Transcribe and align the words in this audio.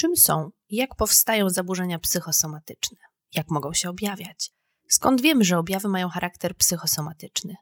czym 0.00 0.16
są 0.16 0.50
i 0.68 0.76
jak 0.76 0.94
powstają 0.94 1.50
zaburzenia 1.50 1.98
psychosomatyczne, 1.98 2.98
jak 3.34 3.50
mogą 3.50 3.72
się 3.72 3.90
objawiać, 3.90 4.50
skąd 4.88 5.20
wiemy, 5.20 5.44
że 5.44 5.58
objawy 5.58 5.88
mają 5.88 6.08
charakter 6.08 6.56
psychosomatyczny, 6.56 7.54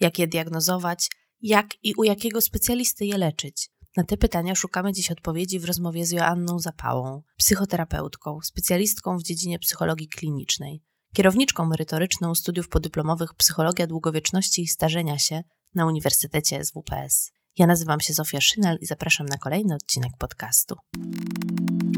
jak 0.00 0.18
je 0.18 0.26
diagnozować, 0.26 1.10
jak 1.40 1.66
i 1.82 1.94
u 1.94 2.04
jakiego 2.04 2.40
specjalisty 2.40 3.06
je 3.06 3.18
leczyć. 3.18 3.70
Na 3.96 4.04
te 4.04 4.16
pytania 4.16 4.54
szukamy 4.54 4.92
dziś 4.92 5.10
odpowiedzi 5.10 5.58
w 5.58 5.64
rozmowie 5.64 6.06
z 6.06 6.10
Joanną 6.10 6.58
Zapałą, 6.58 7.22
psychoterapeutką, 7.36 8.38
specjalistką 8.42 9.18
w 9.18 9.22
dziedzinie 9.22 9.58
psychologii 9.58 10.08
klinicznej, 10.08 10.82
kierowniczką 11.14 11.66
merytoryczną 11.66 12.34
studiów 12.34 12.68
podyplomowych 12.68 13.34
Psychologia 13.34 13.86
Długowieczności 13.86 14.62
i 14.62 14.68
Starzenia 14.68 15.18
się 15.18 15.42
na 15.74 15.86
Uniwersytecie 15.86 16.64
SWPS. 16.64 17.30
Ja 17.58 17.66
nazywam 17.66 18.00
się 18.00 18.14
Zofia 18.14 18.40
Szynel 18.40 18.78
i 18.80 18.86
zapraszam 18.86 19.26
na 19.26 19.38
kolejny 19.38 19.74
odcinek 19.74 20.12
podcastu. 20.18 20.74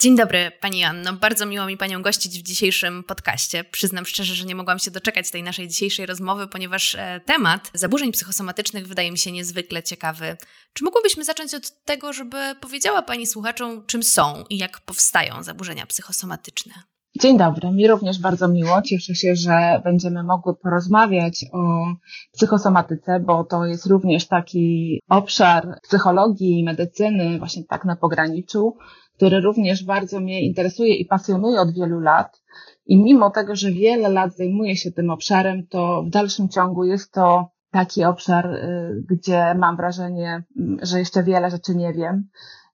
Dzień 0.00 0.16
dobry, 0.16 0.52
Pani 0.60 0.84
Anno. 0.84 1.12
Bardzo 1.12 1.46
miło 1.46 1.66
mi 1.66 1.76
Panią 1.76 2.02
gościć 2.02 2.38
w 2.38 2.42
dzisiejszym 2.42 3.04
podcaście. 3.04 3.64
Przyznam 3.64 4.06
szczerze, 4.06 4.34
że 4.34 4.44
nie 4.44 4.54
mogłam 4.54 4.78
się 4.78 4.90
doczekać 4.90 5.30
tej 5.30 5.42
naszej 5.42 5.68
dzisiejszej 5.68 6.06
rozmowy, 6.06 6.46
ponieważ 6.46 6.94
e, 6.94 7.20
temat 7.26 7.70
zaburzeń 7.74 8.12
psychosomatycznych 8.12 8.88
wydaje 8.88 9.10
mi 9.10 9.18
się 9.18 9.32
niezwykle 9.32 9.82
ciekawy. 9.82 10.36
Czy 10.72 10.84
mogłybyśmy 10.84 11.24
zacząć 11.24 11.54
od 11.54 11.84
tego, 11.84 12.12
żeby 12.12 12.36
powiedziała 12.60 13.02
Pani 13.02 13.26
słuchaczom, 13.26 13.86
czym 13.86 14.02
są 14.02 14.44
i 14.50 14.58
jak 14.58 14.80
powstają 14.80 15.42
zaburzenia 15.42 15.86
psychosomatyczne? 15.86 16.72
Dzień 17.20 17.38
dobry, 17.38 17.70
mi 17.70 17.88
również 17.88 18.18
bardzo 18.18 18.48
miło. 18.48 18.82
Cieszę 18.82 19.14
się, 19.14 19.36
że 19.36 19.80
będziemy 19.84 20.22
mogły 20.22 20.56
porozmawiać 20.56 21.44
o 21.52 21.84
psychosomatyce, 22.32 23.20
bo 23.20 23.44
to 23.44 23.64
jest 23.64 23.86
również 23.86 24.26
taki 24.26 24.98
obszar 25.08 25.78
psychologii 25.82 26.58
i 26.58 26.64
medycyny, 26.64 27.38
właśnie 27.38 27.64
tak 27.64 27.84
na 27.84 27.96
pograniczu, 27.96 28.76
który 29.20 29.40
również 29.40 29.84
bardzo 29.84 30.20
mnie 30.20 30.42
interesuje 30.42 30.94
i 30.94 31.04
pasjonuje 31.04 31.60
od 31.60 31.74
wielu 31.74 32.00
lat. 32.00 32.42
I 32.86 33.02
mimo 33.02 33.30
tego, 33.30 33.56
że 33.56 33.72
wiele 33.72 34.08
lat 34.08 34.36
zajmuję 34.36 34.76
się 34.76 34.92
tym 34.92 35.10
obszarem, 35.10 35.66
to 35.66 36.02
w 36.02 36.10
dalszym 36.10 36.48
ciągu 36.48 36.84
jest 36.84 37.12
to 37.12 37.50
taki 37.70 38.04
obszar, 38.04 38.46
y, 38.46 39.04
gdzie 39.10 39.54
mam 39.54 39.76
wrażenie, 39.76 40.44
mm, 40.58 40.78
że 40.82 40.98
jeszcze 40.98 41.22
wiele 41.22 41.50
rzeczy 41.50 41.74
nie 41.74 41.92
wiem. 41.92 42.28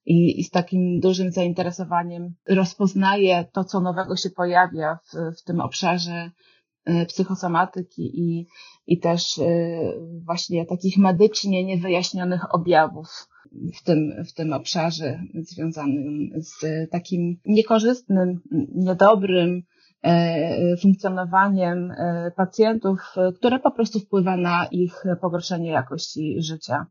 I, 0.05 0.41
i 0.41 0.45
z 0.45 0.51
takim 0.51 1.01
dużym 1.01 1.33
zainteresowaniem 1.33 2.35
rozpoznaję 2.49 3.45
to, 3.53 3.65
co 3.65 3.81
nowego 3.81 4.17
się 4.17 4.31
pojawia 4.31 4.99
w, 5.05 5.39
w 5.41 5.45
tym 5.45 5.61
obszarze 5.61 6.31
y, 6.89 7.07
psychosomatyki 7.07 8.21
i, 8.21 8.47
i 8.87 8.99
też 9.01 9.39
y, 9.39 9.79
właśnie 10.25 10.67
takich 10.67 10.99
medycznie 10.99 11.65
niewyjaśnionych 11.65 12.55
objawów 12.55 13.29
w 13.75 13.85
tym, 13.85 14.25
w 14.25 14.33
tym 14.33 14.53
obszarze 14.53 15.21
związanym 15.35 16.31
z 16.37 16.65
takim 16.91 17.37
niekorzystnym, 17.47 18.41
niedobrym 18.75 19.63
e, 20.03 20.77
funkcjonowaniem 20.77 21.91
e, 21.91 22.33
pacjentów, 22.37 22.99
które 23.37 23.59
po 23.59 23.71
prostu 23.71 24.01
wpływa 24.01 24.37
na 24.37 24.67
ich 24.71 25.05
pogorszenie 25.21 25.71
jakości 25.71 26.37
życia. 26.43 26.87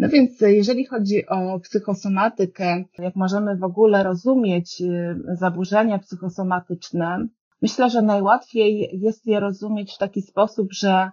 No 0.00 0.08
więc 0.08 0.40
jeżeli 0.40 0.84
chodzi 0.84 1.26
o 1.26 1.60
psychosomatykę, 1.60 2.84
jak 2.98 3.16
możemy 3.16 3.56
w 3.56 3.64
ogóle 3.64 4.02
rozumieć 4.02 4.82
e, 4.82 5.16
zaburzenia 5.36 5.98
psychosomatyczne, 5.98 7.26
myślę, 7.62 7.90
że 7.90 8.02
najłatwiej 8.02 8.90
jest 8.92 9.26
je 9.26 9.40
rozumieć 9.40 9.94
w 9.94 9.98
taki 9.98 10.22
sposób, 10.22 10.68
że 10.72 11.10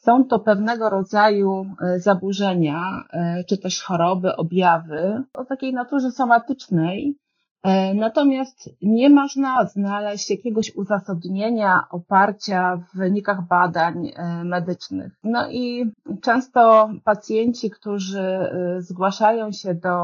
są 0.00 0.24
to 0.24 0.38
pewnego 0.38 0.90
rodzaju 0.90 1.66
e, 1.82 2.00
zaburzenia, 2.00 3.04
e, 3.12 3.44
czy 3.44 3.58
też 3.58 3.82
choroby, 3.82 4.36
objawy 4.36 5.22
o 5.34 5.44
takiej 5.44 5.72
naturze 5.72 6.10
somatycznej, 6.10 7.16
e, 7.62 7.94
Natomiast 7.94 8.70
nie 8.82 9.10
można 9.10 9.66
znaleźć 9.66 10.30
jakiegoś 10.30 10.76
uzasadnienia, 10.76 11.84
oparcia 11.90 12.76
w 12.76 12.96
wynikach 12.98 13.46
badań 13.48 14.12
medycznych. 14.44 15.12
No 15.24 15.50
i 15.50 15.92
często 16.22 16.90
pacjenci, 17.04 17.70
którzy 17.70 18.38
zgłaszają 18.78 19.52
się 19.52 19.74
do 19.74 19.96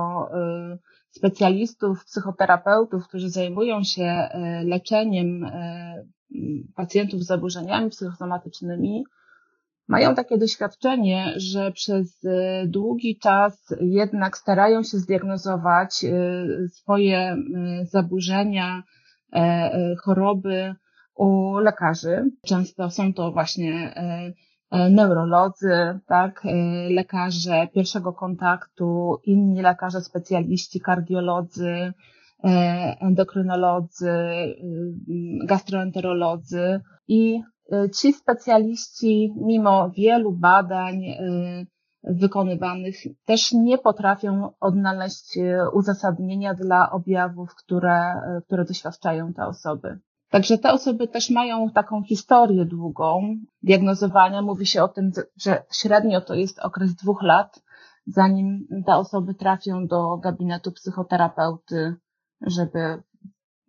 specjalistów, 1.10 2.04
psychoterapeutów, 2.04 3.08
którzy 3.08 3.30
zajmują 3.30 3.82
się 3.84 4.28
leczeniem 4.64 5.50
pacjentów 6.74 7.22
z 7.22 7.26
zaburzeniami 7.26 7.90
psychosomatycznymi, 7.90 9.04
mają 9.88 10.14
takie 10.14 10.38
doświadczenie, 10.38 11.32
że 11.36 11.72
przez 11.72 12.24
e, 12.24 12.66
długi 12.66 13.18
czas 13.18 13.74
jednak 13.80 14.36
starają 14.36 14.82
się 14.82 14.98
zdiagnozować 14.98 16.04
e, 16.04 16.68
swoje 16.68 17.18
e, 17.18 17.36
zaburzenia, 17.84 18.82
choroby 20.04 20.74
u 21.14 21.58
lekarzy. 21.58 22.30
Często 22.46 22.90
są 22.90 23.14
to 23.14 23.32
właśnie 23.32 23.94
neurolodzy, 24.90 25.98
tak, 26.06 26.42
lekarze 26.90 27.68
pierwszego 27.74 28.12
kontaktu, 28.12 29.18
inni 29.24 29.62
lekarze 29.62 30.00
specjaliści, 30.00 30.80
kardiolodzy, 30.80 31.92
endokrynolodzy, 33.00 34.14
gastroenterolodzy 35.46 36.80
i 37.08 37.42
ci 37.94 38.12
specjaliści, 38.12 39.34
mimo 39.36 39.90
wielu 39.90 40.32
badań 40.32 41.04
y, 41.04 41.66
wykonywanych, 42.02 42.96
też 43.24 43.52
nie 43.52 43.78
potrafią 43.78 44.50
odnaleźć 44.60 45.36
y, 45.36 45.70
uzasadnienia 45.72 46.54
dla 46.54 46.90
objawów, 46.90 47.54
które, 47.54 48.14
które 48.46 48.64
doświadczają 48.64 49.32
te 49.32 49.46
osoby. 49.46 49.98
Także 50.30 50.58
te 50.58 50.72
osoby 50.72 51.08
też 51.08 51.30
mają 51.30 51.70
taką 51.70 52.02
historię 52.02 52.64
długą 52.64 53.36
diagnozowania. 53.62 54.42
Mówi 54.42 54.66
się 54.66 54.82
o 54.82 54.88
tym, 54.88 55.10
że 55.36 55.62
średnio 55.72 56.20
to 56.20 56.34
jest 56.34 56.58
okres 56.58 56.94
dwóch 56.94 57.22
lat, 57.22 57.62
zanim 58.06 58.66
te 58.86 58.96
osoby 58.96 59.34
trafią 59.34 59.86
do 59.86 60.16
gabinetu 60.16 60.72
psychoterapeuty, 60.72 61.96
żeby 62.40 63.02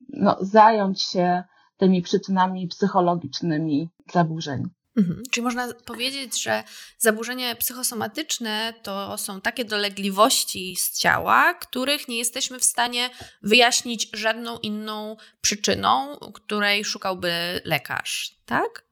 no, 0.09 0.37
zająć 0.41 1.01
się 1.01 1.43
tymi 1.77 2.01
przyczynami 2.01 2.67
psychologicznymi 2.67 3.89
zaburzeń. 4.13 4.63
Mhm. 4.97 5.23
Czyli 5.31 5.43
można 5.43 5.73
powiedzieć, 5.85 6.43
że 6.43 6.63
zaburzenia 6.97 7.55
psychosomatyczne 7.55 8.73
to 8.83 9.17
są 9.17 9.41
takie 9.41 9.65
dolegliwości 9.65 10.75
z 10.75 10.97
ciała, 10.99 11.53
których 11.53 12.07
nie 12.07 12.17
jesteśmy 12.17 12.59
w 12.59 12.63
stanie 12.63 13.09
wyjaśnić 13.43 14.09
żadną 14.13 14.57
inną 14.57 15.15
przyczyną, 15.41 16.17
której 16.33 16.85
szukałby 16.85 17.31
lekarz, 17.65 18.35
tak? 18.45 18.87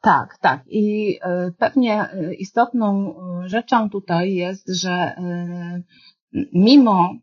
Tak, 0.00 0.38
tak. 0.40 0.60
I 0.66 1.18
e, 1.22 1.50
pewnie 1.58 2.02
e, 2.02 2.34
istotną 2.34 3.14
e, 3.44 3.48
rzeczą 3.48 3.90
tutaj 3.90 4.34
jest, 4.34 4.68
że 4.68 5.14
mimo 6.52 7.14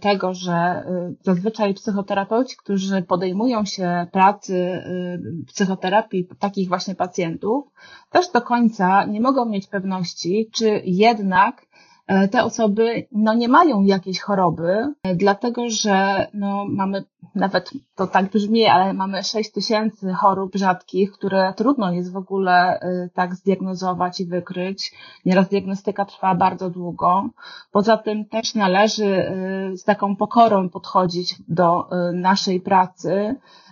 tego, 0.00 0.34
że 0.34 0.84
y, 1.10 1.14
zazwyczaj 1.22 1.74
psychoterapeuci, 1.74 2.56
którzy 2.56 3.02
podejmują 3.02 3.64
się 3.64 4.06
pracy 4.12 4.54
y, 4.54 5.44
psychoterapii 5.46 6.28
takich 6.38 6.68
właśnie 6.68 6.94
pacjentów, 6.94 7.64
też 8.10 8.28
do 8.28 8.42
końca 8.42 9.04
nie 9.04 9.20
mogą 9.20 9.44
mieć 9.44 9.66
pewności, 9.66 10.50
czy 10.52 10.82
jednak 10.84 11.66
te 12.30 12.44
osoby 12.44 13.06
no, 13.12 13.34
nie 13.34 13.48
mają 13.48 13.82
jakiejś 13.82 14.20
choroby, 14.20 14.94
e, 15.02 15.14
dlatego 15.14 15.70
że 15.70 16.26
no, 16.34 16.64
mamy, 16.68 17.04
nawet 17.34 17.70
to 17.94 18.06
tak 18.06 18.30
brzmi, 18.30 18.66
ale 18.66 18.92
mamy 18.92 19.22
6 19.22 19.52
tysięcy 19.52 20.12
chorób 20.12 20.52
rzadkich, 20.54 21.12
które 21.12 21.54
trudno 21.56 21.92
jest 21.92 22.12
w 22.12 22.16
ogóle 22.16 22.80
e, 22.80 23.08
tak 23.14 23.34
zdiagnozować 23.34 24.20
i 24.20 24.26
wykryć. 24.26 24.92
Nieraz 25.24 25.48
diagnostyka 25.48 26.04
trwa 26.04 26.34
bardzo 26.34 26.70
długo. 26.70 27.28
Poza 27.72 27.96
tym 27.96 28.24
też 28.24 28.54
należy 28.54 29.32
z 29.76 29.84
taką 29.84 30.16
pokorą 30.16 30.68
podchodzić 30.68 31.36
do 31.48 31.88
naszej 32.12 32.60
pracy, 32.60 33.36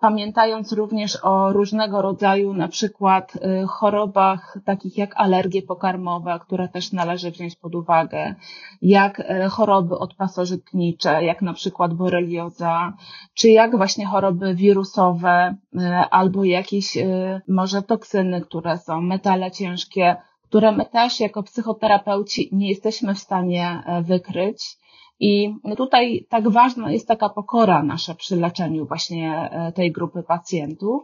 pamiętając 0.00 0.72
również 0.72 1.18
o 1.22 1.52
różnego 1.52 2.02
rodzaju 2.02 2.54
na 2.54 2.68
przykład 2.68 3.32
e, 3.36 3.66
chorobach 3.66 4.58
takich 4.64 4.98
jak 4.98 5.16
alergie 5.16 5.62
pokarmowe, 5.62 6.38
które 6.42 6.68
też 6.68 6.92
należy 6.92 7.30
wziąć 7.30 7.56
pod 7.56 7.74
uwagę, 7.74 8.34
jak 8.82 9.20
e, 9.20 9.48
choroby 9.48 9.98
odpasożytnicze, 9.98 11.24
jak 11.24 11.42
na 11.42 11.52
przykład 11.52 11.94
borelioza, 11.94 12.92
czy 13.34 13.48
jak 13.48 13.76
właśnie 13.76 14.06
choroby 14.06 14.54
wirusowe 14.54 15.54
albo 16.10 16.44
jakieś 16.44 16.98
może 17.48 17.82
toksyny, 17.82 18.40
które 18.40 18.78
są 18.78 19.00
metale 19.00 19.50
ciężkie, 19.50 20.16
które 20.42 20.72
my 20.72 20.86
też 20.86 21.20
jako 21.20 21.42
psychoterapeuci 21.42 22.48
nie 22.52 22.68
jesteśmy 22.68 23.14
w 23.14 23.18
stanie 23.18 23.82
wykryć. 24.02 24.79
I 25.20 25.54
tutaj 25.76 26.26
tak 26.28 26.48
ważna 26.48 26.92
jest 26.92 27.08
taka 27.08 27.28
pokora 27.28 27.82
nasza 27.82 28.14
przy 28.14 28.36
leczeniu 28.36 28.86
właśnie 28.86 29.50
tej 29.74 29.92
grupy 29.92 30.22
pacjentów, 30.22 31.02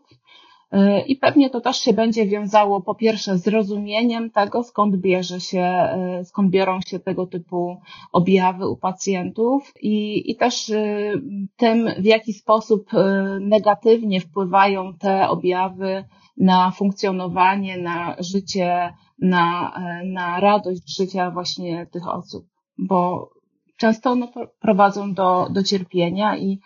i 1.06 1.16
pewnie 1.16 1.50
to 1.50 1.60
też 1.60 1.76
się 1.76 1.92
będzie 1.92 2.26
wiązało 2.26 2.80
po 2.80 2.94
pierwsze 2.94 3.38
z 3.38 3.48
rozumieniem 3.48 4.30
tego, 4.30 4.62
skąd 4.62 4.96
bierze 4.96 5.40
się, 5.40 5.60
e, 5.60 6.24
skąd 6.24 6.50
biorą 6.50 6.80
się 6.80 6.98
tego 6.98 7.26
typu 7.26 7.76
objawy 8.12 8.68
u 8.68 8.76
pacjentów 8.76 9.72
i, 9.80 10.30
i 10.30 10.36
też 10.36 10.70
e, 10.70 11.12
tym, 11.56 11.88
w 11.98 12.04
jaki 12.04 12.32
sposób 12.32 12.94
e, 12.94 13.38
negatywnie 13.40 14.20
wpływają 14.20 14.94
te 14.94 15.28
objawy 15.28 16.04
na 16.36 16.70
funkcjonowanie, 16.70 17.78
na 17.78 18.16
życie, 18.18 18.94
na, 19.18 19.72
na 20.04 20.40
radość 20.40 20.96
życia 20.96 21.30
właśnie 21.30 21.86
tych 21.86 22.08
osób, 22.08 22.46
bo 22.78 23.28
często 23.76 24.10
one 24.10 24.28
prowadzą 24.60 25.14
do, 25.14 25.48
do 25.50 25.62
cierpienia 25.62 26.36
i 26.36 26.60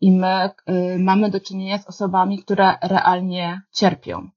i 0.00 0.12
my 0.12 0.50
y, 0.70 0.98
mamy 0.98 1.30
do 1.30 1.40
czynienia 1.40 1.78
z 1.78 1.86
osobami, 1.86 2.38
które 2.38 2.74
realnie 2.82 3.60
cierpią. 3.72 4.28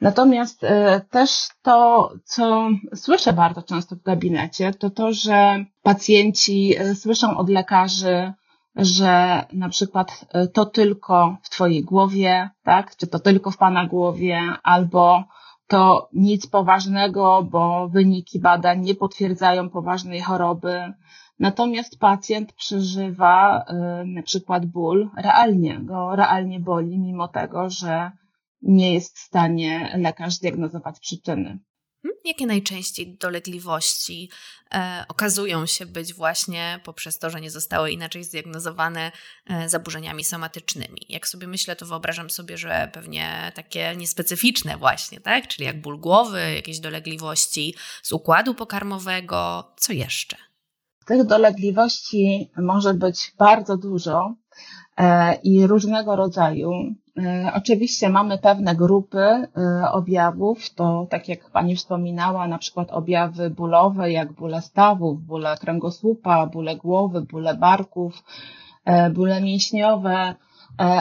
Natomiast 0.00 0.64
y, 0.64 0.68
też 1.10 1.48
to, 1.62 2.10
co 2.24 2.68
słyszę 2.94 3.32
bardzo 3.32 3.62
często 3.62 3.96
w 3.96 4.02
gabinecie, 4.02 4.72
to 4.72 4.90
to, 4.90 5.12
że 5.12 5.64
pacjenci 5.82 6.80
y, 6.80 6.94
słyszą 6.94 7.36
od 7.36 7.48
lekarzy, 7.48 8.32
że 8.76 9.44
na 9.52 9.68
przykład 9.68 10.24
to 10.52 10.66
tylko 10.66 11.36
w 11.42 11.50
Twojej 11.50 11.84
głowie, 11.84 12.50
tak? 12.62 12.96
Czy 12.96 13.06
to 13.06 13.18
tylko 13.18 13.50
w 13.50 13.56
Pana 13.56 13.86
głowie, 13.86 14.40
albo 14.62 15.24
to 15.66 16.08
nic 16.12 16.46
poważnego, 16.46 17.42
bo 17.50 17.88
wyniki 17.88 18.40
badań 18.40 18.80
nie 18.80 18.94
potwierdzają 18.94 19.70
poważnej 19.70 20.20
choroby, 20.20 20.92
Natomiast 21.38 21.98
pacjent 21.98 22.52
przeżywa 22.52 23.64
y, 24.02 24.06
na 24.06 24.22
przykład 24.22 24.66
ból 24.66 25.10
realnie, 25.16 25.80
go 25.82 26.16
realnie 26.16 26.60
boli, 26.60 26.98
mimo 26.98 27.28
tego, 27.28 27.70
że 27.70 28.10
nie 28.62 28.94
jest 28.94 29.16
w 29.18 29.20
stanie 29.20 29.94
lekarz 29.98 30.34
zdiagnozować 30.34 31.00
przyczyny. 31.00 31.58
Hmm? 32.02 32.20
Jakie 32.24 32.46
najczęściej 32.46 33.16
dolegliwości 33.16 34.30
e, 34.74 35.04
okazują 35.08 35.66
się 35.66 35.86
być 35.86 36.14
właśnie 36.14 36.80
poprzez 36.84 37.18
to, 37.18 37.30
że 37.30 37.40
nie 37.40 37.50
zostały 37.50 37.90
inaczej 37.90 38.24
zdiagnozowane 38.24 39.12
e, 39.46 39.68
zaburzeniami 39.68 40.24
somatycznymi? 40.24 41.00
Jak 41.08 41.28
sobie 41.28 41.46
myślę, 41.46 41.76
to 41.76 41.86
wyobrażam 41.86 42.30
sobie, 42.30 42.58
że 42.58 42.90
pewnie 42.92 43.52
takie 43.54 43.96
niespecyficzne 43.96 44.76
właśnie, 44.76 45.20
tak? 45.20 45.48
Czyli 45.48 45.64
jak 45.66 45.80
ból 45.80 46.00
głowy, 46.00 46.54
jakieś 46.54 46.80
dolegliwości 46.80 47.74
z 48.02 48.12
układu 48.12 48.54
pokarmowego, 48.54 49.72
co 49.76 49.92
jeszcze? 49.92 50.36
Tych 51.06 51.24
dolegliwości 51.26 52.50
może 52.56 52.94
być 52.94 53.34
bardzo 53.38 53.76
dużo 53.76 54.34
e, 54.98 55.34
i 55.34 55.66
różnego 55.66 56.16
rodzaju. 56.16 56.72
E, 57.18 57.52
oczywiście 57.54 58.08
mamy 58.08 58.38
pewne 58.38 58.76
grupy 58.76 59.18
e, 59.18 59.48
objawów, 59.92 60.74
to 60.74 61.06
tak 61.10 61.28
jak 61.28 61.50
Pani 61.50 61.76
wspominała, 61.76 62.48
na 62.48 62.58
przykład 62.58 62.90
objawy 62.90 63.50
bólowe, 63.50 64.12
jak 64.12 64.32
bóle 64.32 64.62
stawów, 64.62 65.22
bóle 65.22 65.56
kręgosłupa, 65.60 66.46
bóle 66.46 66.76
głowy, 66.76 67.20
bóle 67.20 67.54
barków, 67.54 68.24
bóle 69.14 69.40
mięśniowe, 69.40 70.34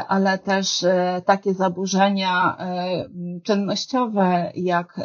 ale 0.07 0.37
też 0.37 0.83
e, 0.83 1.21
takie 1.25 1.53
zaburzenia 1.53 2.57
e, 2.59 3.05
czynnościowe, 3.43 4.51
jak 4.55 4.99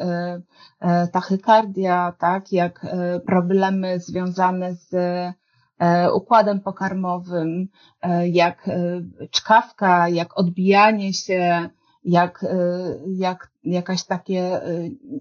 tachykardia, 1.12 2.12
tak, 2.18 2.52
jak 2.52 2.86
problemy 3.26 4.00
związane 4.00 4.74
z 4.74 4.94
układem 6.14 6.60
pokarmowym, 6.60 7.68
jak 8.32 8.70
czkawka, 9.30 10.08
jak 10.08 10.38
odbijanie 10.38 11.12
się, 11.12 11.68
jak, 12.04 12.44
jak 13.06 13.50
jakaś 13.64 14.04
takie 14.04 14.60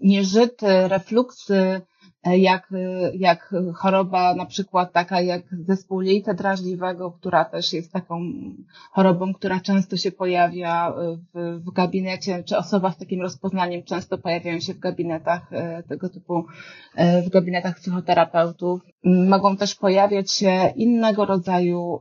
nieżyty, 0.01 0.87
refluksy, 0.87 1.55
E, 1.55 1.81
jak, 2.25 2.71
e, 2.71 3.15
jak 3.15 3.55
choroba 3.75 4.35
na 4.35 4.45
przykład 4.45 4.93
taka 4.93 5.21
jak 5.21 5.41
zespół 5.67 6.01
jelita 6.01 6.33
drażliwego, 6.33 7.11
która 7.11 7.45
też 7.45 7.73
jest 7.73 7.91
taką 7.93 8.21
chorobą, 8.91 9.33
która 9.33 9.59
często 9.59 9.97
się 9.97 10.11
pojawia 10.11 10.93
w, 11.33 11.61
w 11.65 11.71
gabinecie, 11.71 12.43
czy 12.43 12.57
osoba 12.57 12.91
z 12.91 12.97
takim 12.97 13.21
rozpoznaniem 13.21 13.83
często 13.83 14.17
pojawiają 14.17 14.59
się 14.59 14.73
w 14.73 14.79
gabinetach 14.79 15.53
e, 15.53 15.83
tego 15.83 16.09
typu, 16.09 16.45
w 17.25 17.29
gabinetach 17.29 17.75
psychoterapeutów. 17.75 18.81
Mogą 19.05 19.57
też 19.57 19.75
pojawiać 19.75 20.31
się 20.31 20.73
innego 20.75 21.25
rodzaju 21.25 21.99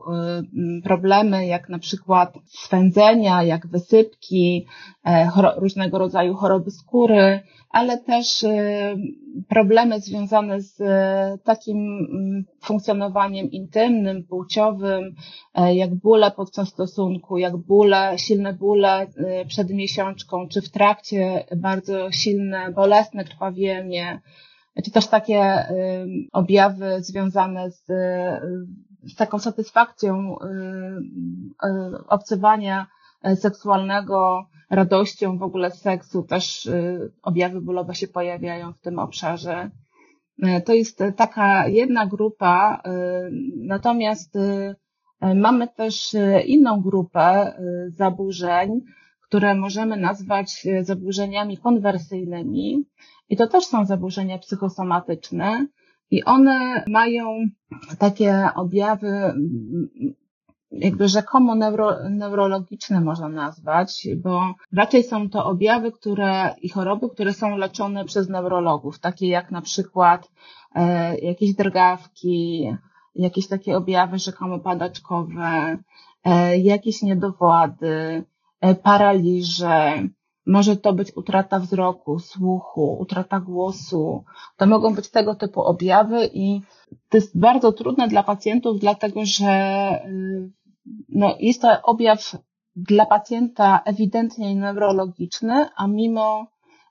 problemy, 0.83 1.45
jak 1.45 1.69
na 1.69 1.79
przykład 1.79 2.33
swędzenia, 2.45 3.43
jak 3.43 3.67
wysypki, 3.67 4.67
różnego 5.57 5.97
rodzaju 5.97 6.35
choroby 6.35 6.71
skóry, 6.71 7.39
ale 7.69 7.97
też 7.97 8.45
problemy 9.49 9.99
związane 9.99 10.61
z 10.61 10.81
e, 10.81 11.37
takim 11.43 11.77
mm, 11.77 12.45
funkcjonowaniem 12.61 13.51
intymnym, 13.51 14.23
płciowym, 14.23 15.15
e, 15.53 15.75
jak 15.75 15.95
bóle 15.95 16.31
podczas 16.31 16.69
stosunku, 16.69 17.37
jak 17.37 17.57
bóle, 17.57 18.13
silne 18.17 18.53
bóle 18.53 19.01
e, 19.01 19.45
przed 19.45 19.69
miesiączką, 19.69 20.47
czy 20.47 20.61
w 20.61 20.69
trakcie 20.69 21.45
bardzo 21.57 22.11
silne, 22.11 22.71
bolesne 22.71 23.23
krwawienie, 23.23 24.21
czy 24.83 24.91
też 24.91 25.07
takie 25.07 25.67
objawy 26.33 27.03
związane 27.03 27.71
z, 27.71 27.85
z 29.03 29.15
taką 29.17 29.39
satysfakcją 29.39 30.35
obcywania 32.07 32.87
seksualnego, 33.35 34.45
radością 34.69 35.37
w 35.37 35.43
ogóle 35.43 35.71
seksu, 35.71 36.23
też 36.23 36.69
objawy 37.21 37.61
bólowe 37.61 37.95
się 37.95 38.07
pojawiają 38.07 38.73
w 38.73 38.81
tym 38.81 38.99
obszarze. 38.99 39.69
E, 40.43 40.61
to 40.61 40.73
jest 40.73 41.03
taka 41.15 41.67
jedna 41.67 42.05
grupa, 42.05 42.81
e, 42.85 43.29
natomiast 43.55 44.35
e, 44.35 44.75
mamy 45.35 45.67
też 45.67 46.15
inną 46.45 46.81
grupę 46.81 47.53
zaburzeń, 47.87 48.81
które 49.35 49.55
możemy 49.55 49.97
nazwać 49.97 50.67
zaburzeniami 50.81 51.57
konwersyjnymi. 51.57 52.85
I 53.29 53.37
to 53.37 53.47
też 53.47 53.65
są 53.65 53.85
zaburzenia 53.85 54.37
psychosomatyczne. 54.37 55.67
I 56.11 56.23
one 56.23 56.83
mają 56.87 57.25
takie 57.99 58.49
objawy 58.55 59.33
jakby 60.71 61.07
rzekomo 61.07 61.55
neuro, 61.55 62.09
neurologiczne 62.09 63.01
można 63.01 63.29
nazwać, 63.29 64.07
bo 64.17 64.53
raczej 64.73 65.03
są 65.03 65.29
to 65.29 65.45
objawy, 65.45 65.91
które 65.91 66.55
i 66.61 66.69
choroby, 66.69 67.09
które 67.09 67.33
są 67.33 67.57
leczone 67.57 68.05
przez 68.05 68.29
neurologów, 68.29 68.99
takie 68.99 69.27
jak 69.27 69.51
na 69.51 69.61
przykład 69.61 70.31
e, 70.75 71.17
jakieś 71.17 71.53
drgawki, 71.53 72.69
jakieś 73.15 73.47
takie 73.47 73.77
objawy 73.77 74.19
rzekomo 74.19 74.59
padaczkowe, 74.59 75.77
e, 76.23 76.57
jakieś 76.57 77.01
niedowłady, 77.01 77.87
e, 77.87 78.34
paraliże, 78.83 80.07
może 80.45 80.77
to 80.77 80.93
być 80.93 81.11
utrata 81.15 81.59
wzroku, 81.59 82.19
słuchu, 82.19 82.97
utrata 82.99 83.39
głosu. 83.39 84.23
To 84.57 84.65
mogą 84.65 84.95
być 84.95 85.09
tego 85.09 85.35
typu 85.35 85.61
objawy 85.61 86.29
i 86.33 86.61
to 87.09 87.17
jest 87.17 87.39
bardzo 87.39 87.71
trudne 87.71 88.07
dla 88.07 88.23
pacjentów, 88.23 88.79
dlatego 88.79 89.25
że 89.25 89.51
y, 90.07 90.51
no, 91.09 91.35
jest 91.39 91.61
to 91.61 91.81
objaw 91.83 92.35
dla 92.75 93.05
pacjenta 93.05 93.79
ewidentnie 93.85 94.55
neurologiczny, 94.55 95.67
a 95.75 95.87
mimo 95.87 96.47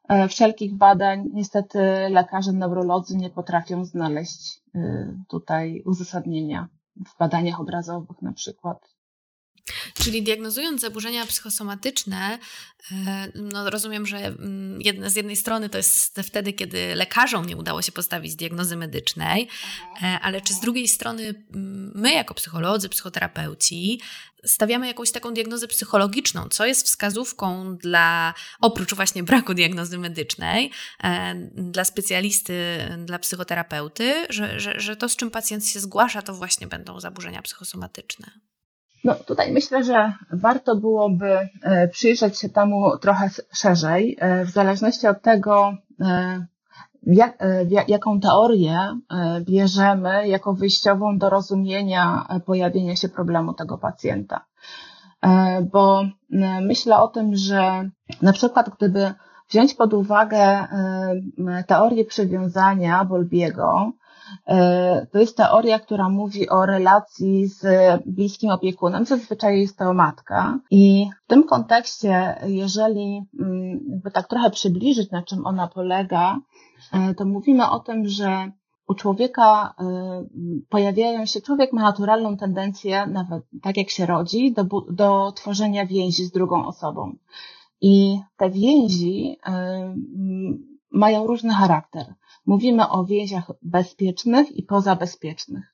e, 0.09 0.29
wszelkich 0.29 0.75
badań 0.75 1.31
niestety 1.33 1.79
lekarze 2.11 2.53
neurolodzy 2.53 3.17
nie 3.17 3.31
potrafią 3.31 3.85
znaleźć 3.85 4.63
y, 4.75 4.81
tutaj 5.29 5.83
uzasadnienia 5.87 6.69
w 7.07 7.19
badaniach 7.19 7.61
obrazowych 7.61 8.23
na 8.23 8.33
przykład. 8.33 8.95
Czyli 9.95 10.23
diagnozując 10.23 10.81
zaburzenia 10.81 11.27
psychosomatyczne, 11.27 12.39
e, 12.93 13.29
no 13.35 13.71
rozumiem, 13.71 14.07
że 14.07 14.17
mm, 14.17 14.83
jedne, 14.83 15.11
z 15.11 15.17
jednej 15.17 15.37
strony 15.37 15.69
to 15.69 15.79
jest 15.79 16.21
wtedy, 16.25 16.53
kiedy 16.53 16.95
lekarzom 16.95 17.47
nie 17.47 17.57
udało 17.57 17.83
się 17.83 17.93
postawić 17.93 18.37
diagnozy 18.37 18.77
medycznej, 18.77 19.49
e, 20.03 20.19
ale 20.23 20.41
czy 20.41 20.55
z 20.55 20.61
drugiej 20.61 20.89
strony 20.89 21.45
mm, 21.55 21.93
my 21.95 22.13
jako 22.13 22.35
psycholodzy, 22.35 22.89
psychoterapeuci 22.89 24.01
stawiamy 24.45 24.87
jakąś 24.87 25.11
taką 25.11 25.35
diagnozę 25.35 25.69
psychologiczną, 25.69 26.49
co 26.49 26.67
jest 26.67 26.87
wskazówką 26.87 27.77
dla, 27.77 28.35
oprócz 28.61 28.95
właśnie 28.95 29.23
braku 29.23 29.55
diagnozy 29.55 29.99
medycznej, 29.99 30.71
e, 31.05 31.35
dla 31.55 31.85
specjalisty, 31.85 32.89
dla 33.05 33.19
psychoterapeuty, 33.19 34.27
że, 34.29 34.61
że, 34.61 34.81
że 34.81 34.97
to, 34.97 35.09
z 35.09 35.17
czym 35.17 35.31
pacjent 35.31 35.67
się 35.67 35.81
zgłasza, 35.81 36.23
to 36.23 36.35
właśnie 36.35 36.67
będą 36.67 37.01
zaburzenia 37.01 37.43
psychosomatyczne. 37.43 38.31
No 39.05 39.15
tutaj 39.15 39.53
myślę, 39.53 39.85
że 39.85 40.13
warto 40.33 40.77
byłoby 40.77 41.49
e, 41.63 41.89
przyjrzeć 41.89 42.39
się 42.39 42.49
temu 42.49 42.99
trochę 42.99 43.31
szerzej, 43.53 44.17
e, 44.21 44.45
w 44.45 44.51
zależności 44.51 45.07
od 45.07 45.23
tego, 45.23 45.75
e, 46.01 46.47
jak, 47.07 47.39
jaką 47.89 48.21
teorię 48.21 48.79
bierzemy 49.41 50.29
jako 50.29 50.55
wyjściową 50.55 51.19
do 51.19 51.31
rozumienia 51.31 52.27
pojawienia 52.47 52.97
się 52.97 53.09
problemu 53.09 53.55
tego 53.55 53.79
pacjenta. 53.79 54.45
Bo 55.73 56.05
myślę 56.63 56.99
o 56.99 57.09
tym, 57.09 57.37
że 57.37 57.91
na 58.23 58.33
przykład 58.33 58.71
gdyby 58.77 59.15
wziąć 59.51 59.75
pod 59.75 59.95
uwagę 59.95 60.67
teorię 61.67 62.05
przywiązania 62.05 63.05
Bolbiego, 63.05 63.93
to 65.13 65.19
jest 65.19 65.37
teoria, 65.37 65.79
która 65.79 66.09
mówi 66.09 66.49
o 66.49 66.67
relacji 66.67 67.47
z 67.47 67.63
bliskim 68.07 68.51
opiekunem. 68.51 69.05
Zazwyczaj 69.05 69.61
jest 69.61 69.79
to 69.79 69.95
matka. 69.95 70.59
I 70.71 71.07
w 71.25 71.27
tym 71.27 71.45
kontekście, 71.45 72.35
jeżeli 72.47 73.23
mm, 73.41 73.81
jakby 73.91 74.11
tak 74.11 74.29
trochę 74.29 74.51
przybliżyć, 74.51 75.11
na 75.11 75.23
czym 75.23 75.47
ona 75.47 75.69
polega, 75.69 76.39
e, 76.93 77.15
to 77.15 77.25
mówimy 77.25 77.71
o 77.71 77.81
tym, 77.81 78.09
że 78.09 78.53
u 78.89 78.95
człowieka 78.95 79.75
e, 79.79 79.85
pojawiają 80.69 81.27
się, 81.27 81.41
człowiek 81.41 81.73
ma 81.73 81.83
naturalną 81.83 82.37
tendencję, 82.37 83.07
nawet 83.07 83.45
tak 83.63 83.77
jak 83.77 83.91
się 83.91 84.07
rodzi, 84.07 84.53
do, 84.53 84.65
do 84.91 85.33
tworzenia 85.33 85.87
więzi 85.87 86.25
z 86.25 86.31
drugą 86.31 86.67
osobą. 86.67 87.17
I 87.81 88.21
te 88.37 88.51
więzi 88.51 89.39
mają 90.95 91.27
różny 91.27 91.55
charakter. 91.55 92.15
Mówimy 92.47 92.89
o 92.89 93.05
więziach 93.05 93.51
bezpiecznych 93.63 94.57
i 94.57 94.63
pozabezpiecznych. 94.63 95.74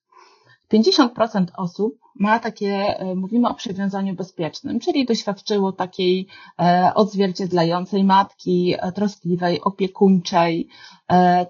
50% 0.72 1.46
osób 1.56 1.98
ma 2.14 2.38
takie, 2.38 2.98
e, 2.98 3.14
mówimy 3.14 3.48
o 3.48 3.54
przywiązaniu 3.54 4.14
bezpiecznym, 4.14 4.80
czyli 4.80 5.06
doświadczyło 5.06 5.72
takiej 5.72 6.26
e, 6.58 6.92
odzwierciedlającej 6.94 8.04
matki, 8.04 8.74
e, 8.78 8.92
troskliwej, 8.92 9.60
opiekuńczej. 9.60 10.68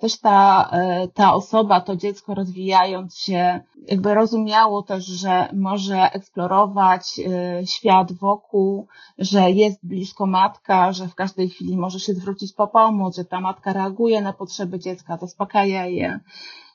Też 0.01 0.19
ta, 0.19 0.71
ta 1.15 1.35
osoba, 1.35 1.81
to 1.81 1.97
dziecko 1.97 2.35
rozwijając 2.35 3.19
się, 3.19 3.61
jakby 3.89 4.15
rozumiało 4.15 4.83
też, 4.83 5.07
że 5.07 5.49
może 5.53 6.13
eksplorować 6.13 7.21
świat 7.65 8.13
wokół, 8.13 8.87
że 9.19 9.51
jest 9.51 9.79
blisko 9.83 10.27
matka, 10.27 10.93
że 10.93 11.09
w 11.09 11.15
każdej 11.15 11.49
chwili 11.49 11.77
może 11.77 12.01
się 12.01 12.15
zwrócić 12.15 12.53
po 12.53 12.67
pomoc, 12.67 13.17
że 13.17 13.25
ta 13.25 13.41
matka 13.41 13.73
reaguje 13.73 14.21
na 14.21 14.33
potrzeby 14.33 14.79
dziecka, 14.79 15.17
zaspokaja 15.17 15.87
je. 15.87 16.21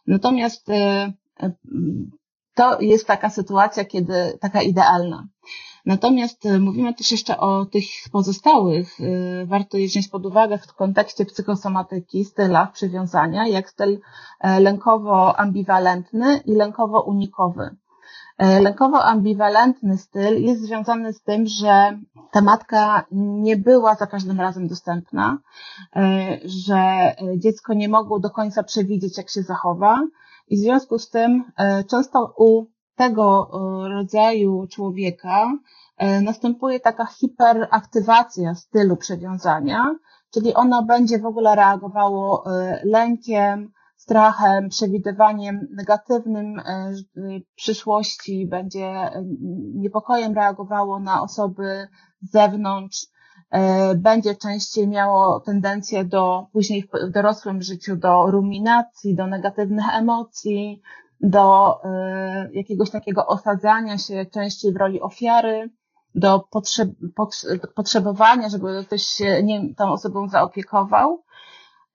Natomiast 0.08 0.72
to 2.55 2.81
jest 2.81 3.07
taka 3.07 3.29
sytuacja, 3.29 3.85
kiedy 3.85 4.38
taka 4.41 4.62
idealna. 4.62 5.27
Natomiast 5.85 6.45
y, 6.45 6.59
mówimy 6.59 6.93
też 6.93 7.12
jeszcze 7.12 7.38
o 7.38 7.65
tych 7.65 7.85
pozostałych, 8.12 9.00
y, 9.00 9.45
warto 9.45 9.77
je 9.77 9.88
wziąć 9.88 10.07
pod 10.07 10.25
uwagę 10.25 10.57
w 10.57 10.74
kontekście 10.74 11.25
psychosomatyki, 11.25 12.25
stylach 12.25 12.71
przywiązania, 12.71 13.47
jak 13.47 13.69
styl 13.69 14.00
e, 14.39 14.59
lękowo-ambiwalentny 14.59 16.41
i 16.45 16.55
lękowo-unikowy. 16.55 17.75
E, 18.38 18.62
lękowo-ambiwalentny 18.62 19.97
styl 19.97 20.43
jest 20.43 20.62
związany 20.62 21.13
z 21.13 21.21
tym, 21.21 21.47
że 21.47 22.00
ta 22.31 22.41
matka 22.41 23.05
nie 23.12 23.57
była 23.57 23.95
za 23.95 24.07
każdym 24.07 24.41
razem 24.41 24.67
dostępna, 24.67 25.38
e, 25.95 26.38
że 26.45 27.12
dziecko 27.38 27.74
nie 27.74 27.89
mogło 27.89 28.19
do 28.19 28.29
końca 28.29 28.63
przewidzieć, 28.63 29.17
jak 29.17 29.29
się 29.29 29.41
zachowa, 29.41 30.01
i 30.48 30.58
w 30.58 30.60
związku 30.60 31.00
z 31.00 31.10
tym 31.10 31.52
e, 31.58 31.84
często 31.84 32.34
u 32.38 32.66
tego 32.96 33.50
e, 33.54 33.90
rodzaju 33.90 34.68
człowieka 34.68 35.52
e, 35.98 36.22
następuje 36.22 36.80
taka 36.80 37.06
hiperaktywacja 37.06 38.56
stylu 38.56 38.98
przywiązania, 38.98 39.96
czyli 40.34 40.54
ono 40.54 40.84
będzie 40.84 41.20
w 41.20 41.25
ogóle 41.25 41.56
reagowało 41.56 42.44
lękiem, 42.84 43.72
strachem, 43.96 44.70
przewidywaniem 44.70 45.68
negatywnym 45.72 46.62
przyszłości, 47.56 48.48
będzie 48.48 49.12
niepokojem 49.75 50.34
reagowało 50.34 51.00
na 51.00 51.22
osoby 51.22 51.88
z 52.22 52.32
zewnątrz, 52.32 53.08
będzie 53.96 54.36
częściej 54.36 54.88
miało 54.88 55.40
tendencję 55.40 56.06
do 56.06 56.48
później 56.54 56.84
w 56.84 57.12
dorosłym 57.12 57.62
życiu 57.62 57.96
do 57.96 58.25
ruminacji, 58.32 59.16
do 59.16 59.28
negatywnych 59.28 59.86
emocji, 59.94 60.82
do 61.22 61.78
e, 61.84 62.50
jakiegoś 62.54 62.90
takiego 62.90 63.28
osadzania 63.28 63.98
się 63.98 64.25
częściej 64.25 64.74
w 64.74 64.78
roli 64.78 65.02
ofiary, 65.02 65.70
do 66.16 66.40
potrzeb, 66.40 66.90
potrzebowania, 67.75 68.50
żeby 68.50 68.86
ktoś 68.86 69.02
się 69.02 69.44
nie, 69.44 69.75
tą 69.75 69.92
osobą 69.92 70.28
zaopiekował. 70.30 71.24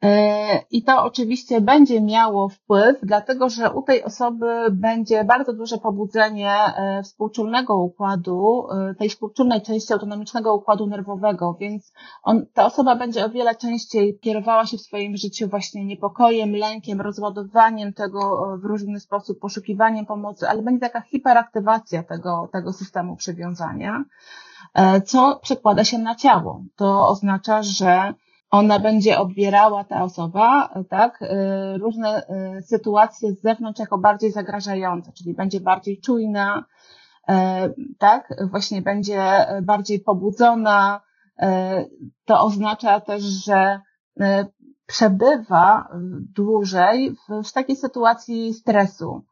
E, 0.02 0.64
I 0.70 0.82
to 0.82 1.04
oczywiście 1.04 1.60
będzie 1.60 2.00
miało 2.00 2.48
wpływ, 2.48 2.96
dlatego 3.02 3.48
że 3.48 3.72
u 3.72 3.82
tej 3.82 4.04
osoby 4.04 4.46
będzie 4.72 5.24
bardzo 5.24 5.52
duże 5.52 5.78
pobudzenie 5.78 6.52
e, 6.52 7.02
współczulnego 7.02 7.76
układu, 7.76 8.66
e, 8.70 8.94
tej 8.94 9.08
współczulnej 9.08 9.62
części 9.62 9.92
autonomicznego 9.92 10.54
układu 10.54 10.86
nerwowego, 10.86 11.56
więc 11.60 11.92
on, 12.22 12.46
ta 12.54 12.66
osoba 12.66 12.96
będzie 12.96 13.24
o 13.24 13.30
wiele 13.30 13.54
częściej 13.54 14.18
kierowała 14.18 14.66
się 14.66 14.76
w 14.76 14.80
swoim 14.80 15.16
życiu 15.16 15.48
właśnie 15.48 15.84
niepokojem, 15.84 16.56
lękiem, 16.56 17.00
rozładowaniem 17.00 17.92
tego 17.92 18.48
w 18.62 18.64
różny 18.64 19.00
sposób, 19.00 19.38
poszukiwaniem 19.38 20.06
pomocy, 20.06 20.48
ale 20.48 20.62
będzie 20.62 20.80
taka 20.80 21.00
hiperaktywacja 21.00 22.02
tego, 22.02 22.48
tego 22.52 22.72
systemu 22.72 23.16
przywiązania, 23.16 24.04
co 25.06 25.40
przekłada 25.42 25.84
się 25.84 25.98
na 25.98 26.14
ciało. 26.14 26.62
To 26.76 27.08
oznacza, 27.08 27.62
że 27.62 28.14
ona 28.50 28.78
będzie 28.78 29.18
odbierała 29.18 29.84
ta 29.84 30.02
osoba, 30.02 30.74
tak, 30.88 31.22
y, 31.22 31.26
różne 31.78 32.22
y, 32.58 32.62
sytuacje 32.62 33.32
z 33.32 33.40
zewnątrz 33.40 33.80
jako 33.80 33.98
bardziej 33.98 34.32
zagrażające, 34.32 35.12
czyli 35.12 35.34
będzie 35.34 35.60
bardziej 35.60 36.00
czujna, 36.00 36.64
y, 37.30 37.34
tak, 37.98 38.34
właśnie 38.50 38.82
będzie 38.82 39.46
bardziej 39.62 40.00
pobudzona. 40.00 41.00
To 42.24 42.40
oznacza 42.40 43.00
też, 43.00 43.22
że 43.22 43.80
przebywa 44.86 45.88
dłużej 46.36 47.10
w, 47.10 47.48
w 47.48 47.52
takiej 47.52 47.76
sytuacji 47.76 48.54
stresu. 48.54 49.24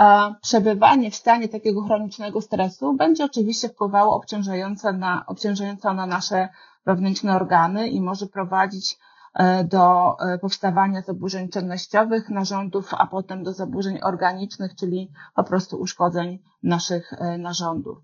A 0.00 0.34
przebywanie 0.42 1.10
w 1.10 1.14
stanie 1.14 1.48
takiego 1.48 1.82
chronicznego 1.82 2.40
stresu 2.40 2.94
będzie 2.94 3.24
oczywiście 3.24 3.68
wpływało 3.68 4.16
obciążająco 4.16 4.92
na, 4.92 5.26
obciążająco 5.26 5.94
na 5.94 6.06
nasze 6.06 6.48
wewnętrzne 6.86 7.36
organy 7.36 7.88
i 7.88 8.00
może 8.00 8.26
prowadzić 8.26 8.98
e, 9.34 9.64
do 9.64 10.16
e, 10.20 10.38
powstawania 10.38 11.02
zaburzeń 11.02 11.48
czynnościowych 11.48 12.28
narządów, 12.28 12.94
a 12.94 13.06
potem 13.06 13.42
do 13.42 13.52
zaburzeń 13.52 13.98
organicznych, 14.02 14.74
czyli 14.74 15.12
po 15.34 15.44
prostu 15.44 15.80
uszkodzeń 15.80 16.38
naszych 16.62 17.12
e, 17.12 17.38
narządów. 17.38 17.98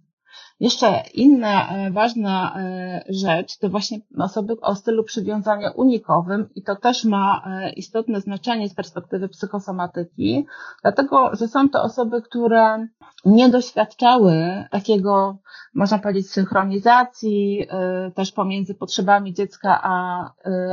Jeszcze 0.60 1.02
inna 1.14 1.68
e, 1.68 1.90
ważna 1.90 2.56
e, 2.58 3.04
rzecz 3.08 3.58
to 3.58 3.68
właśnie 3.68 3.98
osoby 4.18 4.60
o 4.60 4.74
stylu 4.74 5.04
przywiązania 5.04 5.70
unikowym 5.70 6.48
i 6.54 6.62
to 6.62 6.76
też 6.76 7.04
ma 7.04 7.42
e, 7.46 7.70
istotne 7.70 8.20
znaczenie 8.20 8.68
z 8.68 8.74
perspektywy 8.74 9.28
psychosomatyki, 9.28 10.46
dlatego 10.82 11.30
że 11.36 11.48
są 11.48 11.68
to 11.68 11.82
osoby, 11.82 12.22
które 12.22 12.86
nie 13.24 13.48
doświadczały 13.48 14.64
takiego, 14.70 15.36
można 15.74 15.98
powiedzieć, 15.98 16.30
synchronizacji 16.30 17.66
też 18.14 18.32
pomiędzy 18.32 18.74
potrzebami 18.74 19.34
dziecka 19.34 19.80
a, 19.82 20.30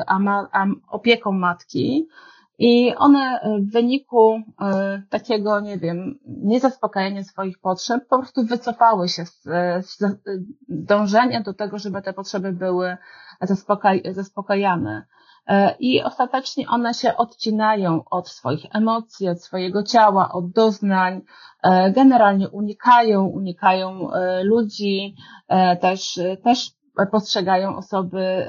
a, 0.08 0.20
ma, 0.20 0.50
a 0.52 0.66
opieką 0.90 1.32
matki. 1.32 2.08
I 2.60 2.96
one 2.96 3.40
w 3.60 3.72
wyniku 3.72 4.42
e, 4.62 5.02
takiego, 5.10 5.60
nie 5.60 5.78
wiem, 5.78 6.20
niezaspokajania 6.26 7.24
swoich 7.24 7.60
potrzeb 7.60 8.08
po 8.10 8.18
prostu 8.18 8.46
wycofały 8.46 9.10
się 9.10 9.26
z, 9.26 9.44
z 9.86 9.98
dążenia 10.70 11.42
do 11.42 11.54
tego, 11.54 11.80
żeby 11.80 12.02
te 12.02 12.14
potrzeby 12.14 12.52
były 12.52 12.98
zaspokaj, 13.42 14.04
zaspokajane. 14.12 15.06
E, 15.48 15.76
I 15.80 16.04
ostatecznie 16.04 16.68
one 16.68 16.94
się 16.94 17.18
odcinają 17.18 18.04
od 18.10 18.30
swoich 18.30 18.66
emocji, 18.76 19.30
od 19.30 19.44
swojego 19.44 19.84
ciała, 19.84 20.32
od 20.32 20.52
doznań, 20.52 21.22
e, 21.64 21.92
generalnie 21.92 22.50
unikają, 22.50 23.26
unikają 23.26 24.10
ludzi, 24.44 25.16
też, 25.82 26.20
też 26.44 26.72
postrzegają 27.12 27.76
osoby 27.76 28.48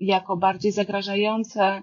jako 0.00 0.36
bardziej 0.36 0.72
zagrażające, 0.72 1.82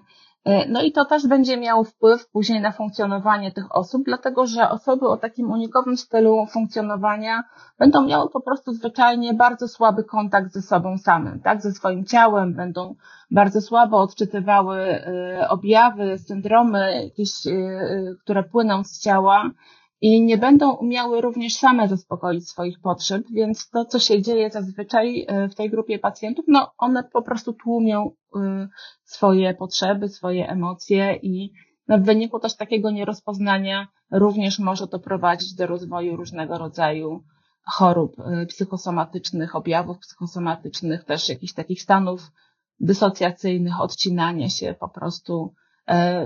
no 0.68 0.82
i 0.82 0.92
to 0.92 1.04
też 1.04 1.26
będzie 1.26 1.56
miało 1.56 1.84
wpływ 1.84 2.28
później 2.30 2.60
na 2.60 2.72
funkcjonowanie 2.72 3.52
tych 3.52 3.76
osób, 3.76 4.02
dlatego 4.04 4.46
że 4.46 4.70
osoby 4.70 5.08
o 5.08 5.16
takim 5.16 5.50
unikowym 5.50 5.96
stylu 5.96 6.46
funkcjonowania 6.52 7.44
będą 7.78 8.06
miały 8.06 8.30
po 8.30 8.40
prostu 8.40 8.72
zwyczajnie 8.72 9.34
bardzo 9.34 9.68
słaby 9.68 10.04
kontakt 10.04 10.52
ze 10.52 10.62
sobą 10.62 10.98
samym, 10.98 11.40
tak, 11.40 11.62
ze 11.62 11.72
swoim 11.72 12.04
ciałem, 12.04 12.54
będą 12.54 12.94
bardzo 13.30 13.60
słabo 13.60 14.00
odczytywały 14.00 14.78
e, 14.80 15.48
objawy, 15.48 16.18
syndromy 16.18 17.04
jakieś, 17.04 17.46
e, 17.46 17.50
które 18.20 18.42
płyną 18.42 18.84
z 18.84 19.00
ciała 19.00 19.50
i 20.04 20.22
nie 20.22 20.38
będą 20.38 20.72
umiały 20.72 21.20
również 21.20 21.54
same 21.54 21.88
zaspokoić 21.88 22.48
swoich 22.48 22.80
potrzeb, 22.80 23.22
więc 23.32 23.70
to, 23.70 23.84
co 23.84 23.98
się 23.98 24.22
dzieje 24.22 24.50
zazwyczaj 24.50 25.24
e, 25.28 25.48
w 25.48 25.54
tej 25.54 25.70
grupie 25.70 25.98
pacjentów, 25.98 26.44
no 26.48 26.72
one 26.78 27.04
po 27.04 27.22
prostu 27.22 27.52
tłumią 27.52 28.10
e, 28.36 28.68
swoje 29.04 29.54
potrzeby, 29.54 30.08
swoje 30.08 30.48
emocje 30.48 31.18
i 31.22 31.52
no, 31.88 31.98
w 31.98 32.02
wyniku 32.02 32.40
też 32.40 32.56
takiego 32.56 32.90
nierozpoznania 32.90 33.88
również 34.10 34.58
może 34.58 34.88
to 34.88 34.98
prowadzić 34.98 35.54
do 35.54 35.66
rozwoju 35.66 36.16
różnego 36.16 36.58
rodzaju 36.58 37.24
chorób 37.66 38.12
e, 38.20 38.46
psychosomatycznych, 38.46 39.56
objawów 39.56 39.98
psychosomatycznych, 39.98 41.04
też 41.04 41.28
jakichś 41.28 41.52
takich 41.52 41.82
stanów 41.82 42.30
dysocjacyjnych, 42.80 43.80
odcinania 43.80 44.48
się 44.48 44.74
po 44.80 44.88
prostu 44.88 45.54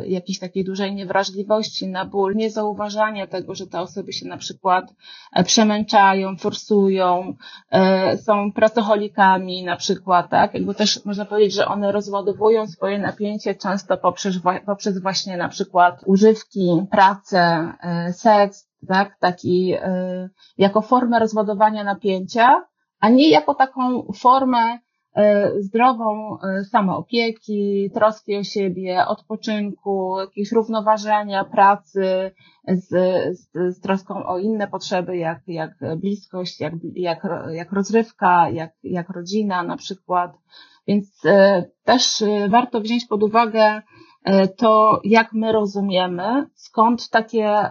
jakiejś 0.07 0.39
takiej 0.39 0.65
dużej 0.65 0.95
niewrażliwości 0.95 1.89
na 1.89 2.05
ból, 2.05 2.35
niezauważania 2.35 3.27
tego, 3.27 3.55
że 3.55 3.67
te 3.67 3.81
osoby 3.81 4.13
się 4.13 4.27
na 4.27 4.37
przykład 4.37 4.95
e, 5.33 5.45
przemęczają, 5.45 6.37
forsują, 6.37 7.35
e, 7.71 8.17
są 8.19 8.53
pracocholikami 8.53 9.65
na 9.65 9.77
przykład, 9.77 10.31
tak? 10.31 10.55
Jakby 10.55 10.75
też 10.75 11.05
można 11.05 11.25
powiedzieć, 11.25 11.55
że 11.55 11.67
one 11.67 11.93
rozładowują 11.93 12.67
swoje 12.67 12.99
napięcie 12.99 13.55
często 13.55 13.97
poprzez, 13.97 14.37
poprzez 14.67 15.03
właśnie 15.03 15.37
na 15.37 15.49
przykład 15.49 16.03
używki, 16.07 16.87
pracę, 16.91 17.73
seks, 18.13 18.69
tak? 18.89 19.19
Taki, 19.21 19.75
jako 20.59 20.83
formę 20.83 21.19
rozładowania 21.19 21.85
napięcia, 21.85 22.65
a 23.01 23.09
nie 23.09 23.31
jako 23.31 23.55
taką 23.55 24.03
formę 24.15 24.79
E, 24.88 24.88
zdrową 25.59 26.39
e, 26.41 26.65
samoopieki, 26.65 27.91
troski 27.95 28.37
o 28.37 28.45
siebie, 28.45 29.07
odpoczynku, 29.07 30.21
jakiegoś 30.21 30.53
równoważenia 30.53 31.45
pracy 31.45 32.31
z, 32.69 32.89
z, 33.39 33.77
z 33.77 33.81
troską 33.81 34.27
o 34.27 34.39
inne 34.39 34.69
potrzeby, 34.69 35.17
jak, 35.17 35.39
jak 35.47 35.71
bliskość, 35.97 36.61
jak, 36.61 36.73
jak, 36.95 37.27
jak 37.51 37.73
rozrywka, 37.73 38.51
jak, 38.51 38.71
jak 38.83 39.11
rodzina 39.11 39.63
na 39.63 39.77
przykład. 39.77 40.33
Więc 40.87 41.25
e, 41.27 41.65
też 41.85 42.25
warto 42.49 42.81
wziąć 42.81 43.07
pod 43.07 43.23
uwagę 43.23 43.83
to, 44.57 45.01
jak 45.05 45.33
my 45.33 45.53
rozumiemy, 45.53 46.47
skąd 46.55 47.11
takie 47.11 47.71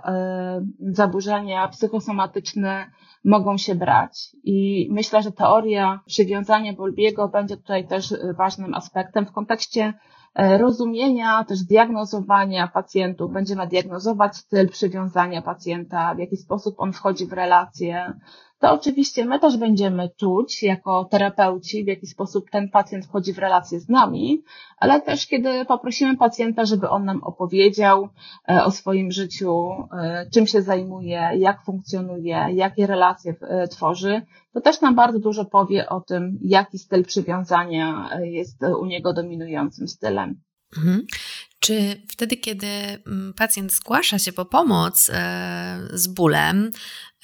zaburzenia 0.79 1.67
psychosomatyczne 1.67 2.85
mogą 3.25 3.57
się 3.57 3.75
brać. 3.75 4.35
I 4.43 4.87
myślę, 4.91 5.23
że 5.23 5.31
teoria 5.31 5.99
przywiązania 6.05 6.73
Bolbiego 6.73 7.27
będzie 7.27 7.57
tutaj 7.57 7.87
też 7.87 8.13
ważnym 8.37 8.73
aspektem 8.73 9.25
w 9.25 9.31
kontekście 9.31 9.93
e, 10.35 10.57
rozumienia, 10.57 11.43
też 11.43 11.63
diagnozowania 11.63 12.67
pacjentów. 12.67 13.33
Będziemy 13.33 13.67
diagnozować 13.67 14.35
styl 14.35 14.69
przywiązania 14.69 15.41
pacjenta, 15.41 16.15
w 16.15 16.19
jaki 16.19 16.37
sposób 16.37 16.75
on 16.77 16.93
wchodzi 16.93 17.25
w 17.25 17.33
relacje, 17.33 18.13
to 18.59 18.73
oczywiście 18.73 19.25
my 19.25 19.39
też 19.39 19.57
będziemy 19.57 20.09
czuć 20.09 20.63
jako 20.63 21.05
terapeuci, 21.05 21.83
w 21.83 21.87
jaki 21.87 22.07
sposób 22.07 22.49
ten 22.49 22.69
pacjent 22.69 23.05
wchodzi 23.05 23.33
w 23.33 23.37
relacje 23.37 23.79
z 23.79 23.89
nami, 23.89 24.43
ale 24.77 25.01
też 25.01 25.27
kiedy 25.27 25.65
poprosimy 25.65 26.17
pacjenta, 26.17 26.65
żeby 26.65 26.89
on 26.89 27.05
nam 27.05 27.23
opowiedział 27.23 28.09
e, 28.49 28.63
o 28.63 28.71
swoim 28.71 29.11
życiu, 29.11 29.69
e, 29.91 30.29
czym 30.33 30.47
się 30.47 30.61
zajmuje, 30.61 31.29
jak 31.35 31.63
funkcjonuje, 31.63 32.47
jakie 32.53 32.87
relacje 32.87 33.35
e, 33.41 33.67
tworzy, 33.67 34.21
to 34.53 34.61
też 34.61 34.81
nam 34.81 34.95
bardzo 34.95 35.19
dużo 35.19 35.45
powie 35.45 35.89
o 35.89 36.01
tym, 36.01 36.39
jaki 36.41 36.79
styl 36.79 37.05
przywiązania 37.05 38.09
jest 38.23 38.63
u 38.79 38.85
niego 38.85 39.13
dominującym 39.13 39.87
stylem. 39.87 40.41
Mhm. 40.77 41.05
Czy 41.67 42.01
wtedy, 42.07 42.37
kiedy 42.37 42.67
mm, 42.67 43.33
pacjent 43.33 43.73
zgłasza 43.73 44.19
się 44.19 44.33
po 44.33 44.45
pomoc 44.45 45.11
z 45.93 46.07
bólem, 46.07 46.71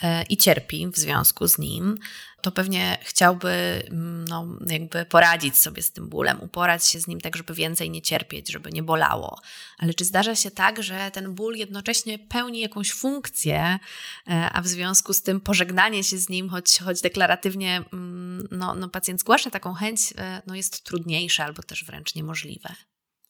E, 0.03 0.23
i 0.23 0.37
cierpi 0.37 0.87
w 0.87 0.97
związku 0.97 1.47
z 1.47 1.57
nim, 1.57 1.97
to 2.41 2.51
pewnie 2.51 2.97
chciałby 3.01 3.83
mm, 3.89 4.25
no, 4.25 4.47
jakby 4.67 5.05
poradzić 5.05 5.57
sobie 5.57 5.81
z 5.81 5.91
tym 5.91 6.09
bólem, 6.09 6.41
uporać 6.41 6.87
się 6.87 6.99
z 6.99 7.07
nim 7.07 7.21
tak, 7.21 7.37
żeby 7.37 7.53
więcej 7.53 7.89
nie 7.89 8.01
cierpieć, 8.01 8.51
żeby 8.51 8.71
nie 8.71 8.83
bolało. 8.83 9.39
Ale 9.77 9.93
czy 9.93 10.05
zdarza 10.05 10.35
się 10.35 10.51
tak, 10.51 10.83
że 10.83 11.11
ten 11.11 11.35
ból 11.35 11.55
jednocześnie 11.55 12.19
pełni 12.19 12.59
jakąś 12.59 12.91
funkcję, 12.91 13.79
e, 14.27 14.49
a 14.53 14.61
w 14.61 14.67
związku 14.67 15.13
z 15.13 15.21
tym 15.21 15.41
pożegnanie 15.41 16.03
się 16.03 16.17
z 16.17 16.29
nim, 16.29 16.49
choć, 16.49 16.79
choć 16.79 17.01
deklaratywnie 17.01 17.83
mm, 17.93 18.47
no, 18.51 18.75
no, 18.75 18.89
pacjent 18.89 19.19
zgłasza 19.19 19.49
taką 19.49 19.73
chęć, 19.73 20.13
e, 20.17 20.41
no, 20.47 20.55
jest 20.55 20.83
trudniejsze 20.83 21.43
albo 21.43 21.63
też 21.63 21.85
wręcz 21.85 22.15
niemożliwe? 22.15 22.75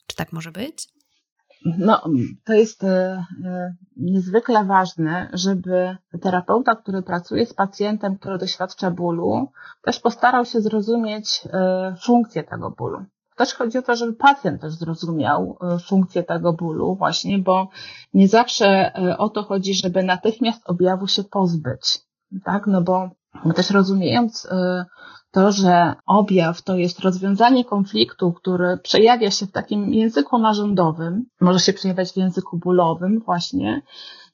Czy 0.08 0.16
tak 0.16 0.34
może 0.34 0.52
być? 0.52 0.88
No, 1.66 2.02
to 2.46 2.54
jest 2.54 2.84
e, 2.84 3.26
e, 3.46 3.76
niezwykle 3.98 4.66
ważne, 4.66 5.30
żeby 5.34 5.98
terapeuta, 6.22 6.76
który 6.76 7.02
pracuje 7.02 7.46
z 7.46 7.54
pacjentem, 7.54 8.18
który 8.18 8.38
doświadcza 8.38 8.92
bólu, 8.92 9.52
też 9.82 10.00
postarał 10.00 10.46
się 10.46 10.62
zrozumieć 10.62 11.42
e, 11.54 11.96
funkcję 12.02 12.44
tego 12.44 12.72
bólu. 12.72 13.06
Też 13.36 13.54
chodzi 13.54 13.78
o 13.78 13.82
to, 13.82 13.96
żeby 13.96 14.14
pacjent 14.14 14.62
też 14.62 14.74
zrozumiał 14.74 15.58
funkcję 15.86 16.24
tego 16.24 16.54
bólu 16.54 16.96
właśnie, 16.96 17.40
bo 17.40 17.70
nie 18.14 18.28
zawsze 18.28 18.94
o 19.18 19.30
to 19.30 19.44
chodzi, 19.44 19.74
żeby 19.74 20.04
natychmiast 20.04 20.62
objawu 20.70 21.08
się 21.08 21.24
pozbyć. 21.24 22.00
Tak? 22.46 22.68
No 22.68 22.82
bo 22.82 23.10
też 23.56 23.70
rozumiejąc 23.70 24.48
to, 25.34 25.52
że 25.52 25.94
objaw 26.06 26.62
to 26.62 26.76
jest 26.76 27.00
rozwiązanie 27.00 27.66
konfliktu, 27.66 28.34
który 28.34 28.78
przejawia 28.78 29.32
się 29.32 29.46
w 29.46 29.52
takim 29.52 29.94
języku 29.94 30.38
narządowym, 30.38 31.26
może 31.42 31.60
się 31.60 31.74
przejawiać 31.74 32.12
w 32.12 32.18
języku 32.18 32.58
bólowym 32.58 33.20
właśnie, 33.26 33.82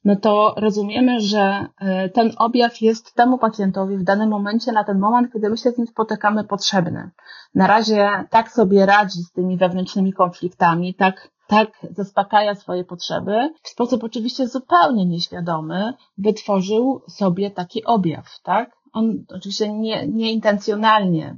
no 0.05 0.15
to 0.15 0.53
rozumiemy, 0.57 1.19
że 1.19 1.65
e, 1.79 2.09
ten 2.09 2.31
objaw 2.37 2.81
jest 2.81 3.13
temu 3.13 3.37
pacjentowi 3.37 3.97
w 3.97 4.03
danym 4.03 4.29
momencie, 4.29 4.71
na 4.71 4.83
ten 4.83 4.99
moment, 4.99 5.33
kiedy 5.33 5.49
my 5.49 5.57
się 5.57 5.71
z 5.71 5.77
nim 5.77 5.87
spotykamy, 5.87 6.43
potrzebny. 6.43 7.09
Na 7.55 7.67
razie 7.67 8.09
tak 8.29 8.51
sobie 8.51 8.85
radzi 8.85 9.23
z 9.23 9.31
tymi 9.31 9.57
wewnętrznymi 9.57 10.13
konfliktami, 10.13 10.93
tak 10.93 11.29
tak 11.49 11.69
zaspokaja 11.91 12.55
swoje 12.55 12.83
potrzeby, 12.83 13.53
w 13.63 13.69
sposób 13.69 14.03
oczywiście 14.03 14.47
zupełnie 14.47 15.05
nieświadomy 15.05 15.93
wytworzył 16.17 17.01
sobie 17.07 17.51
taki 17.51 17.85
objaw, 17.85 18.25
tak? 18.43 18.78
On 18.93 19.25
oczywiście 19.35 19.73
nie, 19.73 20.07
nieintencjonalnie. 20.07 21.37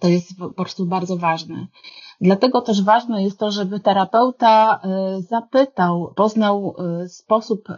To 0.00 0.08
jest 0.08 0.38
po 0.38 0.50
prostu 0.50 0.86
bardzo 0.86 1.16
ważne. 1.16 1.66
Dlatego 2.20 2.60
też 2.60 2.82
ważne 2.82 3.22
jest 3.22 3.38
to, 3.38 3.50
żeby 3.50 3.80
terapeuta 3.80 4.80
y, 5.18 5.22
zapytał, 5.22 6.12
poznał 6.16 6.74
y, 7.04 7.08
sposób 7.08 7.70
y, 7.70 7.74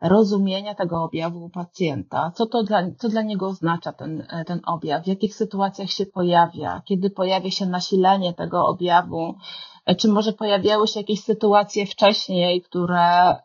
rozumienia 0.00 0.74
tego 0.74 1.02
objawu 1.02 1.50
pacjenta, 1.50 2.32
co 2.34 2.46
to 2.46 2.62
dla, 2.62 2.82
co 2.98 3.08
dla 3.08 3.22
niego 3.22 3.46
oznacza 3.48 3.92
ten, 3.92 4.26
ten 4.46 4.60
objaw, 4.66 5.04
w 5.04 5.06
jakich 5.06 5.34
sytuacjach 5.34 5.90
się 5.90 6.06
pojawia, 6.06 6.82
kiedy 6.84 7.10
pojawia 7.10 7.50
się 7.50 7.66
nasilenie 7.66 8.34
tego 8.34 8.66
objawu, 8.66 9.34
czy 9.98 10.08
może 10.08 10.32
pojawiały 10.32 10.88
się 10.88 11.00
jakieś 11.00 11.22
sytuacje 11.22 11.86
wcześniej, 11.86 12.62
które 12.62 13.36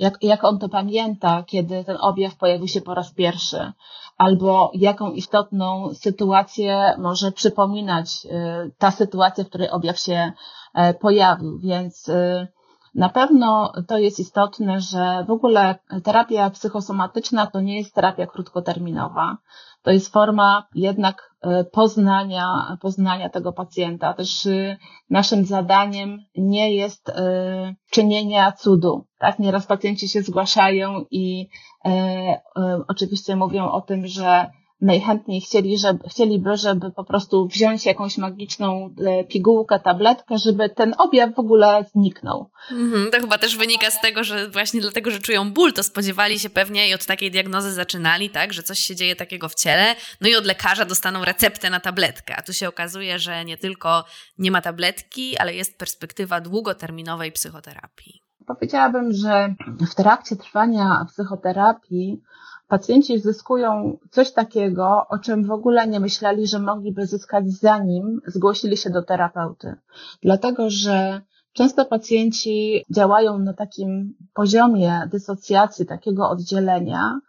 jak, 0.00 0.14
jak 0.22 0.44
on 0.44 0.58
to 0.58 0.68
pamięta, 0.68 1.42
kiedy 1.46 1.84
ten 1.84 1.96
objaw 2.00 2.36
pojawił 2.36 2.68
się 2.68 2.80
po 2.80 2.94
raz 2.94 3.12
pierwszy, 3.12 3.72
albo 4.18 4.70
jaką 4.74 5.10
istotną 5.10 5.94
sytuację 5.94 6.94
może 6.98 7.32
przypominać 7.32 8.26
y, 8.26 8.30
ta 8.78 8.90
sytuacja, 8.90 9.44
w 9.44 9.48
której 9.48 9.70
objaw 9.70 9.98
się 9.98 10.32
e, 10.74 10.94
pojawił. 10.94 11.58
Więc 11.58 12.08
y, 12.08 12.48
na 12.94 13.08
pewno 13.08 13.72
to 13.88 13.98
jest 13.98 14.18
istotne, 14.18 14.80
że 14.80 15.24
w 15.28 15.30
ogóle 15.30 15.74
terapia 16.04 16.50
psychosomatyczna 16.50 17.46
to 17.46 17.60
nie 17.60 17.78
jest 17.78 17.94
terapia 17.94 18.26
krótkoterminowa. 18.26 19.36
To 19.82 19.90
jest 19.90 20.12
forma 20.12 20.68
jednak 20.74 21.30
e, 21.42 21.64
poznania, 21.64 22.76
poznania 22.80 23.28
tego 23.28 23.52
pacjenta. 23.52 24.14
Też 24.14 24.46
y, 24.46 24.76
naszym 25.10 25.44
zadaniem 25.44 26.18
nie 26.36 26.74
jest 26.74 27.08
e, 27.08 27.74
czynienia 27.90 28.52
cudu. 28.52 29.06
Tak? 29.18 29.38
Nieraz 29.38 29.66
pacjenci 29.66 30.08
się 30.08 30.22
zgłaszają 30.22 31.04
i 31.10 31.48
e, 31.84 32.40
oczywiście 32.88 33.36
mówią 33.36 33.70
o 33.70 33.80
tym, 33.80 34.06
że 34.06 34.50
najchętniej 34.80 35.40
chcieli, 35.40 35.78
żeby, 35.78 36.08
chcieliby, 36.08 36.56
żeby 36.56 36.90
po 36.90 37.04
prostu 37.04 37.46
wziąć 37.46 37.86
jakąś 37.86 38.18
magiczną 38.18 38.94
e, 39.06 39.24
pigułkę, 39.24 39.80
tabletkę, 39.80 40.38
żeby 40.38 40.68
ten 40.68 40.94
objaw 40.98 41.34
w 41.34 41.38
ogóle 41.38 41.84
zniknął. 41.92 42.50
Mhm, 42.72 43.10
to 43.10 43.20
chyba 43.20 43.38
też 43.38 43.56
wynika 43.56 43.90
z 43.90 44.00
tego, 44.00 44.24
że 44.24 44.48
właśnie 44.48 44.80
dlatego, 44.80 45.10
że 45.10 45.18
czują 45.18 45.52
ból, 45.52 45.72
to 45.72 45.82
spodziewali 45.82 46.38
się 46.38 46.50
pewnie 46.50 46.88
i 46.88 46.94
od 46.94 47.06
takiej 47.06 47.30
diagnozy 47.30 47.72
zaczynali, 47.72 48.30
tak, 48.30 48.52
że 48.52 48.62
coś 48.62 48.78
się 48.78 48.96
dzieje 48.96 49.16
takiego 49.16 49.48
w 49.48 49.54
ciele, 49.54 49.94
no 50.20 50.28
i 50.28 50.36
od 50.36 50.44
lekarza 50.44 50.84
dostaną 50.84 51.24
receptę 51.24 51.70
na 51.70 51.80
tabletkę, 51.80 52.36
a 52.36 52.42
tu 52.42 52.52
się 52.52 52.68
okazuje, 52.68 53.18
że 53.18 53.44
nie 53.44 53.56
tylko 53.56 54.04
nie 54.38 54.50
ma 54.50 54.60
tabletki, 54.60 55.38
ale 55.38 55.54
jest 55.54 55.78
perspektywa 55.78 56.40
długoterminowej 56.40 57.32
psychoterapii. 57.32 58.22
Powiedziałabym, 58.46 59.12
że 59.12 59.54
w 59.90 59.94
trakcie 59.94 60.36
trwania 60.36 61.06
psychoterapii 61.08 62.22
pacjenci 62.70 63.18
zyskują 63.18 63.98
coś 64.10 64.32
takiego, 64.32 65.06
o 65.08 65.18
czym 65.18 65.44
w 65.44 65.50
ogóle 65.50 65.86
nie 65.86 66.00
myśleli, 66.00 66.46
że 66.46 66.58
mogliby 66.58 67.06
zyskać 67.06 67.50
zanim 67.50 68.20
zgłosili 68.26 68.76
się 68.76 68.90
do 68.90 69.02
terapeuty. 69.02 69.74
Dlatego, 70.22 70.70
że 70.70 71.20
Często 71.52 71.84
pacjenci 71.84 72.84
działają 72.90 73.38
na 73.38 73.52
takim 73.52 74.14
poziomie 74.34 75.08
dysocjacji, 75.12 75.86
takiego 75.86 76.30
oddzielenia, 76.30 77.20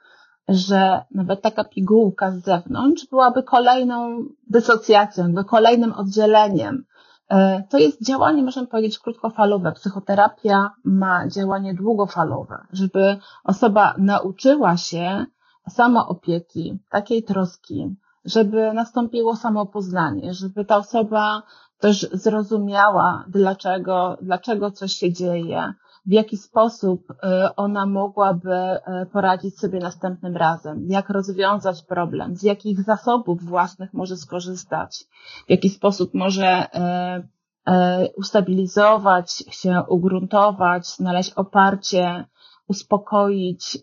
że 0.47 1.01
nawet 1.11 1.41
taka 1.41 1.63
pigułka 1.63 2.31
z 2.31 2.43
zewnątrz 2.43 3.07
byłaby 3.09 3.43
kolejną 3.43 4.25
dysocjacją, 4.47 5.23
jakby 5.23 5.43
kolejnym 5.43 5.93
oddzieleniem. 5.93 6.85
E, 7.31 7.63
to 7.69 7.77
jest 7.77 8.05
działanie, 8.05 8.43
możemy 8.43 8.67
powiedzieć, 8.67 8.99
krótkofalowe. 8.99 9.71
Psychoterapia 9.71 10.71
ma 10.83 11.27
działanie 11.27 11.73
długofalowe, 11.73 12.67
żeby 12.73 13.17
osoba 13.43 13.93
nauczyła 13.97 14.77
się 14.77 15.25
samoopieki, 15.69 16.79
takiej 16.89 17.23
troski, 17.23 17.95
żeby 18.25 18.73
nastąpiło 18.73 19.35
samopoznanie, 19.35 20.33
żeby 20.33 20.65
ta 20.65 20.77
osoba 20.77 21.43
też 21.79 22.09
zrozumiała, 22.13 23.25
dlaczego, 23.27 24.17
dlaczego 24.21 24.71
coś 24.71 24.93
się 24.93 25.13
dzieje, 25.13 25.73
w 26.05 26.11
jaki 26.11 26.37
sposób 26.37 27.11
y, 27.11 27.15
ona 27.55 27.85
mogłaby 27.85 28.55
y, 28.55 29.05
poradzić 29.05 29.59
sobie 29.59 29.79
następnym 29.79 30.37
razem, 30.37 30.85
jak 30.87 31.09
rozwiązać 31.09 31.83
problem, 31.83 32.35
z 32.35 32.43
jakich 32.43 32.81
zasobów 32.81 33.43
własnych 33.43 33.93
może 33.93 34.17
skorzystać, 34.17 35.05
w 35.47 35.49
jaki 35.49 35.69
sposób 35.69 36.13
może 36.13 36.65
y, 36.65 38.13
ustabilizować 38.17 39.31
się, 39.31 39.81
ugruntować, 39.89 40.87
znaleźć 40.87 41.33
oparcie, 41.33 42.25
uspokoić, 42.67 43.77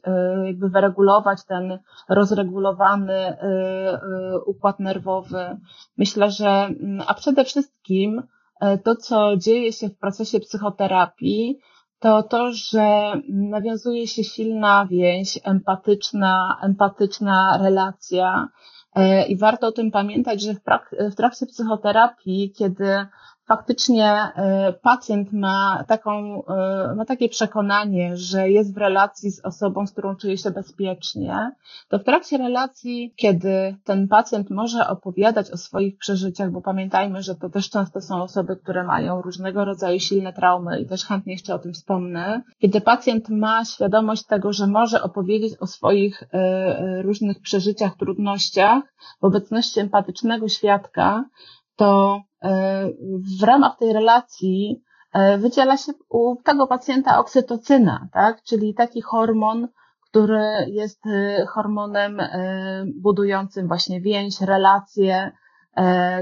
jakby 0.45 0.69
wyregulować 0.69 1.45
ten 1.45 1.79
rozregulowany 2.09 3.37
układ 4.47 4.81
nerwowy. 4.81 5.57
Myślę, 5.99 6.31
że, 6.31 6.49
mm, 6.49 7.03
a 7.07 7.15
przede 7.15 7.45
wszystkim 7.45 8.23
to, 8.85 8.97
co 8.97 9.37
dzieje 9.37 9.73
się 9.73 9.89
w 9.89 9.99
procesie 9.99 10.41
psychoterapii, 10.41 11.59
to 11.99 12.23
to, 12.23 12.53
że 12.53 13.13
nawiązuje 13.29 14.07
się 14.07 14.25
silna 14.25 14.87
więź, 14.91 15.39
empatyczna, 15.45 16.59
empatyczna 16.63 17.59
relacja. 17.63 18.49
E, 18.95 19.27
I 19.27 19.37
warto 19.37 19.67
o 19.67 19.73
tym 19.73 19.91
pamiętać, 19.91 20.43
że 20.43 20.55
w, 21.11 21.15
trakcie 21.15 21.47
psychoterapii, 21.47 22.53
kiedy 22.53 23.07
faktycznie 23.49 24.13
e, 24.13 24.73
pacjent 24.83 25.33
ma 25.33 25.85
taką, 25.89 26.43
e, 26.45 26.95
ma 26.97 27.05
takie 27.05 27.29
przekonanie, 27.29 28.17
że 28.17 28.51
jest 28.51 28.75
w 28.75 28.77
relacji 28.77 29.31
z 29.31 29.45
osobą, 29.45 29.87
z 29.87 29.93
którą 29.93 30.17
czuje 30.17 30.39
się 30.39 30.51
bezpiecznie, 30.51 31.53
to 31.89 31.99
w 31.99 32.05
trakcie 32.05 32.39
relacji, 32.39 33.15
kiedy 33.17 33.77
ten 33.85 34.09
pacjent 34.09 34.51
może 34.51 34.89
opowiadać 34.89 35.51
o 35.51 35.57
swoich 35.57 35.99
przeżyciach, 35.99 36.51
bo 36.51 36.61
pamiętajmy, 36.61 37.23
że 37.23 37.35
to 37.35 37.51
też 37.51 37.71
często 37.71 38.01
są 38.01 38.23
osoby, 38.23 38.57
które 38.57 38.85
mają 38.85 39.23
różnego 39.23 39.65
rodzaju 39.65 40.01
silne 40.01 40.33
traumy 40.33 40.81
i 40.81 40.87
też 40.87 41.05
chętnie 41.05 41.33
jeszcze 41.33 41.55
o 41.55 41.59
tym 41.59 41.73
wspomnę, 41.73 42.43
kiedy 42.59 42.81
pacjent 42.81 43.29
ma 43.29 43.65
świadomość 43.65 44.27
tego, 44.27 44.53
że 44.53 44.67
może 44.67 45.03
opowiedzieć 45.03 45.53
o 45.61 45.67
swoich 45.67 46.23
e, 46.33 47.03
różnych 47.03 47.41
przeżyciach, 47.41 47.97
trudnościach 47.97 48.83
w 49.21 49.25
obecności 49.25 49.81
empatycznego 49.81 50.49
świadka, 50.49 51.25
to 51.79 52.23
e, 52.43 52.89
w 53.41 53.43
ramach 53.43 53.77
tej 53.79 53.93
relacji 53.93 54.83
e, 55.13 55.39
wydziela 55.39 55.77
się 55.77 55.93
u 56.09 56.37
tego 56.45 56.67
pacjenta 56.67 57.19
oksytocyna, 57.19 58.09
tak? 58.13 58.43
czyli 58.43 58.75
taki 58.75 59.03
hormon, 59.03 59.69
który 60.11 60.45
jest 60.67 61.07
e, 61.07 61.47
hormonem 61.47 62.21
budującym 63.03 63.69
właśnie 63.69 64.01
więź, 64.01 64.41
relacje, 64.41 65.33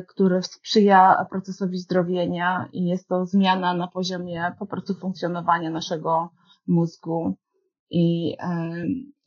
który 0.08 0.42
sprzyja 0.42 1.26
procesowi 1.30 1.78
zdrowienia 1.78 2.68
i 2.72 2.86
jest 2.86 3.08
to 3.08 3.26
zmiana 3.26 3.74
na 3.74 3.88
poziomie 3.88 4.52
po 4.58 4.66
prostu 4.66 4.94
funkcjonowania 4.94 5.70
naszego 5.70 6.30
mózgu. 6.66 7.36
I, 7.90 8.36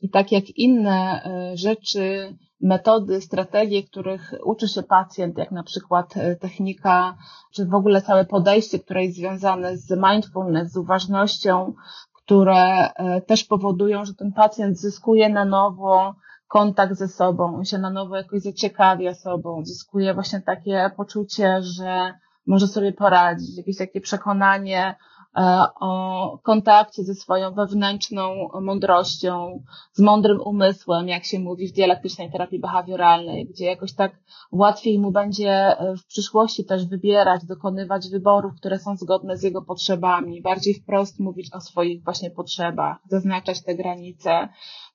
i 0.00 0.10
tak 0.10 0.32
jak 0.32 0.50
inne 0.50 1.22
rzeczy 1.54 2.36
metody, 2.60 3.20
strategie, 3.20 3.82
których 3.82 4.34
uczy 4.44 4.68
się 4.68 4.82
pacjent, 4.82 5.38
jak 5.38 5.50
na 5.50 5.62
przykład 5.62 6.16
e, 6.16 6.36
technika, 6.36 7.16
czy 7.54 7.66
w 7.66 7.74
ogóle 7.74 8.02
całe 8.02 8.24
podejście, 8.24 8.78
które 8.78 9.04
jest 9.04 9.16
związane 9.16 9.76
z 9.76 9.90
mindfulness, 9.90 10.72
z 10.72 10.76
uważnością, 10.76 11.74
które 12.12 12.92
e, 12.92 13.20
też 13.20 13.44
powodują, 13.44 14.04
że 14.04 14.14
ten 14.14 14.32
pacjent 14.32 14.78
zyskuje 14.78 15.28
na 15.28 15.44
nowo 15.44 16.14
kontakt 16.48 16.94
ze 16.94 17.08
sobą, 17.08 17.56
on 17.56 17.64
się 17.64 17.78
na 17.78 17.90
nowo 17.90 18.16
jakoś 18.16 18.42
zaciekawia 18.42 19.14
sobą, 19.14 19.64
zyskuje 19.64 20.14
właśnie 20.14 20.40
takie 20.40 20.90
poczucie, 20.96 21.62
że 21.62 22.14
może 22.46 22.66
sobie 22.66 22.92
poradzić, 22.92 23.56
jakieś 23.56 23.76
takie 23.76 24.00
przekonanie 24.00 24.94
E, 24.94 25.09
o 25.80 26.38
kontakcie 26.42 27.04
ze 27.04 27.14
swoją 27.14 27.54
wewnętrzną 27.54 28.48
mądrością, 28.60 29.62
z 29.92 30.00
mądrym 30.00 30.40
umysłem, 30.40 31.08
jak 31.08 31.24
się 31.24 31.38
mówi 31.38 31.68
w 31.68 31.72
dialektycznej 31.72 32.32
terapii 32.32 32.60
behawioralnej, 32.60 33.46
gdzie 33.46 33.64
jakoś 33.64 33.94
tak 33.94 34.12
łatwiej 34.52 34.98
mu 34.98 35.12
będzie 35.12 35.50
e, 35.50 35.96
w 35.96 36.06
przyszłości 36.06 36.64
też 36.64 36.86
wybierać, 36.86 37.44
dokonywać 37.44 38.08
wyborów, 38.08 38.52
które 38.56 38.78
są 38.78 38.96
zgodne 38.96 39.36
z 39.36 39.42
jego 39.42 39.62
potrzebami, 39.62 40.42
bardziej 40.42 40.74
wprost 40.74 41.20
mówić 41.20 41.54
o 41.54 41.60
swoich 41.60 42.04
właśnie 42.04 42.30
potrzebach, 42.30 42.96
zaznaczać 43.08 43.62
te 43.62 43.74
granice, 43.74 44.48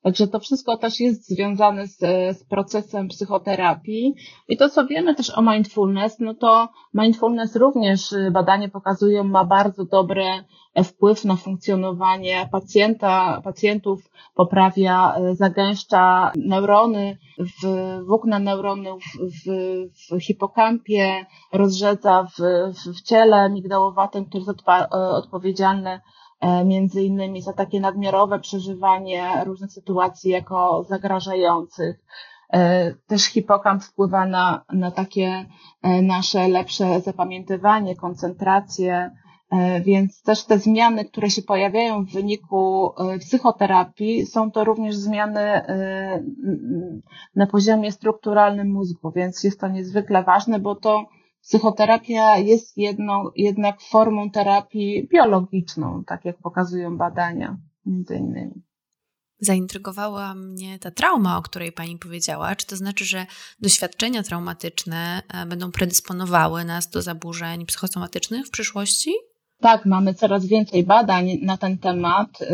Także 0.06 0.28
to 0.28 0.40
wszystko 0.40 0.78
też 0.78 1.00
jest 1.00 1.30
związane 1.30 1.88
z, 1.88 1.98
z 2.38 2.44
procesem 2.44 3.08
psychoterapii. 3.08 4.16
I 4.48 4.58
to, 4.58 4.70
co 4.70 4.86
wiemy 4.88 5.16
też 5.16 5.38
o 5.38 5.42
mindfulness, 5.42 6.20
no 6.20 6.34
to 6.34 6.70
mindfulness 6.94 7.56
również 7.56 8.12
y, 8.12 8.32
badania 8.32 8.70
pokazują, 8.70 9.24
ma 9.24 9.46
bardzo 9.46 9.86
dobry 9.86 10.26
e, 10.74 10.84
wpływ 10.84 11.26
na 11.26 11.36
funkcjonowanie 11.36 12.50
pacjenta, 12.52 13.42
pacjentów, 13.44 14.10
poprawia, 14.36 15.16
e, 15.16 15.36
zagęszcza 15.36 16.32
neurony, 16.36 17.18
w, 17.40 17.66
włókna 18.08 18.40
neuronów 18.40 19.04
w, 19.20 19.50
w 20.12 20.22
hipokampie, 20.22 21.26
rozrzedza 21.54 22.24
w, 22.24 22.36
w, 22.74 22.98
w 22.98 23.02
ciele 23.02 23.50
migdałowatym, 23.50 24.26
które 24.26 24.44
jest 24.44 24.62
e, 24.70 24.90
odpowiedzialne 24.92 26.02
między 26.66 27.04
innymi 27.04 27.42
za 27.42 27.54
takie 27.54 27.80
nadmiarowe 27.80 28.40
przeżywanie 28.40 29.32
różnych 29.46 29.72
sytuacji 29.72 30.32
jako 30.32 30.86
zagrażających. 30.90 32.06
E, 32.54 32.94
też 33.08 33.24
hipokamp 33.26 33.84
wpływa 33.84 34.26
na, 34.26 34.66
na 34.74 34.92
takie 34.92 35.46
e, 35.82 36.02
nasze 36.02 36.48
lepsze 36.48 37.02
zapamiętywanie, 37.02 37.96
koncentrację, 37.96 39.12
więc 39.86 40.22
też 40.22 40.46
te 40.46 40.60
zmiany, 40.60 41.06
które 41.06 41.30
się 41.30 41.42
pojawiają 41.42 42.06
w 42.06 42.12
wyniku 42.12 42.94
psychoterapii, 43.20 44.26
są 44.26 44.52
to 44.52 44.64
również 44.64 44.96
zmiany 44.96 45.62
na 47.36 47.48
poziomie 47.48 47.92
strukturalnym 47.92 48.72
mózgu, 48.72 49.12
więc 49.12 49.44
jest 49.44 49.60
to 49.60 49.68
niezwykle 49.68 50.24
ważne, 50.24 50.60
bo 50.60 50.76
to 50.76 51.06
Psychoterapia 51.48 52.38
jest 52.38 52.78
jedną, 52.78 53.32
jednak 53.36 53.82
formą 53.82 54.32
terapii 54.32 55.08
biologiczną, 55.08 56.04
tak 56.04 56.26
jak 56.26 56.38
pokazują 56.38 56.98
badania, 56.98 57.58
między 57.86 58.16
innymi. 58.16 58.64
Zaintrygowała 59.40 60.36
mnie 60.36 60.80
ta 60.80 60.92
trauma, 60.92 61.38
o 61.38 61.42
której 61.42 61.72
Pani 61.72 61.98
powiedziała. 61.98 62.56
Czy 62.56 62.66
to 62.66 62.76
znaczy, 62.76 63.06
że 63.06 63.26
doświadczenia 63.60 64.24
traumatyczne 64.24 65.22
e, 65.34 65.46
będą 65.46 65.72
predysponowały 65.72 66.66
nas 66.66 66.90
do 66.90 67.02
zaburzeń 67.02 67.66
psychosomatycznych 67.66 68.48
w 68.48 68.52
przyszłości? 68.52 69.14
Tak, 69.66 69.86
mamy 69.86 70.14
coraz 70.14 70.46
więcej 70.46 70.84
badań 70.84 71.26
na 71.42 71.58
ten 71.58 71.78
temat 71.78 72.42
y, 72.42 72.46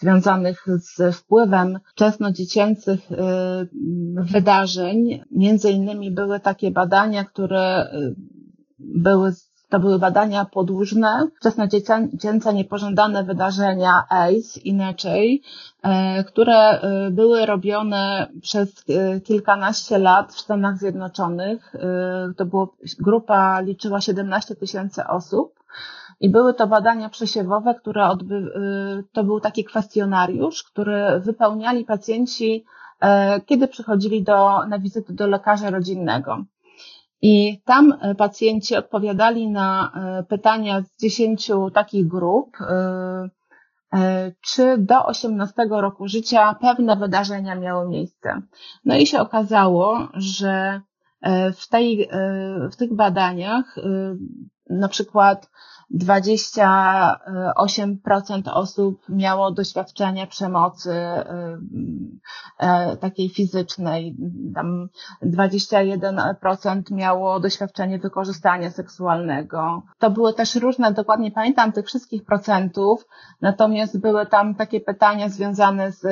związanych 0.00 0.66
z 0.78 1.16
wpływem 1.16 1.78
wczesnodziecięcych 1.86 3.12
y, 3.12 3.16
wydarzeń. 4.14 5.22
Między 5.30 5.70
innymi 5.70 6.10
były 6.10 6.40
takie 6.40 6.70
badania, 6.70 7.24
które 7.24 7.92
y, 7.94 8.14
były 8.78 9.32
to 9.68 9.80
były 9.80 9.98
badania 9.98 10.44
podłużne, 10.44 11.28
wczesnodziecięce 11.40 12.54
niepożądane 12.54 13.24
wydarzenia 13.24 14.04
ACE, 14.08 14.60
inaczej, 14.64 15.42
które 16.26 16.80
były 17.10 17.46
robione 17.46 18.28
przez 18.42 18.84
kilkanaście 19.24 19.98
lat 19.98 20.32
w 20.32 20.40
Stanach 20.40 20.78
Zjednoczonych. 20.78 21.72
To 22.36 22.46
było, 22.46 22.76
grupa 23.00 23.60
liczyła 23.60 24.00
17 24.00 24.54
tysięcy 24.54 25.06
osób 25.06 25.60
i 26.20 26.30
były 26.30 26.54
to 26.54 26.66
badania 26.66 27.08
przesiewowe, 27.08 27.74
które 27.74 28.08
odby, 28.08 28.34
y, 28.34 29.04
to 29.12 29.24
był 29.24 29.40
taki 29.40 29.64
kwestionariusz, 29.64 30.62
który 30.62 31.20
wypełniali 31.20 31.84
pacjenci, 31.84 32.64
e, 33.00 33.40
kiedy 33.40 33.68
przychodzili 33.68 34.22
do, 34.22 34.66
na 34.66 34.78
wizytę 34.78 35.12
do 35.12 35.26
lekarza 35.26 35.70
rodzinnego. 35.70 36.44
I 37.22 37.62
tam 37.64 37.94
e, 38.00 38.14
pacjenci 38.14 38.76
odpowiadali 38.76 39.50
na 39.50 39.92
e, 39.94 40.22
pytania 40.22 40.82
z 40.82 41.02
dziesięciu 41.02 41.70
takich 41.70 42.08
grup, 42.08 42.56
czy 44.40 44.78
do 44.78 45.06
18 45.06 45.66
roku 45.70 46.08
życia 46.08 46.54
pewne 46.60 46.96
wydarzenia 46.96 47.54
miały 47.54 47.88
miejsce. 47.88 48.42
No 48.84 48.96
i 48.96 49.06
się 49.06 49.20
okazało, 49.20 50.08
że 50.14 50.80
w, 51.56 51.68
tej, 51.68 52.08
w 52.72 52.76
tych 52.76 52.94
badaniach 52.94 53.76
na 54.70 54.88
przykład 54.88 55.50
28% 55.94 58.42
osób 58.54 59.02
miało 59.08 59.50
doświadczenie 59.50 60.26
przemocy 60.26 60.94
takiej 63.00 63.28
fizycznej, 63.28 64.16
tam 64.54 64.88
21% 65.22 66.82
miało 66.90 67.40
doświadczenie 67.40 67.98
wykorzystania 67.98 68.70
seksualnego. 68.70 69.82
To 69.98 70.10
były 70.10 70.34
też 70.34 70.54
różne, 70.54 70.92
dokładnie 70.92 71.30
pamiętam 71.30 71.72
tych 71.72 71.86
wszystkich 71.86 72.24
procentów, 72.24 73.06
natomiast 73.40 74.00
były 74.00 74.26
tam 74.26 74.54
takie 74.54 74.80
pytania 74.80 75.28
związane 75.28 75.92
z, 75.92 76.02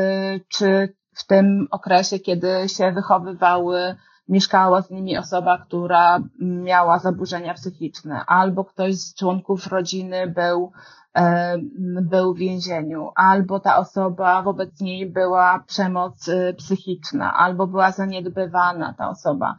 czy 0.49 0.95
w 1.13 1.27
tym 1.27 1.67
okresie, 1.71 2.19
kiedy 2.19 2.69
się 2.69 2.93
wychowywały, 2.93 3.97
mieszkała 4.29 4.83
z 4.83 4.91
nimi 4.91 5.19
osoba, 5.19 5.59
która 5.59 6.21
miała 6.41 6.99
zaburzenia 6.99 7.55
psychiczne, 7.55 8.25
albo 8.27 8.65
ktoś 8.65 8.97
z 8.97 9.15
członków 9.15 9.67
rodziny 9.67 10.27
był 10.27 10.73
E, 11.19 11.59
był 12.03 12.35
w 12.35 12.39
więzieniu, 12.39 13.11
albo 13.15 13.61
ta 13.61 13.77
osoba 13.77 14.43
wobec 14.43 14.81
niej 14.81 15.11
była 15.11 15.65
przemoc 15.67 16.29
e, 16.29 16.55
psychiczna, 16.55 17.35
albo 17.35 17.67
była 17.67 17.91
zaniedbywana 17.91 18.95
ta 18.99 19.09
osoba, 19.09 19.57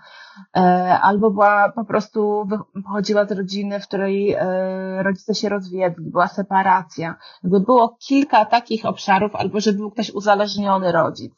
e, 0.58 0.99
albo 1.01 1.32
była 1.32 1.71
po 1.71 1.86
prostu 1.86 2.47
pochodziła 2.86 3.25
z 3.25 3.32
rodziny, 3.32 3.79
w 3.79 3.88
której 3.88 4.36
rodzice 4.97 5.36
się 5.36 5.49
rozwiedli, 5.49 6.12
była 6.12 6.27
separacja. 6.27 7.15
Jakby 7.43 7.60
było 7.60 7.97
kilka 8.08 8.45
takich 8.45 8.86
obszarów, 8.86 9.36
albo 9.36 9.60
że 9.60 9.73
był 9.73 9.91
ktoś 9.91 10.12
uzależniony 10.12 10.91
rodzic. 10.91 11.34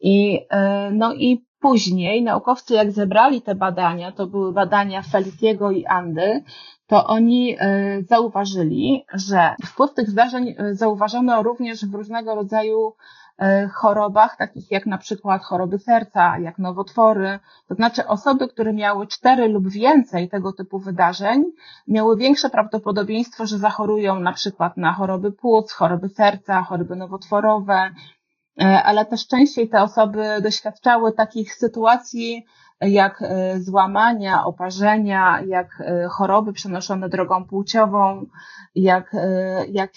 I, 0.00 0.46
no 0.92 1.14
i 1.14 1.46
Później 1.62 2.22
naukowcy, 2.22 2.74
jak 2.74 2.92
zebrali 2.92 3.42
te 3.42 3.54
badania, 3.54 4.12
to 4.12 4.26
były 4.26 4.52
badania 4.52 5.02
Feliciego 5.02 5.70
i 5.70 5.86
Andy, 5.86 6.44
to 6.86 7.06
oni 7.06 7.56
e, 7.58 8.02
zauważyli, 8.02 9.04
że 9.14 9.54
wpływ 9.66 9.94
tych 9.94 10.10
zdarzeń 10.10 10.54
e, 10.58 10.74
zauważono 10.74 11.42
również 11.42 11.86
w 11.86 11.94
różnego 11.94 12.34
rodzaju 12.34 12.94
e, 13.38 13.68
chorobach, 13.68 14.36
takich 14.36 14.70
jak 14.70 14.86
na 14.86 14.98
przykład 14.98 15.42
choroby 15.42 15.78
serca, 15.78 16.38
jak 16.38 16.58
nowotwory. 16.58 17.38
To 17.68 17.74
znaczy 17.74 18.06
osoby, 18.06 18.48
które 18.48 18.72
miały 18.72 19.06
cztery 19.06 19.48
lub 19.48 19.68
więcej 19.68 20.28
tego 20.28 20.52
typu 20.52 20.78
wydarzeń, 20.78 21.44
miały 21.88 22.16
większe 22.16 22.50
prawdopodobieństwo, 22.50 23.46
że 23.46 23.58
zachorują 23.58 24.20
na 24.20 24.32
przykład 24.32 24.76
na 24.76 24.92
choroby 24.92 25.32
płuc, 25.32 25.72
choroby 25.72 26.08
serca, 26.08 26.62
choroby 26.62 26.96
nowotworowe, 26.96 27.90
ale 28.58 29.06
też 29.06 29.26
częściej 29.26 29.68
te 29.68 29.82
osoby 29.82 30.40
doświadczały 30.42 31.12
takich 31.12 31.54
sytuacji, 31.54 32.46
jak 32.82 33.22
e, 33.22 33.60
złamania, 33.60 34.44
oparzenia, 34.44 35.40
jak 35.46 35.80
e, 35.80 36.08
choroby 36.08 36.52
przenoszone 36.52 37.08
drogą 37.08 37.44
płciową, 37.44 38.26
jak, 38.74 39.14
e, 39.14 39.66
jak 39.66 39.92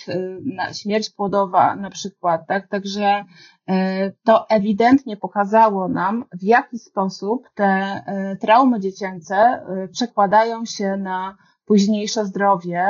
śmierć 0.74 1.10
płodowa 1.10 1.76
na 1.76 1.90
przykład, 1.90 2.48
tak? 2.48 2.68
Także 2.68 3.26
to 4.24 4.50
ewidentnie 4.50 5.18
pokazało 5.18 5.88
nam, 5.88 6.26
w 6.34 6.44
jaki 6.44 6.80
sposób 6.80 7.50
te 7.56 8.02
traumy 8.42 8.80
dziecięce 8.80 9.66
przekładają 9.92 10.66
się 10.66 10.98
na 10.98 11.38
późniejsze 11.66 12.26
zdrowie 12.26 12.88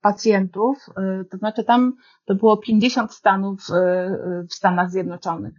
pacjentów. 0.00 0.86
To 1.30 1.36
znaczy 1.36 1.64
tam 1.64 1.96
to 2.24 2.34
było 2.34 2.56
50 2.56 3.12
stanów 3.12 3.60
w 4.50 4.54
Stanach 4.54 4.90
Zjednoczonych. 4.90 5.54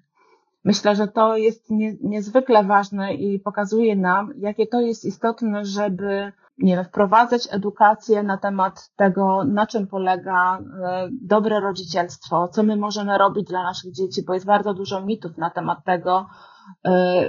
Myślę, 0.63 0.95
że 0.95 1.07
to 1.07 1.37
jest 1.37 1.69
nie, 1.69 1.95
niezwykle 2.01 2.63
ważne 2.63 3.13
i 3.13 3.39
pokazuje 3.39 3.95
nam, 3.95 4.33
jakie 4.37 4.67
to 4.67 4.81
jest 4.81 5.05
istotne, 5.05 5.65
żeby 5.65 6.31
nie 6.57 6.75
wiem, 6.75 6.85
wprowadzać 6.85 7.47
edukację 7.51 8.23
na 8.23 8.37
temat 8.37 8.89
tego, 8.95 9.43
na 9.43 9.67
czym 9.67 9.87
polega 9.87 10.57
e, 10.57 11.09
dobre 11.21 11.59
rodzicielstwo, 11.59 12.47
co 12.47 12.63
my 12.63 12.75
możemy 12.75 13.17
robić 13.17 13.47
dla 13.47 13.63
naszych 13.63 13.91
dzieci, 13.91 14.23
bo 14.27 14.33
jest 14.33 14.45
bardzo 14.45 14.73
dużo 14.73 15.01
mitów 15.01 15.37
na 15.37 15.49
temat 15.49 15.83
tego, 15.85 16.19
e, 16.19 16.25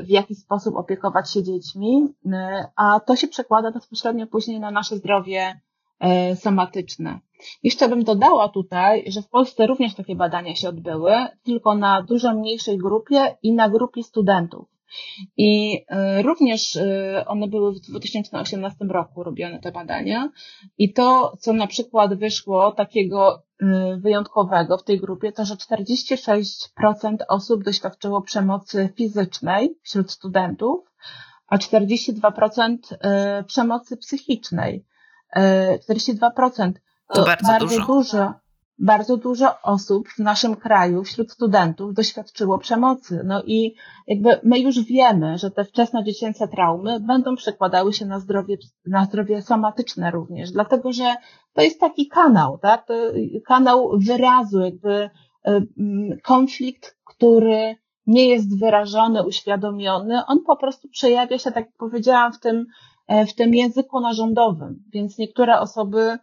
w 0.03 0.09
jaki 0.09 0.35
sposób 0.35 0.77
opiekować 0.77 1.33
się 1.33 1.43
dziećmi, 1.43 2.09
e, 2.33 2.67
a 2.77 3.01
to 3.01 3.17
się 3.17 3.29
przekłada 3.29 3.71
bezpośrednio 3.71 4.27
później 4.27 4.61
na 4.61 4.71
nasze 4.71 4.97
zdrowie 4.97 5.61
somatyczne. 6.35 7.21
Jeszcze 7.63 7.89
bym 7.89 8.05
dodała 8.05 8.49
tutaj, 8.49 9.05
że 9.07 9.23
w 9.23 9.29
Polsce 9.29 9.67
również 9.67 9.95
takie 9.95 10.17
badania 10.17 10.55
się 10.55 10.69
odbyły, 10.69 11.13
tylko 11.43 11.75
na 11.75 12.03
dużo 12.03 12.35
mniejszej 12.35 12.79
grupie 12.79 13.37
i 13.43 13.53
na 13.53 13.69
grupie 13.69 14.03
studentów. 14.03 14.74
I 15.37 15.77
y, 16.19 16.23
również 16.23 16.77
y, 16.77 17.25
one 17.27 17.49
były 17.49 17.75
w 17.75 17.81
2018 17.81 18.85
roku 18.85 19.23
robione 19.23 19.61
te 19.61 19.73
badania. 19.73 20.31
I 20.79 20.93
to, 20.93 21.37
co 21.41 21.53
na 21.53 21.67
przykład 21.67 22.15
wyszło 22.15 22.73
takiego 22.73 23.43
y, 23.63 23.67
wyjątkowego 23.97 24.79
w 24.79 24.85
tej 24.85 25.01
grupie, 25.01 25.33
to 25.33 25.45
że 25.45 25.55
46% 25.55 27.17
osób 27.29 27.65
doświadczyło 27.65 28.23
przemocy 28.23 28.93
fizycznej 28.97 29.79
wśród 29.83 30.13
studentów, 30.13 30.93
a 31.47 31.57
42% 31.57 32.77
przemocy 33.47 33.97
psychicznej. 33.97 34.85
42%. 35.37 36.73
To 37.15 37.25
bardzo, 37.25 37.47
bardzo 37.47 37.67
dużo. 37.67 37.87
dużo. 37.87 38.44
Bardzo 38.79 39.17
dużo 39.17 39.63
osób 39.63 40.09
w 40.09 40.19
naszym 40.19 40.57
kraju, 40.57 41.05
wśród 41.05 41.33
studentów, 41.33 41.95
doświadczyło 41.95 42.59
przemocy. 42.59 43.21
No 43.25 43.43
i 43.47 43.75
jakby 44.07 44.41
my 44.43 44.59
już 44.59 44.85
wiemy, 44.85 45.39
że 45.39 45.51
te 45.51 45.65
wczesnodziecięce 45.65 46.49
traumy 46.49 47.01
będą 47.01 47.37
przekładały 47.37 47.93
się 47.93 48.07
na 48.07 48.21
zdrowie, 48.21 48.57
na 48.87 49.05
zdrowie 49.05 49.43
somatyczne 49.43 50.11
również, 50.11 50.51
dlatego 50.51 50.93
że 50.93 51.15
to 51.53 51.63
jest 51.63 51.81
taki 51.81 52.09
kanał, 52.09 52.59
tak? 52.59 52.87
To 52.87 52.95
kanał 53.47 53.91
wyrazu, 53.99 54.61
jakby 54.61 55.11
konflikt, 56.23 56.97
który 57.05 57.77
nie 58.07 58.29
jest 58.29 58.59
wyrażony, 58.61 59.27
uświadomiony, 59.27 60.27
on 60.27 60.41
po 60.47 60.57
prostu 60.57 60.89
przejawia 60.89 61.39
się, 61.39 61.53
tak 61.53 61.67
jak 61.67 61.77
powiedziałam, 61.77 62.33
w 62.33 62.41
tym, 62.41 62.67
e, 63.09 63.27
w 63.27 63.35
tym 63.35 63.55
języku 63.55 64.01
narządowym. 64.01 64.83
Więc 64.93 65.19
niektóre 65.19 65.61
osoby 65.61 66.19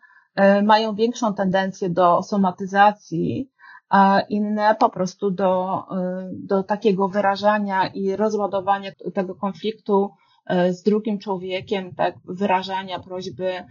mają 0.63 0.95
większą 0.95 1.33
tendencję 1.33 1.89
do 1.89 2.23
somatyzacji, 2.23 3.51
a 3.91 4.19
inne 4.29 4.75
po 4.79 4.89
prostu 4.89 5.31
do, 5.31 5.83
e, 5.91 6.29
do 6.33 6.63
takiego 6.63 7.07
wyrażania 7.07 7.87
i 7.87 8.15
rozładowania 8.15 8.91
tego 9.13 9.35
konfliktu 9.35 10.09
e, 10.45 10.73
z 10.73 10.83
drugim 10.83 11.19
człowiekiem, 11.19 11.95
tak, 11.95 12.15
wyrażania 12.25 12.99
prośby, 12.99 13.63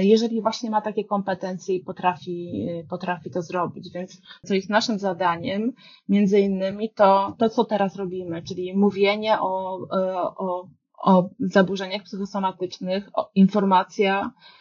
jeżeli 0.00 0.42
właśnie 0.42 0.70
ma 0.70 0.80
takie 0.80 1.04
kompetencje 1.04 1.74
i 1.74 1.84
potrafi, 1.84 2.66
potrafi 2.90 3.30
to 3.30 3.42
zrobić. 3.42 3.92
Więc 3.94 4.20
co 4.44 4.54
jest 4.54 4.70
naszym 4.70 4.98
zadaniem, 4.98 5.72
między 6.08 6.40
innymi 6.40 6.92
to, 6.92 7.36
to 7.38 7.48
co 7.48 7.64
teraz 7.64 7.96
robimy, 7.96 8.42
czyli 8.42 8.76
mówienie 8.76 9.40
o, 9.40 9.78
o, 10.38 10.68
o 11.04 11.30
zaburzeniach 11.40 12.02
psychosomatycznych, 12.02 13.08
o, 13.14 13.30
informacja, 13.34 14.30
E, 14.30 14.57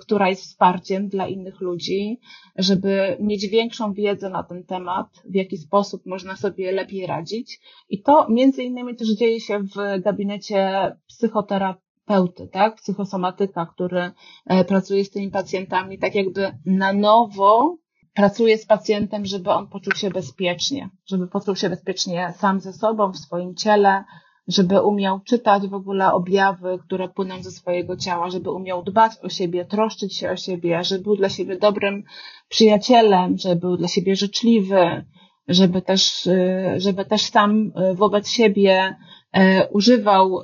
która 0.00 0.28
jest 0.28 0.42
wsparciem 0.42 1.08
dla 1.08 1.26
innych 1.26 1.60
ludzi, 1.60 2.20
żeby 2.56 3.16
mieć 3.20 3.48
większą 3.48 3.92
wiedzę 3.92 4.30
na 4.30 4.42
ten 4.42 4.64
temat, 4.64 5.06
w 5.24 5.34
jaki 5.34 5.56
sposób 5.56 6.06
można 6.06 6.36
sobie 6.36 6.72
lepiej 6.72 7.06
radzić. 7.06 7.60
I 7.88 8.02
to 8.02 8.26
między 8.28 8.62
innymi 8.62 8.96
też 8.96 9.08
dzieje 9.08 9.40
się 9.40 9.58
w 9.58 10.02
gabinecie 10.02 10.92
psychoterapeuty, 11.08 12.48
tak? 12.52 12.76
Psychosomatyka, 12.76 13.66
który 13.66 14.10
e, 14.46 14.64
pracuje 14.64 15.04
z 15.04 15.10
tymi 15.10 15.30
pacjentami 15.30 15.98
tak 15.98 16.14
jakby 16.14 16.58
na 16.66 16.92
nowo 16.92 17.78
pracuje 18.14 18.58
z 18.58 18.66
pacjentem, 18.66 19.26
żeby 19.26 19.50
on 19.50 19.68
poczuł 19.68 19.94
się 19.94 20.10
bezpiecznie, 20.10 20.90
żeby 21.06 21.28
poczuł 21.28 21.56
się 21.56 21.70
bezpiecznie 21.70 22.34
sam 22.36 22.60
ze 22.60 22.72
sobą, 22.72 23.12
w 23.12 23.18
swoim 23.18 23.54
ciele, 23.54 24.04
żeby 24.48 24.82
umiał 24.82 25.20
czytać 25.20 25.66
w 25.66 25.74
ogóle 25.74 26.12
objawy, 26.12 26.78
które 26.86 27.08
płyną 27.08 27.42
ze 27.42 27.50
swojego 27.50 27.96
ciała, 27.96 28.30
żeby 28.30 28.50
umiał 28.50 28.82
dbać 28.82 29.12
o 29.22 29.28
siebie, 29.28 29.64
troszczyć 29.64 30.16
się 30.16 30.30
o 30.30 30.36
siebie, 30.36 30.84
żeby 30.84 31.04
był 31.04 31.16
dla 31.16 31.28
siebie 31.28 31.56
dobrym 31.58 32.04
przyjacielem, 32.48 33.38
żeby 33.38 33.56
był 33.56 33.76
dla 33.76 33.88
siebie 33.88 34.16
życzliwy, 34.16 35.04
żeby 35.48 35.82
też, 35.82 36.26
y, 36.26 36.74
żeby 36.76 37.04
też 37.04 37.22
sam 37.22 37.72
y, 37.90 37.94
wobec 37.94 38.28
siebie 38.30 38.96
y, 39.36 39.40
używał 39.70 40.42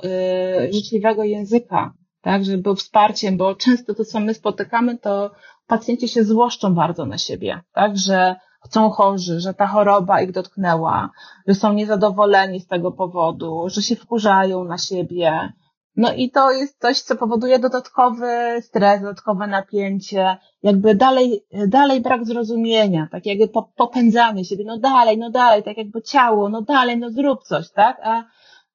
życzliwego 0.71 1.25
języka, 1.25 1.95
tak, 2.23 2.45
żeby 2.45 2.59
był 2.59 2.75
wsparciem, 2.75 3.37
bo 3.37 3.55
często 3.55 3.95
to, 3.95 4.05
co 4.05 4.21
my 4.21 4.35
spotykamy, 4.35 4.99
to 4.99 5.31
pacjenci 5.67 6.09
się 6.09 6.25
złoszczą 6.25 6.75
bardzo 6.75 7.07
na 7.07 7.19
siebie, 7.19 7.61
tak, 7.73 7.99
że 7.99 8.37
są 8.71 8.91
chorzy, 8.91 9.41
że 9.41 9.55
ta 9.55 9.67
choroba 9.67 10.21
ich 10.21 10.33
dotknęła, 10.33 11.11
że 11.49 11.55
są 11.55 11.73
niezadowoleni 11.73 12.61
z 12.61 12.67
tego 12.67 12.93
powodu, 12.93 13.65
że 13.69 13.83
się 13.83 13.97
wkurzają 13.97 14.65
na 14.65 14.79
siebie. 14.79 15.53
No 15.97 16.13
i 16.13 16.31
to 16.31 16.53
jest 16.53 16.81
coś, 16.81 17.01
co 17.01 17.17
powoduje 17.17 17.59
dodatkowy 17.59 18.27
stres, 18.63 19.01
dodatkowe 19.01 19.47
napięcie, 19.47 20.37
jakby 20.63 20.95
dalej, 20.95 21.45
dalej 21.69 22.01
brak 22.01 22.27
zrozumienia, 22.27 23.09
tak 23.13 23.27
jakby 23.27 23.49
popędzamy 23.77 24.45
siebie, 24.45 24.65
no 24.67 24.79
dalej, 24.79 25.19
no 25.19 25.31
dalej, 25.31 25.63
tak 25.63 25.77
jakby 25.77 26.03
ciało, 26.03 26.49
no 26.49 26.63
dalej, 26.63 26.99
no 26.99 27.11
zrób 27.11 27.43
coś, 27.43 27.71
tak? 27.71 28.01
A, 28.03 28.25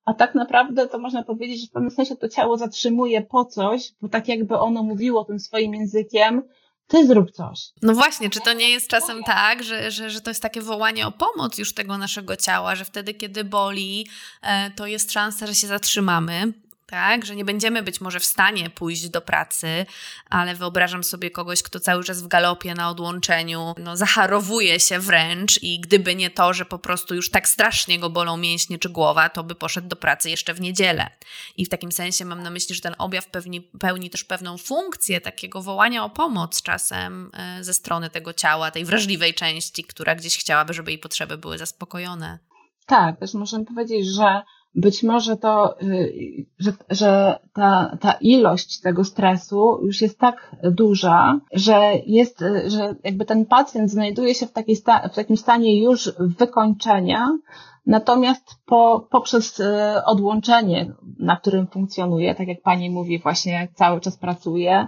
a 0.06 0.14
tak 0.14 0.36
naprawdę 0.36 0.88
to 0.88 0.98
można 0.98 1.24
powiedzieć, 1.24 1.62
że 1.62 1.68
w 1.68 1.72
pewnym 1.72 1.92
sensie 1.92 2.16
to 2.16 2.30
ciało 2.30 2.58
zatrzymuje 2.58 3.22
po 3.22 3.46
coś, 3.46 3.94
bo 4.02 4.10
tak 4.10 4.28
jakby 4.28 4.60
ono 4.60 4.84
mówiło 4.84 5.26
tym 5.26 5.40
swoim 5.40 5.74
językiem, 5.74 6.44
ty 6.90 7.08
zrób 7.08 7.32
coś. 7.32 7.60
No 7.82 7.94
właśnie, 7.94 8.30
czy 8.30 8.40
to 8.40 8.54
nie 8.54 8.70
jest 8.70 8.88
czasem 8.88 9.24
tak, 9.24 9.64
że, 9.64 9.92
że, 9.92 10.10
że 10.10 10.22
to 10.22 10.30
jest 10.30 10.42
takie 10.42 10.62
wołanie 10.62 11.08
o 11.08 11.12
pomoc 11.12 11.58
już 11.58 11.74
tego 11.74 11.98
naszego 11.98 12.36
ciała, 12.36 12.76
że 12.76 12.86
wtedy, 12.86 13.14
kiedy 13.14 13.44
boli, 13.44 14.08
e, 14.42 14.72
to 14.72 14.88
jest 14.88 15.12
szansa, 15.12 15.48
że 15.48 15.56
się 15.56 15.68
zatrzymamy, 15.68 16.54
tak? 16.90 17.26
Że 17.26 17.36
nie 17.36 17.46
będziemy 17.46 17.84
być 17.84 18.02
może 18.02 18.20
w 18.20 18.26
stanie 18.26 18.70
pójść 18.70 19.10
do 19.10 19.22
pracy, 19.22 19.86
ale 20.30 20.56
wyobrażam 20.56 21.04
sobie 21.04 21.32
kogoś, 21.32 21.64
kto 21.64 21.80
cały 21.80 22.04
czas 22.04 22.22
w 22.22 22.28
galopie 22.28 22.74
na 22.74 22.90
odłączeniu, 22.90 23.74
no 23.78 23.98
zacharowuje 23.98 24.80
się 24.80 25.00
wręcz 25.00 25.64
i 25.64 25.80
gdyby 25.80 26.16
nie 26.16 26.30
to, 26.30 26.54
że 26.54 26.66
po 26.66 26.80
prostu 26.80 27.16
już 27.16 27.32
tak 27.32 27.50
strasznie 27.50 28.00
go 28.00 28.10
bolą 28.10 28.38
mięśnie 28.38 28.80
czy 28.80 28.90
głowa, 28.90 29.30
to 29.30 29.44
by 29.44 29.56
poszedł 29.56 29.88
do 29.88 29.96
pracy 29.96 30.30
jeszcze 30.30 30.54
w 30.54 30.62
niedzielę. 30.62 31.10
I 31.58 31.66
w 31.66 31.70
takim 31.70 31.92
sensie 31.92 32.26
mam 32.26 32.44
na 32.44 32.50
myśli, 32.50 32.76
że 32.76 32.82
ten 32.82 32.96
objaw 32.98 33.28
pełni, 33.28 33.62
pełni 33.62 34.10
też 34.10 34.24
pewną 34.24 34.58
funkcję 34.58 35.22
takiego 35.22 35.62
wołania 35.62 36.04
o 36.04 36.10
pomoc 36.10 36.62
czasem 36.62 37.32
e, 37.34 37.64
ze 37.64 37.74
strony 37.74 38.10
tego 38.10 38.34
ciała, 38.34 38.72
tej 38.72 38.86
wrażliwej 38.86 39.34
części, 39.34 39.84
która 39.84 40.16
gdzieś 40.16 40.38
chciałaby, 40.38 40.74
żeby 40.74 40.92
jej 40.92 41.00
potrzeby 41.00 41.38
były 41.38 41.58
zaspokojone. 41.58 42.40
Tak, 42.86 43.20
też 43.20 43.34
możemy 43.34 43.66
powiedzieć, 43.66 44.08
że 44.16 44.42
być 44.76 45.04
może 45.04 45.38
to, 45.38 45.82
y, 45.82 46.46
że, 46.60 46.74
że 46.90 47.40
ta, 47.54 47.98
ta 48.02 48.12
ilość 48.12 48.82
tego 48.82 49.04
stresu 49.04 49.80
już 49.84 50.02
jest 50.02 50.20
tak 50.20 50.56
duża, 50.64 51.40
że 51.54 51.92
jest, 52.06 52.42
y, 52.42 52.70
że 52.70 52.96
jakby 53.04 53.26
ten 53.26 53.46
pacjent 53.46 53.92
znajduje 53.92 54.36
się 54.36 54.46
w, 54.46 54.52
takiej 54.52 54.76
sta, 54.76 55.10
w 55.10 55.16
takim 55.16 55.38
stanie 55.38 55.84
już 55.84 56.12
wykończenia, 56.20 57.38
natomiast 57.90 58.56
po, 58.66 59.08
poprzez 59.12 59.60
y, 59.60 59.66
odłączenie, 60.06 60.94
na 61.20 61.38
którym 61.38 61.68
funkcjonuje, 61.68 62.36
tak 62.36 62.48
jak 62.48 62.62
pani 62.62 62.90
mówi, 62.90 63.20
właśnie 63.20 63.68
cały 63.76 64.02
czas 64.02 64.18
pracuje, 64.18 64.88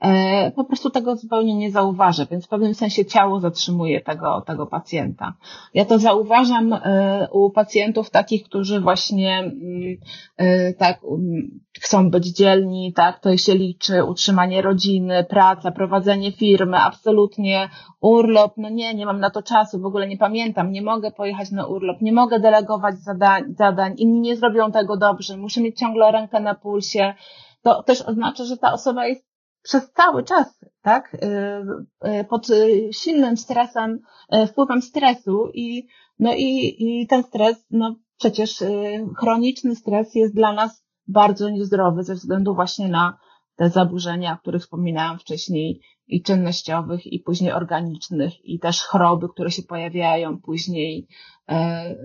E, 0.00 0.50
po 0.50 0.64
prostu 0.64 0.90
tego 0.90 1.16
zupełnie 1.16 1.54
nie 1.54 1.70
zauważę, 1.70 2.26
więc 2.30 2.46
w 2.46 2.48
pewnym 2.48 2.74
sensie 2.74 3.04
ciało 3.04 3.40
zatrzymuje 3.40 4.00
tego, 4.00 4.42
tego 4.46 4.66
pacjenta. 4.66 5.34
Ja 5.74 5.84
to 5.84 5.98
zauważam 5.98 6.72
e, 6.72 7.28
u 7.32 7.50
pacjentów 7.50 8.10
takich, 8.10 8.44
którzy 8.44 8.80
właśnie 8.80 9.38
mm, 9.38 9.96
e, 10.36 10.72
tak 10.72 11.00
mm, 11.04 11.60
chcą 11.80 12.10
być 12.10 12.26
dzielni, 12.26 12.92
tak, 12.92 13.20
to 13.20 13.36
się 13.36 13.54
liczy 13.54 14.04
utrzymanie 14.04 14.62
rodziny, 14.62 15.24
praca, 15.24 15.70
prowadzenie 15.70 16.32
firmy, 16.32 16.76
absolutnie 16.78 17.68
urlop, 18.00 18.52
no 18.56 18.68
nie, 18.68 18.94
nie 18.94 19.06
mam 19.06 19.20
na 19.20 19.30
to 19.30 19.42
czasu, 19.42 19.80
w 19.80 19.86
ogóle 19.86 20.08
nie 20.08 20.18
pamiętam, 20.18 20.72
nie 20.72 20.82
mogę 20.82 21.10
pojechać 21.10 21.50
na 21.50 21.66
urlop, 21.66 22.00
nie 22.00 22.12
mogę 22.12 22.39
delegować 22.40 23.02
zadań, 23.02 23.54
zadań. 23.58 23.94
Inni 23.96 24.20
nie 24.20 24.36
zrobią 24.36 24.72
tego 24.72 24.96
dobrze, 24.96 25.36
muszę 25.36 25.60
mieć 25.60 25.78
ciągle 25.78 26.12
rękę 26.12 26.40
na 26.40 26.54
pulsie, 26.54 27.14
to 27.62 27.82
też 27.82 28.02
oznacza, 28.02 28.44
że 28.44 28.56
ta 28.56 28.72
osoba 28.72 29.06
jest 29.06 29.30
przez 29.62 29.92
cały 29.92 30.24
czas, 30.24 30.64
tak, 30.82 31.14
y, 31.14 32.08
y, 32.20 32.24
pod 32.24 32.48
silnym 32.92 33.36
stresem, 33.36 33.98
y, 34.34 34.46
wpływem 34.46 34.82
stresu 34.82 35.50
i, 35.54 35.86
no 36.18 36.32
i, 36.34 36.76
i 36.78 37.06
ten 37.06 37.22
stres, 37.22 37.66
no 37.70 37.96
przecież 38.18 38.64
chroniczny 39.18 39.76
stres 39.76 40.14
jest 40.14 40.34
dla 40.34 40.52
nas 40.52 40.84
bardzo 41.08 41.50
niezdrowy 41.50 42.04
ze 42.04 42.14
względu 42.14 42.54
właśnie 42.54 42.88
na 42.88 43.18
te 43.56 43.70
zaburzenia, 43.70 44.32
o 44.32 44.38
których 44.38 44.62
wspominałam 44.62 45.18
wcześniej, 45.18 45.80
i 46.10 46.22
czynnościowych, 46.22 47.06
i 47.06 47.20
później 47.20 47.52
organicznych, 47.52 48.44
i 48.44 48.58
też 48.58 48.82
choroby, 48.82 49.28
które 49.28 49.50
się 49.50 49.62
pojawiają 49.62 50.40
później, 50.40 51.06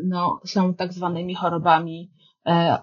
no, 0.03 0.39
są 0.45 0.73
tak 0.73 0.93
zwanymi 0.93 1.35
chorobami 1.35 2.11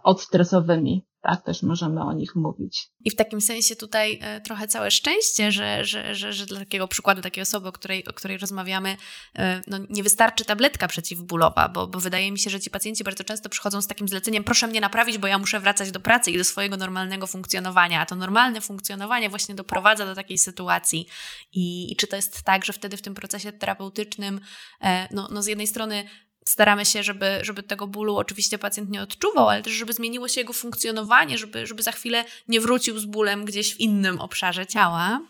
odstresowymi 0.02 1.06
tak 1.22 1.42
też 1.42 1.62
możemy 1.62 2.00
o 2.00 2.12
nich 2.12 2.34
mówić. 2.34 2.88
I 3.04 3.10
w 3.10 3.16
takim 3.16 3.40
sensie 3.40 3.76
tutaj 3.76 4.18
e, 4.22 4.40
trochę 4.40 4.68
całe 4.68 4.90
szczęście, 4.90 5.52
że, 5.52 5.84
że, 5.84 6.14
że, 6.14 6.32
że 6.32 6.46
dla 6.46 6.58
takiego 6.58 6.88
przykładu, 6.88 7.22
takiej 7.22 7.42
osoby, 7.42 7.68
o 7.68 7.72
której, 7.72 8.04
o 8.06 8.12
której 8.12 8.38
rozmawiamy, 8.38 8.96
e, 9.38 9.60
no 9.66 9.78
nie 9.90 10.02
wystarczy 10.02 10.44
tabletka 10.44 10.88
przeciwbólowa, 10.88 11.68
bo, 11.68 11.86
bo 11.86 12.00
wydaje 12.00 12.32
mi 12.32 12.38
się, 12.38 12.50
że 12.50 12.60
ci 12.60 12.70
pacjenci 12.70 13.04
bardzo 13.04 13.24
często 13.24 13.48
przychodzą 13.48 13.82
z 13.82 13.86
takim 13.86 14.08
zleceniem, 14.08 14.44
proszę 14.44 14.66
mnie 14.66 14.80
naprawić, 14.80 15.18
bo 15.18 15.26
ja 15.26 15.38
muszę 15.38 15.60
wracać 15.60 15.90
do 15.90 16.00
pracy 16.00 16.30
i 16.30 16.38
do 16.38 16.44
swojego 16.44 16.76
normalnego 16.76 17.26
funkcjonowania, 17.26 18.00
a 18.00 18.06
to 18.06 18.16
normalne 18.16 18.60
funkcjonowanie 18.60 19.30
właśnie 19.30 19.54
doprowadza 19.54 20.06
do 20.06 20.14
takiej 20.14 20.38
sytuacji. 20.38 21.06
I, 21.52 21.92
i 21.92 21.96
czy 21.96 22.06
to 22.06 22.16
jest 22.16 22.42
tak, 22.42 22.64
że 22.64 22.72
wtedy 22.72 22.96
w 22.96 23.02
tym 23.02 23.14
procesie 23.14 23.52
terapeutycznym, 23.52 24.40
e, 24.80 25.08
no, 25.14 25.28
no 25.30 25.42
z 25.42 25.46
jednej 25.46 25.66
strony 25.66 26.04
staramy 26.44 26.84
się, 26.84 27.02
żeby, 27.02 27.38
żeby 27.42 27.62
tego 27.62 27.86
bólu 27.86 28.16
oczywiście 28.16 28.58
pacjent 28.58 28.90
nie 28.90 29.02
odczuwał, 29.02 29.48
ale 29.48 29.62
też, 29.62 29.72
żeby 29.72 29.92
zmieniło 29.92 30.28
się 30.28 30.40
jego 30.40 30.52
funkcjonowanie, 30.52 31.38
żeby, 31.38 31.66
żeby 31.66 31.82
za 31.82 31.92
chwilę 31.92 32.24
nie 32.48 32.60
wrócił 32.60 32.98
z 32.98 33.04
bólem 33.04 33.44
gdzieś 33.44 33.74
w 33.74 33.80
innym 33.80 34.20
obszarze 34.20 34.66
ciała. 34.66 35.20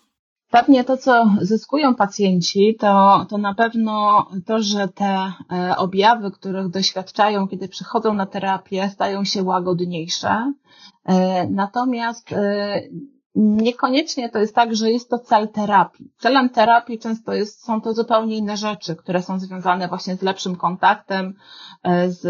Pewnie 0.51 0.85
to, 0.85 0.97
co 0.97 1.31
zyskują 1.41 1.95
pacjenci, 1.95 2.77
to, 2.81 3.27
to 3.31 3.39
na 3.39 3.55
pewno 3.55 4.27
to, 4.47 4.63
że 4.63 4.89
te 4.89 5.33
e, 5.53 5.77
objawy, 5.77 6.31
których 6.31 6.69
doświadczają, 6.69 7.49
kiedy 7.49 7.69
przychodzą 7.69 8.15
na 8.15 8.27
terapię, 8.27 8.91
stają 8.93 9.25
się 9.25 9.43
łagodniejsze. 9.43 10.53
E, 11.05 11.47
natomiast 11.47 12.33
e, 12.33 12.83
Niekoniecznie 13.35 14.31
to 14.31 14.39
jest 14.39 14.55
tak, 14.55 14.77
że 14.77 14.91
jest 14.91 15.11
to 15.11 15.19
cel 15.19 15.49
terapii. 15.49 16.11
Celem 16.19 16.49
terapii 16.49 16.99
często 16.99 17.33
jest, 17.33 17.65
są 17.65 17.81
to 17.81 17.95
zupełnie 17.95 18.37
inne 18.37 18.57
rzeczy, 18.57 18.97
które 18.97 19.23
są 19.23 19.39
związane 19.39 19.89
właśnie 19.89 20.17
z 20.17 20.23
lepszym 20.23 20.57
kontaktem, 20.57 21.35
e, 21.83 22.11
z, 22.11 22.21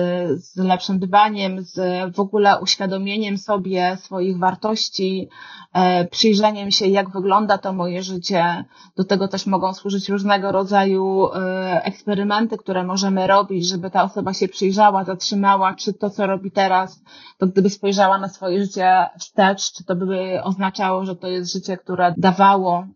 z 0.45 0.57
lepszym 0.57 0.99
dbaniem, 0.99 1.62
z 1.62 1.81
w 2.15 2.21
ogóle 2.21 2.61
uświadomieniem 2.61 3.38
sobie 3.38 3.97
swoich 4.01 4.38
wartości, 4.38 5.29
e, 5.73 6.05
przyjrzeniem 6.05 6.71
się, 6.71 6.87
jak 6.87 7.11
wygląda 7.11 7.59
to 7.59 7.73
moje 7.73 8.03
życie. 8.03 8.65
Do 8.97 9.05
tego 9.05 9.29
też 9.29 9.47
mogą 9.47 9.75
służyć 9.75 10.09
różnego 10.09 10.53
rodzaju 10.53 11.29
e, 11.35 11.85
eksperymenty, 11.85 12.59
które 12.59 12.85
możemy 12.85 13.27
robić, 13.27 13.69
żeby 13.69 13.91
ta 13.91 14.03
osoba 14.03 14.33
się 14.33 14.49
przyjrzała, 14.49 15.05
zatrzymała, 15.05 15.75
czy 15.75 15.93
to, 15.93 16.11
co 16.11 16.27
robi 16.27 16.51
teraz, 16.51 17.03
to 17.38 17.47
gdyby 17.47 17.71
spojrzała 17.71 18.19
na 18.19 18.29
swoje 18.29 18.65
życie 18.65 19.07
wstecz, 19.19 19.73
czy 19.73 19.85
to 19.85 19.97
by 19.97 20.43
oznaczało, 20.43 20.91
że 21.05 21.16
to 21.16 21.28
jest 21.28 21.52
życie, 21.52 21.76
które 21.76 22.14
dawało 22.16 22.87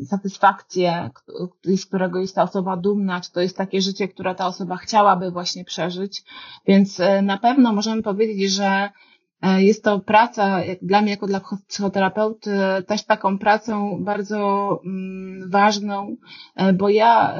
y, 0.00 0.04
satysfakcję, 0.04 1.10
z 1.64 1.86
którego 1.86 2.20
jest 2.20 2.34
ta 2.34 2.42
osoba 2.42 2.76
dumna, 2.76 3.20
czy 3.20 3.32
to 3.32 3.40
jest 3.40 3.56
takie 3.56 3.80
życie, 3.80 4.08
które 4.08 4.34
ta 4.34 4.46
osoba 4.46 4.76
chciałaby 4.76 5.30
właśnie 5.30 5.64
przeżyć. 5.64 6.24
Więc 6.66 7.00
y, 7.00 7.22
na 7.22 7.38
pewno 7.38 7.72
możemy 7.72 8.02
powiedzieć, 8.02 8.50
że 8.50 8.90
y, 9.44 9.62
jest 9.62 9.84
to 9.84 10.00
praca, 10.00 10.60
dla 10.82 11.02
mnie 11.02 11.10
jako 11.10 11.26
dla 11.26 11.40
psychoterapeuty, 11.68 12.50
też 12.86 13.04
taką 13.04 13.38
pracą 13.38 14.04
bardzo 14.04 14.70
mm, 14.84 15.50
ważną, 15.50 16.16
bo 16.74 16.88
ja 16.88 17.34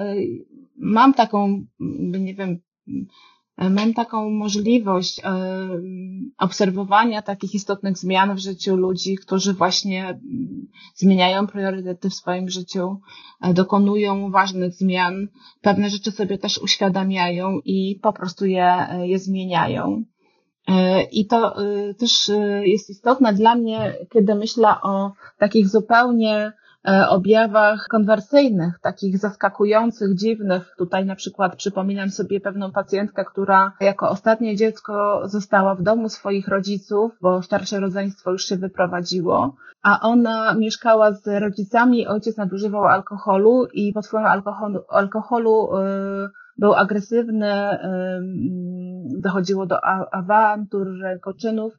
mam 0.76 1.14
taką, 1.14 1.64
nie 2.20 2.34
wiem, 2.34 2.58
mam 3.58 3.94
taką 3.94 4.30
możliwość 4.30 5.20
e, 5.20 5.24
obserwowania 6.38 7.22
takich 7.22 7.54
istotnych 7.54 7.98
zmian 7.98 8.34
w 8.34 8.38
życiu 8.38 8.76
ludzi, 8.76 9.16
którzy 9.16 9.52
właśnie 9.52 10.08
mm, 10.08 10.66
zmieniają 10.94 11.46
priorytety 11.46 12.10
w 12.10 12.14
swoim 12.14 12.48
życiu, 12.48 13.00
e, 13.42 13.54
dokonują 13.54 14.30
ważnych 14.30 14.74
zmian, 14.74 15.28
pewne 15.60 15.90
rzeczy 15.90 16.10
sobie 16.10 16.38
też 16.38 16.58
uświadamiają 16.58 17.60
i 17.64 17.98
po 18.02 18.12
prostu 18.12 18.46
je, 18.46 18.86
je 19.02 19.18
zmieniają. 19.18 20.04
E, 20.68 21.02
I 21.02 21.26
to 21.26 21.56
też 21.98 22.30
jest 22.62 22.90
istotne 22.90 23.32
dla 23.32 23.54
mnie, 23.54 23.94
kiedy 24.12 24.34
myślę 24.34 24.68
o 24.82 25.12
takich 25.38 25.68
zupełnie 25.68 26.52
E, 26.65 26.65
objawach 27.08 27.86
konwersyjnych, 27.90 28.78
takich 28.82 29.18
zaskakujących, 29.18 30.14
dziwnych. 30.14 30.74
Tutaj 30.78 31.06
na 31.06 31.16
przykład 31.16 31.56
przypominam 31.56 32.10
sobie 32.10 32.40
pewną 32.40 32.72
pacjentkę, 32.72 33.24
która 33.24 33.72
jako 33.80 34.10
ostatnie 34.10 34.56
dziecko 34.56 35.22
została 35.24 35.74
w 35.74 35.82
domu 35.82 36.08
swoich 36.08 36.48
rodziców, 36.48 37.12
bo 37.20 37.42
starsze 37.42 37.80
rodzeństwo 37.80 38.30
już 38.32 38.44
się 38.44 38.56
wyprowadziło, 38.56 39.56
a 39.82 40.00
ona 40.00 40.54
mieszkała 40.54 41.12
z 41.12 41.26
rodzicami, 41.40 42.06
ojciec 42.06 42.36
nadużywał 42.36 42.84
alkoholu 42.84 43.66
i 43.72 43.92
pod 43.92 44.06
wpływem 44.06 44.26
alkoholu, 44.26 44.80
alkoholu 44.88 45.68
yy, 45.72 46.28
był 46.58 46.74
agresywny, 46.74 47.46
yy, 49.12 49.20
dochodziło 49.20 49.66
do 49.66 49.84
awantur, 50.12 50.86
rękoczynów. 51.02 51.78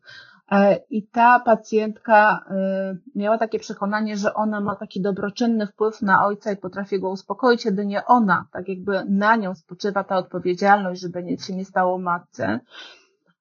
E, 0.51 0.79
I 0.89 1.07
ta 1.07 1.39
pacjentka 1.39 2.45
e, 2.49 2.97
miała 3.15 3.37
takie 3.37 3.59
przekonanie, 3.59 4.17
że 4.17 4.33
ona 4.33 4.61
ma 4.61 4.75
taki 4.75 5.01
dobroczynny 5.01 5.67
wpływ 5.67 6.01
na 6.01 6.25
ojca 6.25 6.51
i 6.51 6.57
potrafi 6.57 6.99
go 6.99 7.09
uspokoić, 7.09 7.65
jedynie 7.65 8.05
ona, 8.05 8.47
tak 8.51 8.67
jakby 8.67 9.05
na 9.09 9.35
nią 9.35 9.55
spoczywa 9.55 10.03
ta 10.03 10.17
odpowiedzialność, 10.17 11.01
żeby 11.01 11.23
nic 11.23 11.45
się 11.45 11.55
nie 11.55 11.65
stało 11.65 11.97
matce. 11.97 12.59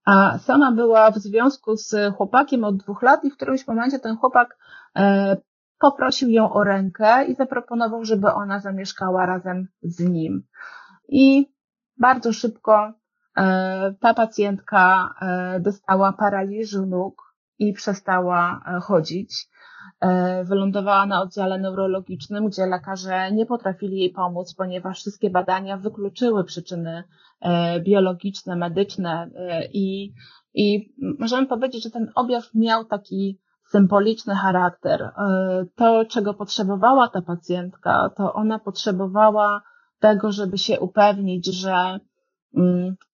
A 0.05 0.39
sama 0.39 0.73
była 0.73 1.11
w 1.11 1.17
związku 1.17 1.77
z 1.77 2.15
chłopakiem 2.17 2.65
od 2.65 2.77
dwóch 2.77 3.03
lat 3.03 3.25
i 3.25 3.31
w 3.31 3.37
którymś 3.37 3.67
momencie 3.67 3.99
ten 3.99 4.17
chłopak 4.17 4.59
e, 4.97 5.37
poprosił 5.79 6.31
ją 6.31 6.53
o 6.53 6.65
rękę 6.65 7.25
i 7.25 7.35
zaproponował, 7.35 8.05
żeby 8.05 8.33
ona 8.33 8.61
zamieszkała 8.61 9.27
razem 9.27 9.69
z 9.83 10.01
nim. 10.01 10.43
I 11.09 11.53
bardzo 11.99 12.33
szybko 12.33 12.93
ta 14.01 14.15
pacjentka 14.15 15.15
e, 15.21 15.61
dostała 15.61 16.13
paraliżu 16.13 16.87
nóg 16.87 17.35
i 17.59 17.73
przestała 17.73 18.61
e, 18.67 18.81
chodzić. 18.81 19.49
wylądowała 20.45 21.07
na 21.07 21.23
oddziale 21.23 21.59
neurologicznym, 21.59 22.47
gdzie 22.47 22.67
lekarze 22.67 23.33
nie 23.33 23.47
potrafili 23.47 23.99
jej 23.99 24.11
pomóc, 24.11 24.55
ponieważ 24.55 25.01
wszystkie 25.01 25.31
badania 25.31 25.77
wykluczyły 25.77 26.45
przyczyny 26.45 27.05
biologiczne, 27.85 28.57
medyczne 28.57 29.31
i, 29.73 30.13
i 30.55 30.95
możemy 31.19 31.47
powiedzieć, 31.47 31.83
że 31.83 31.91
ten 31.91 32.11
objaw 32.15 32.55
miał 32.55 32.85
taki 32.85 33.41
symboliczny 33.71 34.35
charakter. 34.35 35.11
To, 35.77 36.05
czego 36.05 36.35
potrzebowała 36.35 37.09
ta 37.09 37.23
pacjentka, 37.23 38.11
to 38.17 38.33
ona 38.33 38.59
potrzebowała 38.59 39.63
tego, 39.99 40.33
żeby 40.33 40.59
się 40.59 40.81
upewnić, 40.81 41.61
że 41.61 42.01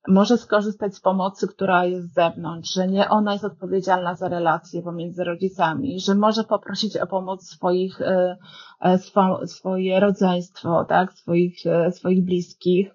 może 0.08 0.38
skorzystać 0.38 0.94
z 0.94 1.00
pomocy, 1.00 1.48
która 1.48 1.84
jest 1.84 2.10
z 2.10 2.14
zewnątrz, 2.14 2.74
że 2.74 2.88
nie 2.88 3.08
ona 3.08 3.32
jest 3.32 3.44
odpowiedzialna 3.44 4.14
za 4.14 4.28
relacje 4.28 4.82
pomiędzy 4.82 5.24
rodzicami, 5.24 6.00
że 6.00 6.14
może 6.14 6.44
poprosić 6.44 6.96
o 6.96 7.06
pomoc 7.06 7.46
swoich, 7.46 8.00
e, 8.00 8.36
e, 8.80 8.98
swo, 8.98 9.46
swoje 9.46 10.00
rodzeństwo, 10.00 10.84
tak, 10.88 11.12
swoich, 11.12 11.66
e, 11.66 11.92
swoich 11.92 12.24
bliskich, 12.24 12.94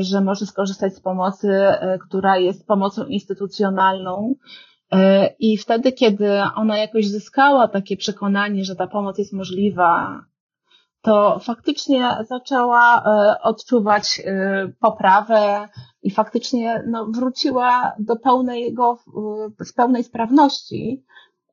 że 0.00 0.20
może 0.20 0.46
skorzystać 0.46 0.94
z 0.94 1.00
pomocy, 1.00 1.48
która 2.08 2.38
jest 2.38 2.66
pomocą 2.66 3.06
instytucjonalną. 3.06 4.34
I 5.38 5.58
wtedy, 5.58 5.92
kiedy 5.92 6.28
ona 6.56 6.78
jakoś 6.78 7.06
zyskała 7.06 7.68
takie 7.68 7.96
przekonanie, 7.96 8.64
że 8.64 8.76
ta 8.76 8.86
pomoc 8.86 9.18
jest 9.18 9.32
możliwa, 9.32 10.20
to 11.04 11.38
faktycznie 11.38 12.10
zaczęła 12.28 12.96
e, 12.96 13.42
odczuwać 13.42 14.22
e, 14.24 14.68
poprawę 14.80 15.68
i 16.02 16.10
faktycznie 16.10 16.84
no, 16.86 17.06
wróciła 17.06 17.92
do 17.98 18.16
pełnego, 18.16 18.98
z 19.60 19.72
pełnej 19.72 20.04
sprawności. 20.04 21.04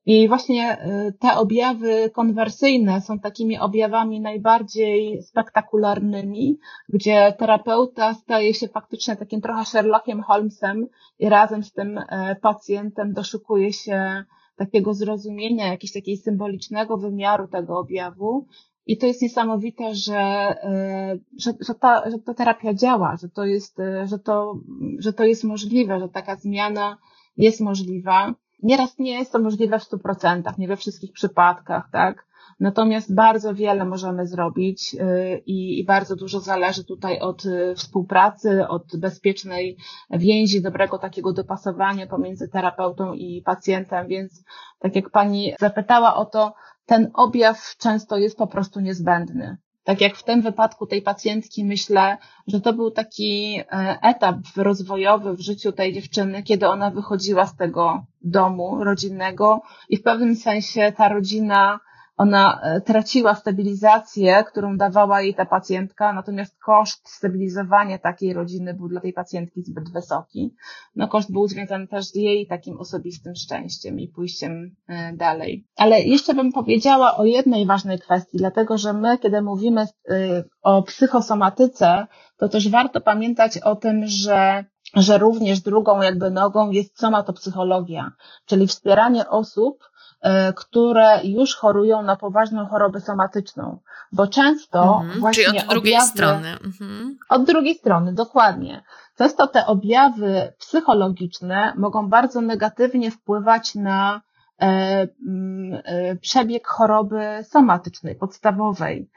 I 0.06 0.28
właśnie 0.28 0.78
e, 0.78 1.12
te 1.20 1.34
objawy 1.34 2.10
konwersyjne 2.14 3.02
są 3.02 3.20
takimi 3.20 3.60
objawami 3.60 4.22
najbardziej 4.22 5.24
spektakularnymi, 5.24 6.60
gdzie 6.89 7.34
terapeuta 7.38 8.14
staje 8.14 8.54
się 8.54 8.68
faktycznie 8.68 9.16
takim 9.16 9.41
trochę 9.41 9.66
Sherlockiem 9.66 10.22
Holmesem 10.22 10.88
i 11.20 11.30
razem 11.30 11.64
z 11.64 11.72
tym 11.72 11.99
pacjentem 12.41 13.14
doszukuje 13.14 13.74
się 13.74 14.24
takiego 14.56 14.93
zrozumienia, 14.93 15.68
jakiegoś 15.68 15.93
takiego 15.93 16.22
symbolicznego 16.22 16.97
wymiaru 16.97 17.47
tego 17.47 17.80
objawu 17.80 18.47
i 18.86 18.97
to 18.97 19.05
jest 19.05 19.21
niesamowite, 19.21 19.95
że, 19.95 20.19
e, 20.19 21.17
że, 21.39 21.53
że, 21.67 21.75
ta, 21.75 22.09
że 22.11 22.19
ta 22.19 22.34
terapia 22.34 22.73
działa, 22.73 23.17
że 23.21 23.29
to, 23.29 23.45
jest, 23.45 23.79
e, 23.79 24.07
że, 24.07 24.19
to, 24.19 24.59
że 24.99 25.13
to 25.13 25.23
jest 25.23 25.43
możliwe, 25.43 25.99
że 25.99 26.09
taka 26.09 26.36
zmiana 26.36 26.97
jest 27.38 27.61
możliwa. 27.61 28.34
Nieraz 28.63 28.99
nie 28.99 29.19
jest 29.19 29.32
to 29.32 29.39
możliwe 29.39 29.79
w 29.79 29.84
stu 29.84 29.99
procentach, 29.99 30.57
nie 30.57 30.67
we 30.67 30.77
wszystkich 30.77 31.11
przypadkach, 31.11 31.89
tak? 31.91 32.25
Natomiast 32.59 33.15
bardzo 33.15 33.55
wiele 33.55 33.86
możemy 33.86 34.27
zrobić 34.27 34.95
e, 34.99 35.38
i, 35.38 35.79
i, 35.79 35.86
bardzo 35.86 36.15
dużo 36.15 36.39
zależy 36.39 36.84
tutaj 36.84 37.19
od 37.19 37.43
współpracy, 37.75 38.67
od 38.67 38.97
bezpiecznej 38.97 39.77
więzi, 40.09 40.61
dobrego 40.61 40.97
takiego 40.97 41.34
dopasowania 41.34 42.07
pomiędzy 42.07 42.49
terapeutą 42.49 43.13
i 43.13 43.41
pacjentem, 43.45 44.07
więc 44.07 44.43
tak 44.79 44.95
jak 44.95 45.09
pani 45.09 45.53
zapytała 45.59 46.15
o 46.15 46.25
to, 46.25 46.53
ten 46.91 47.11
objaw 47.13 47.75
często 47.77 48.17
jest 48.17 48.37
po 48.37 48.47
prostu 48.47 48.79
niezbędny. 48.79 49.57
Tak 49.83 50.01
jak 50.01 50.15
w 50.15 50.23
tym 50.23 50.41
wypadku 50.41 50.87
tej 50.87 51.01
pacjentki 51.01 51.65
myślę, 51.65 52.17
że 52.47 52.61
to 52.61 52.73
był 52.73 52.91
taki 52.91 53.59
e, 53.59 53.97
etap 54.01 54.35
rozwojowy 54.57 55.33
w 55.33 55.39
życiu 55.39 55.71
tej 55.71 55.93
dziewczyny, 55.93 56.43
kiedy 56.43 56.67
ona 56.67 56.89
wychodziła 56.89 57.45
z 57.45 57.55
tego 57.55 58.05
domu 58.21 58.83
rodzinnego 58.83 59.61
i 59.89 59.97
w 59.97 60.03
pewnym 60.03 60.35
sensie 60.35 60.93
ta 60.97 61.09
rodzina 61.09 61.79
ona 62.22 62.61
e, 62.61 62.82
traciła 62.82 63.36
stabilizację, 63.36 64.43
którą 64.43 64.78
dawała 64.78 65.22
jej 65.22 65.34
ta 65.36 65.45
pacjentka, 65.45 66.13
natomiast 66.13 66.59
koszt 66.59 67.09
stabilizowania 67.09 67.97
takiej 67.97 68.34
rodziny 68.34 68.74
był 68.74 68.88
dla 68.88 69.01
tej 69.01 69.13
pacjentki 69.13 69.63
zbyt 69.63 69.91
wysoki. 69.91 70.55
No 70.95 71.07
koszt 71.07 71.32
był 71.32 71.47
związany 71.47 71.88
też 71.88 72.05
z 72.05 72.15
jej 72.15 72.47
takim 72.47 72.78
osobistym 72.78 73.36
szczęściem 73.36 73.99
i 73.99 74.07
pójściem 74.07 74.76
e, 74.88 75.13
dalej. 75.13 75.67
Ale 75.78 76.01
jeszcze 76.01 76.34
bym 76.34 76.51
powiedziała 76.51 77.17
o 77.17 77.26
jednej 77.26 77.65
ważnej 77.65 77.99
kwestii, 77.99 78.38
dlatego 78.38 78.78
że 78.78 78.93
my, 78.93 79.17
kiedy 79.17 79.41
mówimy 79.41 79.82
e, 79.82 80.43
o 80.61 80.84
psychosomatyce, 80.84 82.07
to 82.38 82.49
też 82.49 82.69
warto 82.69 83.01
pamiętać 83.01 83.57
o 83.57 83.76
tym, 83.76 84.01
że 84.05 84.65
że 84.95 85.17
również 85.17 85.59
drugą 85.59 86.01
jakby 86.01 86.31
nogą 86.31 86.71
jest 86.71 86.99
somatopsychologia, 86.99 88.11
czyli 88.45 88.67
wspieranie 88.67 89.29
osób, 89.29 89.91
E, 90.21 90.53
które 90.53 91.19
już 91.23 91.55
chorują 91.55 92.03
na 92.03 92.15
poważną 92.15 92.65
chorobę 92.65 92.99
somatyczną, 92.99 93.79
bo 94.11 94.27
często 94.27 94.99
mhm, 95.01 95.19
właśnie 95.19 95.43
czyli 95.43 95.59
od 95.59 95.65
drugiej 95.65 95.93
objawy, 95.93 96.11
strony. 96.11 96.49
Mhm. 96.51 97.17
Od 97.29 97.43
drugiej 97.43 97.75
strony, 97.75 98.13
dokładnie. 98.13 98.83
Często 99.17 99.47
te 99.47 99.65
objawy 99.65 100.53
psychologiczne 100.59 101.73
mogą 101.77 102.09
bardzo 102.09 102.41
negatywnie 102.41 103.11
wpływać 103.11 103.75
na 103.75 104.21
e, 104.61 104.65
e, 104.65 106.15
przebieg 106.15 106.67
choroby 106.67 107.43
somatycznej, 107.43 108.15
podstawowej. 108.15 109.09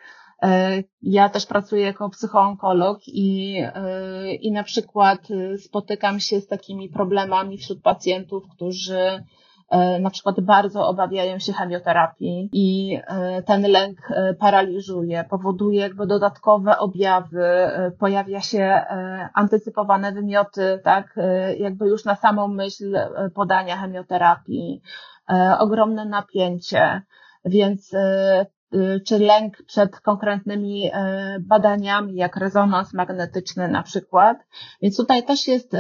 E, 0.43 0.83
ja 1.03 1.29
też 1.29 1.47
pracuję 1.47 1.83
jako 1.83 2.11
psychoonkolog 2.11 2.99
i, 3.07 3.59
e, 3.75 4.35
i 4.35 4.53
na 4.53 4.63
przykład 4.63 5.29
spotykam 5.59 6.21
się 6.21 6.41
z 6.41 6.47
takimi 6.47 6.89
problemami 6.89 7.59
wśród 7.59 7.83
pacjentów, 7.83 8.45
którzy 8.55 9.25
E, 9.69 9.99
na 9.99 10.11
przykład 10.11 10.41
bardzo 10.41 10.89
obawiają 10.89 11.39
się 11.39 11.53
chemioterapii 11.53 12.51
i 12.53 12.99
e, 13.07 13.43
ten 13.43 13.63
lęk 13.63 13.99
e, 14.11 14.35
paraliżuje, 14.35 15.25
powoduje 15.31 15.81
jakby 15.81 16.07
dodatkowe 16.07 16.79
objawy, 16.79 17.45
pojawia 17.99 18.41
się 18.41 18.85
antycypowane 19.35 20.13
wymioty, 20.13 20.81
tak, 20.85 21.17
jakby 21.59 21.89
już 21.89 22.05
na 22.05 22.15
samą 22.15 22.49
myśl 22.49 22.97
podania 23.35 23.77
chemioterapii, 23.77 24.81
ogromne 25.59 26.05
napięcie, 26.05 27.03
więc 27.45 27.93
czy 29.07 29.19
lęk 29.19 29.63
przed 29.67 30.01
konkretnymi 30.01 30.91
badaniami, 31.41 32.15
jak 32.15 32.37
rezonans 32.37 32.95
magnetyczny 32.95 33.69
na 33.69 33.83
przykład. 33.83 34.39
Więc 34.83 34.97
tutaj 34.97 35.23
też 35.23 35.49
jest 35.49 35.77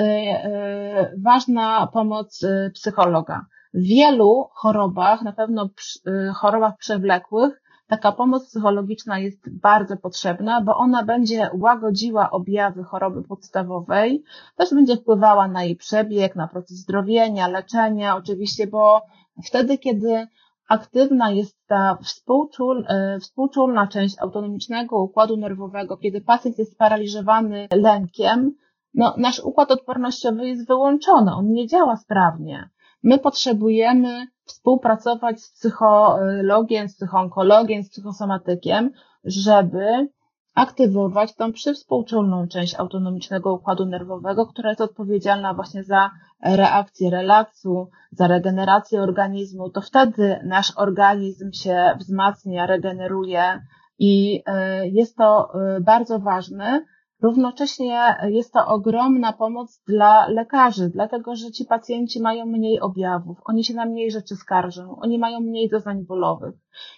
ważna 1.22 1.86
pomoc 1.86 2.40
psychologa. 2.74 3.47
W 3.74 3.82
wielu 3.82 4.49
chorobach, 4.53 5.22
na 5.22 5.32
pewno 5.32 5.68
y, 6.07 6.32
chorobach 6.34 6.76
przewlekłych, 6.78 7.62
taka 7.86 8.12
pomoc 8.12 8.47
psychologiczna 8.47 9.18
jest 9.18 9.61
bardzo 9.61 9.97
potrzebna, 9.97 10.61
bo 10.61 10.76
ona 10.76 11.03
będzie 11.03 11.51
łagodziła 11.53 12.30
objawy 12.30 12.84
choroby 12.84 13.22
podstawowej, 13.22 14.24
też 14.57 14.70
będzie 14.70 14.97
wpływała 14.97 15.49
na 15.49 15.64
jej 15.64 15.76
przebieg, 15.76 16.36
na 16.36 16.49
proces 16.49 16.78
zdrowienia, 16.78 17.49
leczenia, 17.49 18.16
oczywiście, 18.16 18.66
bo 18.66 19.03
wtedy, 19.45 19.78
kiedy 19.78 20.26
aktywna 20.69 21.31
jest 21.31 21.67
ta 21.67 21.99
współczul, 22.03 22.87
y, 23.17 23.21
współczulna 23.21 23.87
część 23.87 24.17
autonomicznego 24.21 25.03
układu 25.03 25.37
nerwowego, 25.37 25.97
kiedy 25.97 26.21
pacjent 26.21 26.59
jest 26.59 26.73
sparaliżowany 26.73 27.69
lękiem, 27.73 28.55
no, 28.95 29.15
nasz 29.19 29.41
układ 29.41 29.71
odpornościowy 29.71 30.49
jest 30.49 30.67
wyłączony, 30.67 31.35
on 31.35 31.53
nie 31.53 31.67
działa 31.67 31.97
sprawnie. 31.97 32.69
My 33.03 33.19
potrzebujemy 33.19 34.27
współpracować 34.45 35.41
z 35.41 35.53
psychologiem, 35.53 36.89
z 36.89 36.97
psychoonkologiem, 36.97 37.83
z 37.83 37.91
psychosomatykiem, 37.91 38.91
żeby 39.25 40.09
aktywować 40.55 41.35
tą 41.35 41.53
przywspółczulną 41.53 42.49
część 42.49 42.75
autonomicznego 42.75 43.55
układu 43.55 43.87
nerwowego, 43.87 44.47
która 44.47 44.69
jest 44.71 44.81
odpowiedzialna 44.81 45.55
właśnie 45.55 45.85
za 45.85 46.11
reakcję 46.43 47.11
relaksu, 47.11 47.89
za 48.11 48.27
regenerację 48.27 49.03
organizmu, 49.03 49.71
to 49.71 49.81
wtedy 49.81 50.41
nasz 50.45 50.73
organizm 50.77 51.53
się 51.53 51.97
wzmacnia, 51.99 52.67
regeneruje 52.67 53.63
i 53.99 54.43
y, 54.83 54.89
jest 54.89 55.17
to 55.17 55.49
y, 55.77 55.81
bardzo 55.81 56.19
ważne, 56.19 56.85
Równocześnie 57.25 58.16
jest 58.29 58.53
to 58.53 58.66
ogromna 58.66 59.33
pomoc 59.33 59.83
dla 59.87 60.29
lekarzy, 60.29 60.91
dlatego 60.91 61.37
że 61.37 61.51
ci 61.51 61.64
pacjenci 61.64 62.20
mają 62.20 62.47
mniej 62.47 62.81
objawów, 62.81 63.39
oni 63.45 63.64
się 63.64 63.75
na 63.75 63.87
mniej 63.87 64.11
rzeczy 64.11 64.37
skarżą, 64.37 64.97
oni 65.01 65.18
mają 65.18 65.41
mniej 65.41 65.68
doznań 65.68 66.05
bólowych. 66.05 66.55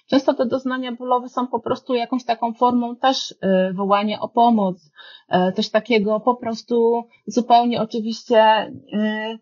Często 0.06 0.34
te 0.34 0.46
doznania 0.46 0.92
bólowe 0.92 1.28
są 1.28 1.46
po 1.46 1.60
prostu 1.60 1.94
jakąś 1.94 2.24
taką 2.24 2.52
formą 2.52 2.96
też 2.96 3.30
y, 3.30 3.36
wołania 3.74 4.20
o 4.20 4.28
pomoc, 4.28 4.90
y, 5.48 5.52
też 5.52 5.70
takiego 5.70 6.20
po 6.20 6.34
prostu 6.34 7.04
zupełnie 7.26 7.82
oczywiście 7.82 8.66
y, 8.66 9.38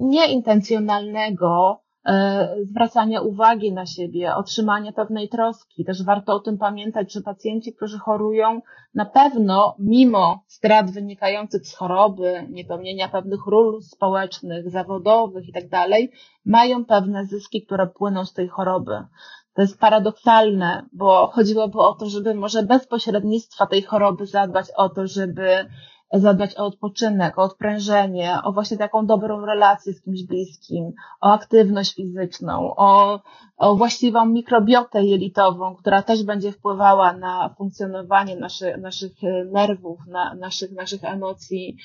nieintencjonalnego 0.00 1.80
zwracania 2.62 3.20
uwagi 3.20 3.72
na 3.72 3.86
siebie, 3.86 4.34
otrzymania 4.34 4.92
pewnej 4.92 5.28
troski. 5.28 5.84
Też 5.84 6.04
warto 6.04 6.34
o 6.34 6.40
tym 6.40 6.58
pamiętać, 6.58 7.12
że 7.12 7.20
pacjenci, 7.20 7.74
którzy 7.74 7.98
chorują, 7.98 8.60
na 8.94 9.04
pewno 9.04 9.76
mimo 9.78 10.44
strat 10.46 10.90
wynikających 10.90 11.66
z 11.66 11.74
choroby, 11.74 12.46
niepełnienia 12.50 13.08
pewnych 13.08 13.46
ról 13.46 13.82
społecznych, 13.82 14.70
zawodowych 14.70 15.46
itd., 15.46 15.68
tak 15.70 15.88
mają 16.44 16.84
pewne 16.84 17.26
zyski, 17.26 17.62
które 17.62 17.86
płyną 17.86 18.24
z 18.24 18.32
tej 18.32 18.48
choroby. 18.48 19.02
To 19.54 19.62
jest 19.62 19.80
paradoksalne, 19.80 20.86
bo 20.92 21.26
chodziłoby 21.26 21.78
o 21.78 21.94
to, 21.94 22.06
żeby 22.06 22.34
może 22.34 22.62
bez 22.62 22.86
pośrednictwa 22.86 23.66
tej 23.66 23.82
choroby 23.82 24.26
zadbać 24.26 24.66
o 24.76 24.88
to, 24.88 25.06
żeby 25.06 25.66
zadbać 26.18 26.56
o 26.56 26.66
odpoczynek, 26.66 27.38
o 27.38 27.42
odprężenie, 27.42 28.38
o 28.44 28.52
właśnie 28.52 28.76
taką 28.76 29.06
dobrą 29.06 29.46
relację 29.46 29.92
z 29.92 30.02
kimś 30.02 30.22
bliskim, 30.22 30.92
o 31.20 31.32
aktywność 31.32 31.94
fizyczną, 31.94 32.74
o, 32.76 33.20
o 33.56 33.76
właściwą 33.76 34.26
mikrobiotę 34.26 35.04
jelitową, 35.04 35.76
która 35.76 36.02
też 36.02 36.22
będzie 36.22 36.52
wpływała 36.52 37.12
na 37.12 37.54
funkcjonowanie 37.58 38.36
naszy, 38.36 38.76
naszych 38.78 39.12
nerwów, 39.52 39.98
na 40.06 40.34
naszych, 40.34 40.72
naszych 40.72 41.04
emocji. 41.04 41.76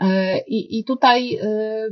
E, 0.00 0.38
I, 0.38 0.78
i 0.78 0.84
tutaj 0.84 1.34
e, 1.34 1.88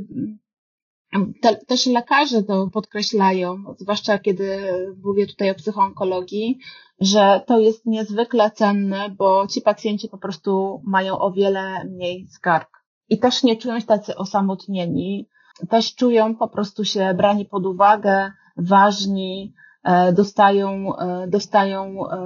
te, 1.41 1.55
też 1.55 1.85
lekarze 1.85 2.43
to 2.43 2.69
podkreślają, 2.73 3.63
zwłaszcza 3.77 4.19
kiedy 4.19 4.61
mówię 5.03 5.27
tutaj 5.27 5.49
o 5.49 5.55
psychoonkologii, 5.55 6.59
że 6.99 7.41
to 7.47 7.59
jest 7.59 7.85
niezwykle 7.85 8.51
cenne, 8.51 9.09
bo 9.09 9.47
ci 9.47 9.61
pacjenci 9.61 10.09
po 10.09 10.17
prostu 10.17 10.81
mają 10.85 11.19
o 11.19 11.31
wiele 11.31 11.85
mniej 11.85 12.27
skarg. 12.27 12.69
I 13.09 13.19
też 13.19 13.43
nie 13.43 13.57
czują 13.57 13.79
się 13.79 13.85
tacy 13.85 14.15
osamotnieni, 14.15 15.29
też 15.69 15.95
czują 15.95 16.35
po 16.35 16.47
prostu 16.47 16.85
się 16.85 17.13
brani 17.13 17.45
pod 17.45 17.65
uwagę, 17.65 18.31
ważni, 18.57 19.53
e, 19.83 20.13
dostają, 20.13 20.95
e, 20.97 21.27
dostają 21.27 22.09
e, 22.09 22.17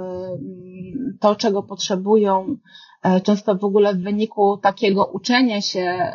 to, 1.20 1.36
czego 1.36 1.62
potrzebują, 1.62 2.56
często 3.22 3.54
w 3.54 3.64
ogóle 3.64 3.94
w 3.94 4.02
wyniku 4.02 4.56
takiego 4.56 5.06
uczenia 5.06 5.60
się, 5.60 6.12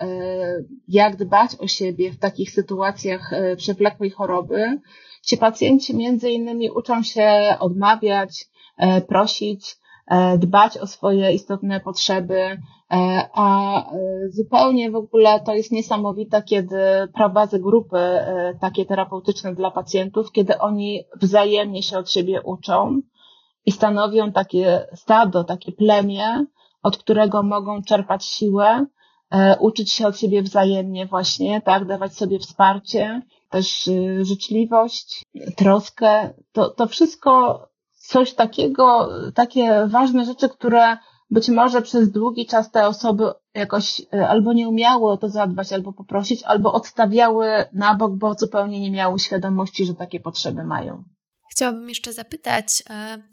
jak 0.87 1.15
dbać 1.15 1.51
o 1.59 1.67
siebie 1.67 2.11
w 2.11 2.19
takich 2.19 2.51
sytuacjach 2.51 3.31
przewlekłej 3.57 4.09
choroby, 4.09 4.81
ci 5.26 5.38
pacjenci 5.38 5.95
między 5.95 6.30
innymi 6.30 6.71
uczą 6.71 7.03
się 7.03 7.55
odmawiać, 7.59 8.45
prosić, 9.07 9.78
dbać 10.38 10.78
o 10.78 10.88
swoje 10.88 11.34
istotne 11.34 11.80
potrzeby, 11.80 12.61
a 13.34 13.84
zupełnie 14.30 14.91
w 14.91 14.95
ogóle 14.95 15.39
to 15.39 15.53
jest 15.53 15.71
niesamowite, 15.71 16.43
kiedy 16.43 16.78
prowadzę 17.13 17.59
grupy 17.59 17.97
takie 18.61 18.86
terapeutyczne 18.86 19.55
dla 19.55 19.71
pacjentów, 19.71 20.32
kiedy 20.32 20.59
oni 20.59 21.03
wzajemnie 21.21 21.84
się 21.84 21.97
od 21.97 22.11
siebie 22.11 22.41
uczą 22.41 23.01
i 23.65 23.71
stanowią 23.71 24.32
takie 24.32 24.88
stado, 24.95 25.43
takie 25.43 25.71
plemię, 25.71 26.45
od 26.84 26.97
którego 26.97 27.43
mogą 27.43 27.82
czerpać 27.84 28.26
siłę, 28.26 28.86
e, 29.32 29.57
uczyć 29.59 29.91
się 29.91 30.07
od 30.07 30.19
siebie 30.19 30.41
wzajemnie 30.41 31.05
właśnie, 31.05 31.61
tak, 31.61 31.86
dawać 31.86 32.13
sobie 32.13 32.39
wsparcie, 32.39 33.21
też 33.53 33.87
y, 33.87 34.25
życzliwość, 34.25 35.23
troskę. 35.57 36.33
To, 36.51 36.69
to 36.69 36.87
wszystko 36.87 37.61
coś 37.93 38.33
takiego, 38.33 39.09
takie 39.35 39.87
ważne 39.87 40.25
rzeczy, 40.25 40.49
które 40.49 40.97
być 41.29 41.49
może 41.49 41.81
przez 41.81 42.11
długi 42.11 42.45
czas 42.45 42.71
te 42.71 42.87
osoby 42.87 43.23
jakoś 43.53 43.99
y, 43.99 44.27
albo 44.27 44.53
nie 44.53 44.69
umiały 44.69 45.11
o 45.11 45.17
to 45.17 45.29
zadbać, 45.29 45.73
albo 45.73 45.93
poprosić, 45.93 46.43
albo 46.43 46.73
odstawiały 46.73 47.47
na 47.73 47.95
bok, 47.95 48.15
bo 48.15 48.33
zupełnie 48.33 48.79
nie 48.79 48.91
miały 48.91 49.19
świadomości, 49.19 49.85
że 49.85 49.93
takie 49.93 50.19
potrzeby 50.19 50.63
mają. 50.63 51.03
Chciałabym 51.51 51.89
jeszcze 51.89 52.13
zapytać, 52.13 52.83
e, 52.89 53.23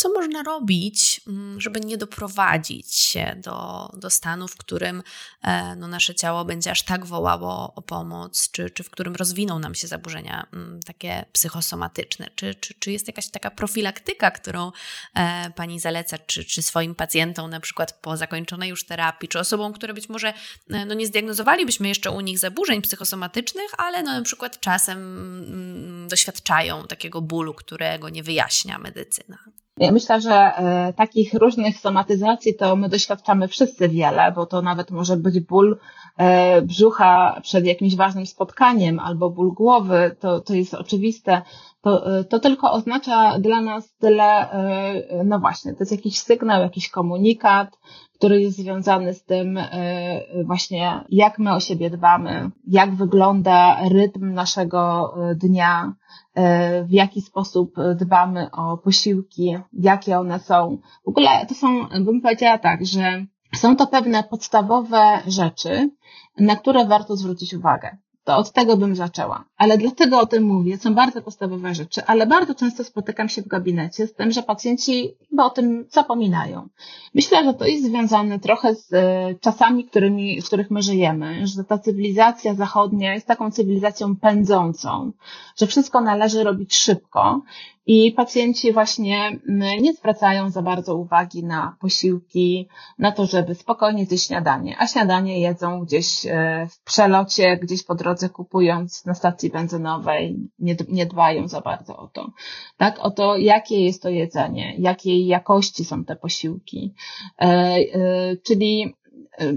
co 0.00 0.08
można 0.08 0.42
robić, 0.42 1.20
mm, 1.26 1.60
żeby 1.60 1.80
nie 1.80 1.96
doprowadzić 1.96 2.94
się 2.94 3.36
do, 3.36 3.88
do 3.94 4.10
stanu, 4.10 4.48
w 4.48 4.56
którym 4.56 5.02
e, 5.42 5.76
no, 5.76 5.88
nasze 5.88 6.14
ciało 6.14 6.44
będzie 6.44 6.70
aż 6.70 6.82
tak 6.82 7.06
wołało 7.06 7.72
o 7.74 7.82
pomoc, 7.82 8.50
czy, 8.50 8.70
czy 8.70 8.82
w 8.82 8.90
którym 8.90 9.14
rozwiną 9.14 9.58
nam 9.58 9.74
się 9.74 9.86
zaburzenia 9.86 10.46
mm, 10.52 10.80
takie 10.82 11.24
psychosomatyczne? 11.32 12.30
Czy, 12.34 12.54
czy, 12.54 12.74
czy 12.74 12.92
jest 12.92 13.06
jakaś 13.06 13.28
taka 13.28 13.50
profilaktyka, 13.50 14.30
którą 14.30 14.72
e, 15.14 15.50
Pani 15.50 15.80
zaleca, 15.80 16.18
czy, 16.18 16.44
czy 16.44 16.62
swoim 16.62 16.94
pacjentom, 16.94 17.50
na 17.50 17.60
przykład 17.60 17.92
po 17.92 18.16
zakończonej 18.16 18.70
już 18.70 18.86
terapii, 18.86 19.28
czy 19.28 19.38
osobom, 19.38 19.72
które 19.72 19.94
być 19.94 20.08
może 20.08 20.28
e, 20.70 20.86
no, 20.86 20.94
nie 20.94 21.06
zdiagnozowalibyśmy 21.06 21.88
jeszcze 21.88 22.10
u 22.10 22.20
nich 22.20 22.38
zaburzeń 22.38 22.82
psychosomatycznych, 22.82 23.70
ale 23.78 24.02
no, 24.02 24.12
na 24.12 24.22
przykład 24.22 24.60
czasem 24.60 24.98
mm, 24.98 26.08
doświadczają 26.08 26.86
takiego 26.86 27.20
bólu, 27.20 27.54
którego 27.54 28.08
nie 28.08 28.22
wyjaśnia 28.22 28.78
medycyna? 28.78 29.38
Myślę, 29.80 30.20
że 30.20 30.34
e, 30.34 30.92
takich 30.92 31.34
różnych 31.34 31.78
somatyzacji 31.78 32.54
to 32.54 32.76
my 32.76 32.88
doświadczamy 32.88 33.48
wszyscy 33.48 33.88
wiele, 33.88 34.32
bo 34.32 34.46
to 34.46 34.62
nawet 34.62 34.90
może 34.90 35.16
być 35.16 35.40
ból 35.40 35.78
e, 36.16 36.62
brzucha 36.62 37.40
przed 37.42 37.66
jakimś 37.66 37.96
ważnym 37.96 38.26
spotkaniem 38.26 38.98
albo 38.98 39.30
ból 39.30 39.52
głowy, 39.52 40.16
to, 40.20 40.40
to 40.40 40.54
jest 40.54 40.74
oczywiste. 40.74 41.42
To, 41.80 42.18
e, 42.18 42.24
to 42.24 42.38
tylko 42.38 42.72
oznacza 42.72 43.38
dla 43.38 43.60
nas 43.60 43.96
tyle, 43.96 44.48
no 45.24 45.38
właśnie, 45.38 45.72
to 45.72 45.78
jest 45.80 45.92
jakiś 45.92 46.18
sygnał, 46.18 46.62
jakiś 46.62 46.90
komunikat, 46.90 47.78
który 48.14 48.40
jest 48.42 48.56
związany 48.56 49.14
z 49.14 49.24
tym 49.24 49.58
właśnie, 50.44 51.04
jak 51.08 51.38
my 51.38 51.54
o 51.54 51.60
siebie 51.60 51.90
dbamy, 51.90 52.50
jak 52.66 52.94
wygląda 52.94 53.88
rytm 53.88 54.34
naszego 54.34 55.14
dnia, 55.34 55.92
w 56.84 56.90
jaki 56.90 57.20
sposób 57.20 57.74
dbamy 57.94 58.50
o 58.50 58.76
posiłki, 58.76 59.56
jakie 59.72 60.18
one 60.18 60.40
są. 60.40 60.78
W 61.04 61.08
ogóle 61.08 61.46
to 61.46 61.54
są, 61.54 61.88
bym 62.04 62.20
powiedziała 62.20 62.58
tak, 62.58 62.86
że 62.86 63.24
są 63.54 63.76
to 63.76 63.86
pewne 63.86 64.24
podstawowe 64.24 65.22
rzeczy, 65.26 65.90
na 66.38 66.56
które 66.56 66.86
warto 66.86 67.16
zwrócić 67.16 67.54
uwagę. 67.54 67.96
To 68.30 68.36
od 68.36 68.52
tego 68.52 68.76
bym 68.76 68.96
zaczęła. 68.96 69.44
Ale 69.56 69.78
dlatego 69.78 70.20
o 70.20 70.26
tym 70.26 70.42
mówię. 70.42 70.78
Są 70.78 70.94
bardzo 70.94 71.22
podstawowe 71.22 71.74
rzeczy, 71.74 72.04
ale 72.06 72.26
bardzo 72.26 72.54
często 72.54 72.84
spotykam 72.84 73.28
się 73.28 73.42
w 73.42 73.48
gabinecie 73.48 74.06
z 74.06 74.14
tym, 74.14 74.30
że 74.30 74.42
pacjenci 74.42 75.14
chyba 75.30 75.44
o 75.44 75.50
tym 75.50 75.86
zapominają. 75.90 76.68
Myślę, 77.14 77.44
że 77.44 77.54
to 77.54 77.66
jest 77.66 77.84
związane 77.84 78.38
trochę 78.38 78.74
z 78.74 78.92
e, 78.92 79.34
czasami, 79.40 79.84
którymi, 79.84 80.42
w 80.42 80.46
których 80.46 80.70
my 80.70 80.82
żyjemy, 80.82 81.46
że 81.46 81.64
ta 81.64 81.78
cywilizacja 81.78 82.54
zachodnia 82.54 83.14
jest 83.14 83.26
taką 83.26 83.50
cywilizacją 83.50 84.16
pędzącą, 84.16 85.12
że 85.56 85.66
wszystko 85.66 86.00
należy 86.00 86.44
robić 86.44 86.76
szybko 86.76 87.42
i 87.86 88.12
pacjenci 88.12 88.72
właśnie 88.72 89.40
mm, 89.48 89.82
nie 89.82 89.92
zwracają 89.92 90.50
za 90.50 90.62
bardzo 90.62 90.96
uwagi 90.96 91.44
na 91.44 91.76
posiłki, 91.80 92.68
na 92.98 93.12
to, 93.12 93.26
żeby 93.26 93.54
spokojnie 93.54 94.06
zjeść 94.06 94.26
śniadanie, 94.26 94.76
a 94.78 94.86
śniadanie 94.86 95.40
jedzą 95.40 95.80
gdzieś 95.80 96.26
e, 96.26 96.66
w 96.70 96.84
przelocie, 96.84 97.56
gdzieś 97.56 97.84
po 97.84 97.94
drodze 97.94 98.28
kupując 98.28 99.04
na 99.06 99.14
stacji 99.14 99.50
benzynowej, 99.50 100.50
nie, 100.58 100.76
nie 100.88 101.06
dbają 101.06 101.48
za 101.48 101.60
bardzo 101.60 101.96
o 101.96 102.08
to. 102.08 102.32
Tak, 102.76 102.98
o 102.98 103.10
to, 103.10 103.36
jakie 103.36 103.84
jest 103.84 104.02
to 104.02 104.08
jedzenie, 104.08 104.74
jakiej 104.78 105.26
jakości 105.26 105.84
są 105.84 106.04
te 106.04 106.16
posiłki. 106.16 106.94
E, 107.38 107.44
e, 107.44 108.36
czyli 108.36 108.94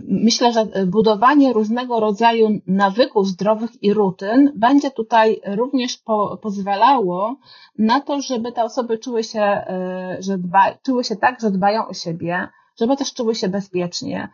myślę, 0.07 0.53
że 0.53 0.65
budowanie 0.85 1.53
różnego 1.53 1.99
rodzaju 1.99 2.47
nawyków 2.67 3.27
zdrowych 3.27 3.83
i 3.83 3.93
rutyn 3.93 4.51
będzie 4.55 4.91
tutaj 4.91 5.41
również 5.45 5.97
po, 5.97 6.37
pozwalało 6.41 7.35
na 7.77 8.01
to, 8.01 8.21
żeby 8.21 8.51
te 8.51 8.63
osoby 8.63 8.97
czuły 8.97 9.23
się, 9.23 9.41
e, 9.41 10.17
że 10.19 10.37
dba, 10.37 10.73
czuły 10.85 11.03
się 11.03 11.15
tak, 11.15 11.41
że 11.41 11.51
dbają 11.51 11.87
o 11.87 11.93
siebie, 11.93 12.47
żeby 12.79 12.97
też 12.97 13.13
czuły 13.13 13.35
się 13.35 13.49
bezpiecznie, 13.49 14.29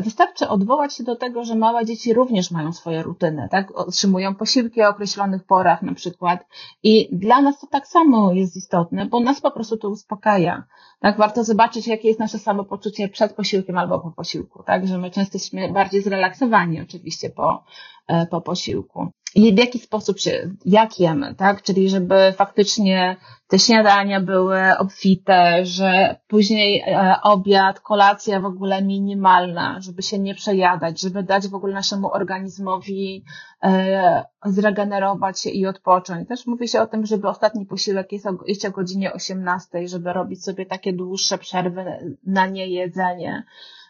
wystarczy 0.00 0.48
odwołać 0.48 0.94
się 0.94 1.04
do 1.04 1.16
tego, 1.16 1.44
że 1.44 1.54
małe 1.54 1.84
dzieci 1.84 2.14
również 2.14 2.50
mają 2.50 2.72
swoje 2.72 3.02
rutyny, 3.02 3.48
tak? 3.50 3.78
Otrzymują 3.78 4.34
posiłki 4.34 4.82
o 4.82 4.88
określonych 4.88 5.44
porach 5.44 5.82
na 5.82 5.94
przykład. 5.94 6.46
I 6.82 7.08
dla 7.12 7.40
nas 7.40 7.60
to 7.60 7.66
tak 7.66 7.86
samo 7.86 8.32
jest 8.32 8.56
istotne, 8.56 9.06
bo 9.06 9.20
nas 9.20 9.40
po 9.40 9.50
prostu 9.50 9.76
to 9.76 9.88
uspokaja. 9.88 10.64
Tak? 11.00 11.18
Warto 11.18 11.44
zobaczyć, 11.44 11.86
jakie 11.86 12.08
jest 12.08 12.20
nasze 12.20 12.38
samopoczucie 12.38 13.08
przed 13.08 13.32
posiłkiem 13.32 13.78
albo 13.78 13.98
po 13.98 14.10
posiłku, 14.10 14.62
tak? 14.62 14.88
Że 14.88 14.98
my 14.98 15.10
często 15.10 15.36
jesteśmy 15.36 15.72
bardziej 15.72 16.02
zrelaksowani 16.02 16.80
oczywiście 16.80 17.30
po, 17.30 17.64
e, 18.08 18.26
po 18.26 18.40
posiłku 18.40 19.12
i 19.34 19.54
w 19.54 19.58
jaki 19.58 19.78
sposób 19.78 20.18
się, 20.18 20.50
jak 20.64 21.00
jemy, 21.00 21.34
tak? 21.34 21.62
Czyli 21.62 21.90
żeby 21.90 22.32
faktycznie 22.36 23.16
te 23.48 23.58
śniadania 23.58 24.20
były 24.20 24.58
obfite, 24.78 25.66
że 25.66 26.16
później 26.28 26.80
e, 26.86 27.14
obiad, 27.22 27.80
kolacja 27.80 28.40
w 28.40 28.44
ogóle 28.44 28.82
minimalna, 28.82 29.80
żeby 29.80 30.02
się 30.02 30.18
nie 30.18 30.34
przejadać, 30.34 31.00
żeby 31.00 31.22
dać 31.22 31.48
w 31.48 31.54
ogóle 31.54 31.74
naszemu 31.74 32.12
organizmowi 32.12 33.24
e, 33.62 34.24
zregenerować 34.44 35.40
się 35.40 35.50
i 35.50 35.66
odpocząć. 35.66 36.28
Też 36.28 36.46
mówi 36.46 36.68
się 36.68 36.80
o 36.80 36.86
tym, 36.86 37.06
żeby 37.06 37.28
ostatni 37.28 37.66
posiłek 37.66 38.12
jest 38.12 38.26
o, 38.26 38.30
jest 38.46 38.64
o 38.64 38.70
godzinie 38.70 39.12
18, 39.12 39.88
żeby 39.88 40.12
robić 40.12 40.44
sobie 40.44 40.66
takie 40.66 40.92
dłuższe 40.92 41.38
przerwy 41.38 41.84
na 42.26 42.46
niejedzenie 42.46 43.44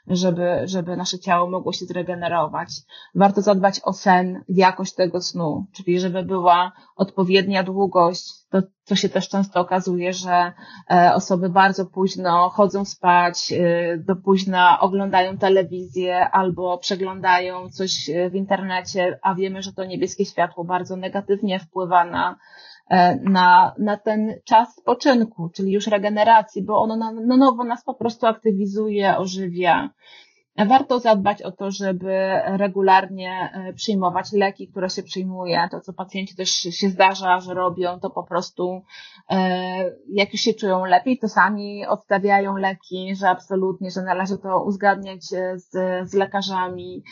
żeby, 0.07 0.61
żeby 0.64 0.96
nasze 0.96 1.18
ciało 1.18 1.50
mogło 1.50 1.72
się 1.72 1.84
zregenerować. 1.84 2.68
Warto 3.14 3.42
zadbać 3.42 3.80
o 3.84 3.92
sen, 3.92 4.44
jakość 4.48 4.94
tego 4.94 5.20
snu, 5.20 5.66
czyli 5.72 6.00
żeby 6.00 6.22
była 6.22 6.72
odpowiednia 6.96 7.62
długość. 7.62 8.24
To, 8.50 8.62
co 8.84 8.96
się 8.96 9.09
też 9.09 9.28
często 9.28 9.61
okazuje, 9.61 10.12
że 10.12 10.53
e, 10.90 11.14
osoby 11.14 11.48
bardzo 11.48 11.86
późno 11.86 12.48
chodzą 12.48 12.84
spać, 12.84 13.53
e, 13.53 13.98
do 13.98 14.16
późna 14.16 14.80
oglądają 14.80 15.38
telewizję 15.38 16.30
albo 16.30 16.78
przeglądają 16.78 17.70
coś 17.70 18.11
w 18.30 18.34
internecie, 18.34 19.18
a 19.22 19.34
wiemy, 19.34 19.62
że 19.62 19.72
to 19.72 19.84
niebieskie 19.84 20.24
światło 20.24 20.64
bardzo 20.64 20.96
negatywnie 20.96 21.59
wpływa 21.59 22.05
na 22.05 22.36
E, 22.36 22.38
na, 23.22 23.74
na 23.78 23.97
ten 23.97 24.34
czas 24.45 24.76
spoczynku, 24.76 25.49
czyli 25.49 25.72
już 25.72 25.86
regeneracji, 25.86 26.62
bo 26.62 26.82
ono 26.82 26.97
na, 26.97 27.12
na 27.12 27.36
nowo 27.36 27.64
nas 27.64 27.84
po 27.84 27.95
prostu 27.95 28.26
aktywizuje, 28.26 29.16
ożywia. 29.16 29.90
Warto 30.57 31.00
zadbać 31.00 31.42
o 31.42 31.53
to, 31.53 31.70
żeby 31.70 32.40
regularnie 32.46 33.50
e, 33.55 33.72
przyjmować 33.72 34.32
leki, 34.32 34.68
które 34.68 34.90
się 34.90 35.03
przyjmuje. 35.03 35.68
To, 35.70 35.80
co 35.80 35.92
pacjenci 35.92 36.36
też 36.36 36.50
się 36.50 36.88
zdarza, 36.88 37.40
że 37.40 37.55
robią, 37.55 38.00
to 38.00 38.11
po 38.11 38.22
prostu 38.22 38.82
e, 39.30 39.36
jak 40.09 40.32
już 40.32 40.40
się 40.40 40.55
czują 40.55 40.84
lepiej, 40.84 41.18
to 41.18 41.28
sami 41.28 41.86
odstawiają 41.86 42.57
leki, 42.57 43.16
że 43.16 43.28
absolutnie, 43.28 43.90
że 43.90 44.03
należy 44.03 44.38
to 44.38 44.64
uzgadniać 44.64 45.32
e, 45.32 45.59
z, 45.59 45.70
z 46.11 46.14
lekarzami. 46.14 47.03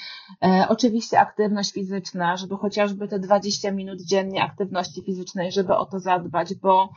Oczywiście 0.68 1.20
aktywność 1.20 1.72
fizyczna, 1.72 2.36
żeby 2.36 2.56
chociażby 2.56 3.08
te 3.08 3.18
20 3.18 3.72
minut 3.72 4.02
dziennie 4.02 4.42
aktywności 4.42 5.02
fizycznej, 5.02 5.52
żeby 5.52 5.76
o 5.76 5.86
to 5.86 6.00
zadbać, 6.00 6.54
bo 6.54 6.88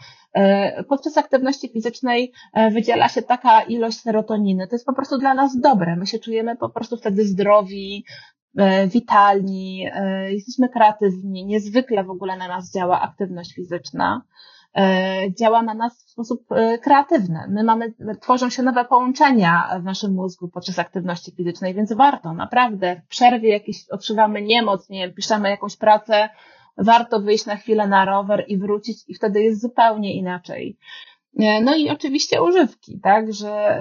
podczas 0.90 1.18
aktywności 1.18 1.70
fizycznej 1.70 2.32
wydziela 2.72 3.10
się 3.10 3.22
taka 3.22 3.62
ilość 3.62 4.00
serotoniny. 4.00 4.68
To 4.68 4.76
jest 4.76 4.86
po 4.86 4.94
prostu 4.94 5.18
dla 5.18 5.34
nas 5.34 5.60
dobre. 5.60 5.96
My 5.96 6.08
się 6.08 6.20
czujemy 6.20 6.56
po 6.56 6.70
prostu 6.70 6.98
wtedy 6.98 7.26
zdrowi, 7.26 8.06
e, 8.58 8.88
witalni, 8.88 9.90
e, 9.94 10.34
jesteśmy 10.34 10.70
kreatywni, 10.70 11.46
niezwykle 11.46 12.04
w 12.04 12.10
ogóle 12.10 12.38
na 12.38 12.48
nas 12.48 12.74
działa 12.74 13.02
aktywność 13.02 13.54
fizyczna. 13.54 14.22
E, 14.76 15.34
działa 15.40 15.62
na 15.62 15.74
nas 15.74 16.06
w 16.06 16.10
sposób 16.10 16.48
kreatywny. 16.82 17.40
My 17.50 17.64
mamy, 17.64 17.94
tworzą 18.22 18.50
się 18.50 18.64
nowe 18.64 18.86
połączenia 18.86 19.80
w 19.80 19.84
naszym 19.84 20.14
mózgu 20.14 20.48
podczas 20.48 20.80
aktywności 20.80 21.32
fizycznej, 21.32 21.74
więc 21.74 21.94
warto, 21.94 22.34
naprawdę, 22.34 23.02
w 23.06 23.08
przerwie 23.08 23.50
jakiś 23.50 23.90
odczuwamy 23.90 24.42
niemoc, 24.42 24.90
nie 24.90 25.00
wiem, 25.00 25.16
piszemy 25.16 25.50
jakąś 25.50 25.78
pracę, 25.78 26.30
warto 26.78 27.20
wyjść 27.20 27.46
na 27.46 27.56
chwilę 27.56 27.88
na 27.88 28.06
rower 28.06 28.46
i 28.48 28.58
wrócić 28.58 28.98
i 29.08 29.14
wtedy 29.14 29.44
jest 29.44 29.62
zupełnie 29.62 30.16
inaczej. 30.16 30.78
No 31.64 31.76
i 31.76 31.90
oczywiście 31.90 32.44
używki, 32.44 33.00
tak, 33.04 33.34
że 33.34 33.80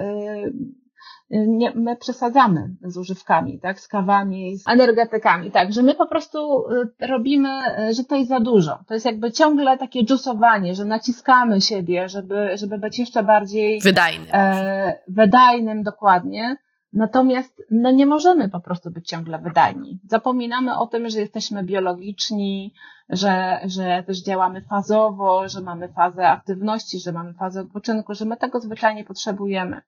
nie, 1.32 1.72
my 1.74 1.97
przesadzamy 1.97 2.68
z 2.82 2.97
używkami, 2.97 3.61
tak, 3.61 3.80
z 3.80 3.88
kawami, 3.88 4.57
z 4.57 4.68
energetykami, 4.68 5.51
tak, 5.51 5.72
że 5.72 5.82
my 5.82 5.95
po 5.95 6.07
prostu 6.07 6.64
y, 7.01 7.07
robimy, 7.07 7.49
że 7.90 8.05
to 8.05 8.16
jest 8.16 8.28
za 8.28 8.40
dużo. 8.40 8.78
To 8.88 8.95
jest 8.95 9.07
jakby 9.07 9.32
ciągle 9.32 9.78
takie 9.78 10.05
dżusowanie, 10.05 10.74
że 10.74 10.84
naciskamy 10.84 11.61
siebie, 11.61 12.09
żeby, 12.09 12.51
żeby 12.55 12.78
być 12.78 12.99
jeszcze 12.99 13.22
bardziej 13.22 13.80
wydajnym. 13.80 14.28
E, 14.32 14.99
wydajnym, 15.09 15.82
dokładnie. 15.82 16.57
Natomiast 16.93 17.62
no 17.70 17.90
nie 17.90 18.07
możemy 18.07 18.49
po 18.49 18.61
prostu 18.61 18.90
być 18.90 19.09
ciągle 19.09 19.38
wydajni. 19.38 20.01
Zapominamy 20.09 20.78
o 20.78 20.86
tym, 20.86 21.11
że 21.11 21.20
jesteśmy 21.20 21.64
biologiczni, 21.64 22.74
że, 23.09 23.61
że 23.64 24.03
też 24.07 24.22
działamy 24.22 24.61
fazowo, 24.61 25.49
że 25.49 25.61
mamy 25.61 25.88
fazę 25.88 26.28
aktywności, 26.28 27.01
że 27.01 27.12
mamy 27.12 27.34
fazę 27.34 27.61
odpoczynku, 27.61 28.14
że 28.14 28.24
my 28.24 28.36
tego 28.36 28.61
zwyczajnie 28.61 29.05
potrzebujemy. 29.05 29.82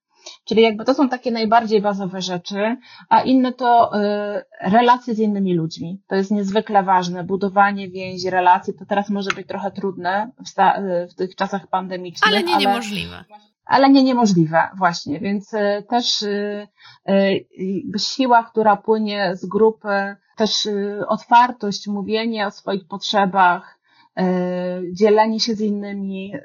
Czyli 0.45 0.63
jakby 0.63 0.85
to 0.85 0.95
są 0.95 1.09
takie 1.09 1.31
najbardziej 1.31 1.83
bazowe 1.83 2.23
rzeczy, 2.23 2.77
a 3.09 3.21
inne 3.21 3.53
to 3.53 3.99
y, 4.01 4.45
relacje 4.61 5.15
z 5.15 5.19
innymi 5.19 5.55
ludźmi. 5.55 6.03
To 6.07 6.15
jest 6.15 6.31
niezwykle 6.31 6.83
ważne. 6.83 7.25
Budowanie 7.25 7.91
więzi, 7.91 8.31
relacji, 8.31 8.75
to 8.75 8.87
teraz 8.87 9.11
może 9.11 9.31
być 9.31 9.47
trochę 9.47 9.71
trudne 9.71 10.31
w, 10.39 10.61
y, 10.61 11.09
w 11.09 11.15
tych 11.15 11.37
czasach 11.37 11.67
pandemicznych. 11.67 12.33
Ale 12.33 12.43
nie 12.43 12.55
ale, 12.55 12.61
niemożliwe. 12.61 13.25
Ale 13.67 13.91
nie 13.91 14.05
niemożliwe, 14.05 14.69
właśnie. 14.79 15.21
Więc 15.21 15.55
y, 15.55 15.85
też 15.89 16.23
y, 16.23 16.69
y, 17.09 17.99
siła, 17.99 18.45
która 18.45 18.77
płynie 18.77 19.37
z 19.37 19.47
grupy, 19.47 20.17
też 20.37 20.69
otwartość, 21.09 21.87
mówienie 21.87 22.47
o 22.47 22.51
swoich 22.51 22.87
potrzebach, 22.89 23.79
E, 24.17 24.83
dzielenie 24.93 25.41
się 25.41 25.55
z 25.55 25.61
innymi 25.61 26.35
e, 26.35 26.41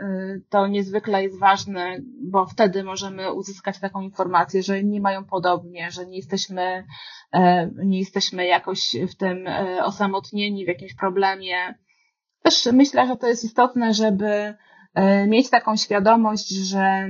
to 0.50 0.68
niezwykle 0.68 1.24
jest 1.24 1.40
ważne, 1.40 1.98
bo 2.22 2.46
wtedy 2.46 2.84
możemy 2.84 3.34
uzyskać 3.34 3.80
taką 3.80 4.02
informację, 4.02 4.64
że 4.64 4.80
inni 4.80 5.00
mają 5.00 5.26
podobnie, 5.26 5.92
że 5.92 6.06
nie 6.06 6.18
jesteśmy, 6.18 6.86
e, 7.34 7.70
nie 7.86 8.00
jesteśmy 8.00 8.46
jakoś 8.46 8.96
w 9.12 9.16
tym 9.16 9.46
osamotnieni 9.84 10.66
w 10.66 10.68
jakimś 10.68 10.96
problemie. 10.96 11.76
Też 12.42 12.70
myślę, 12.74 13.08
że 13.08 13.16
to 13.16 13.28
jest 13.28 13.44
istotne, 13.44 13.94
żeby 13.94 14.54
mieć 15.28 15.50
taką 15.50 15.76
świadomość, 15.76 16.50
że 16.50 17.08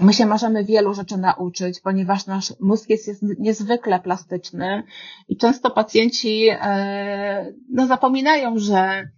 my 0.00 0.12
się 0.12 0.26
możemy 0.26 0.64
wielu 0.64 0.94
rzeczy 0.94 1.16
nauczyć, 1.16 1.80
ponieważ 1.80 2.26
nasz 2.26 2.52
mózg 2.60 2.90
jest, 2.90 3.08
jest 3.08 3.22
niezwykle 3.38 4.00
plastyczny 4.00 4.82
i 5.28 5.36
często 5.36 5.70
pacjenci 5.70 6.48
no, 7.68 7.86
zapominają, 7.86 8.58
że 8.58 9.08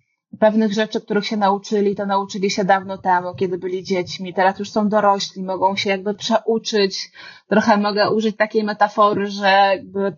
pewnych 0.40 0.72
rzeczy, 0.72 1.00
których 1.00 1.26
się 1.26 1.36
nauczyli, 1.36 1.96
to 1.96 2.06
nauczyli 2.06 2.50
się 2.50 2.64
dawno 2.64 2.98
temu, 2.98 3.34
kiedy 3.34 3.58
byli 3.58 3.84
dziećmi. 3.84 4.34
Teraz 4.34 4.58
już 4.58 4.70
są 4.70 4.88
dorośli, 4.88 5.42
mogą 5.42 5.76
się 5.76 5.90
jakby 5.90 6.14
przeuczyć. 6.14 7.10
Trochę 7.48 7.76
mogę 7.76 8.10
użyć 8.10 8.36
takiej 8.36 8.64
metafory, 8.64 9.26
że 9.26 9.46
jakby 9.46 10.06
e, 10.06 10.14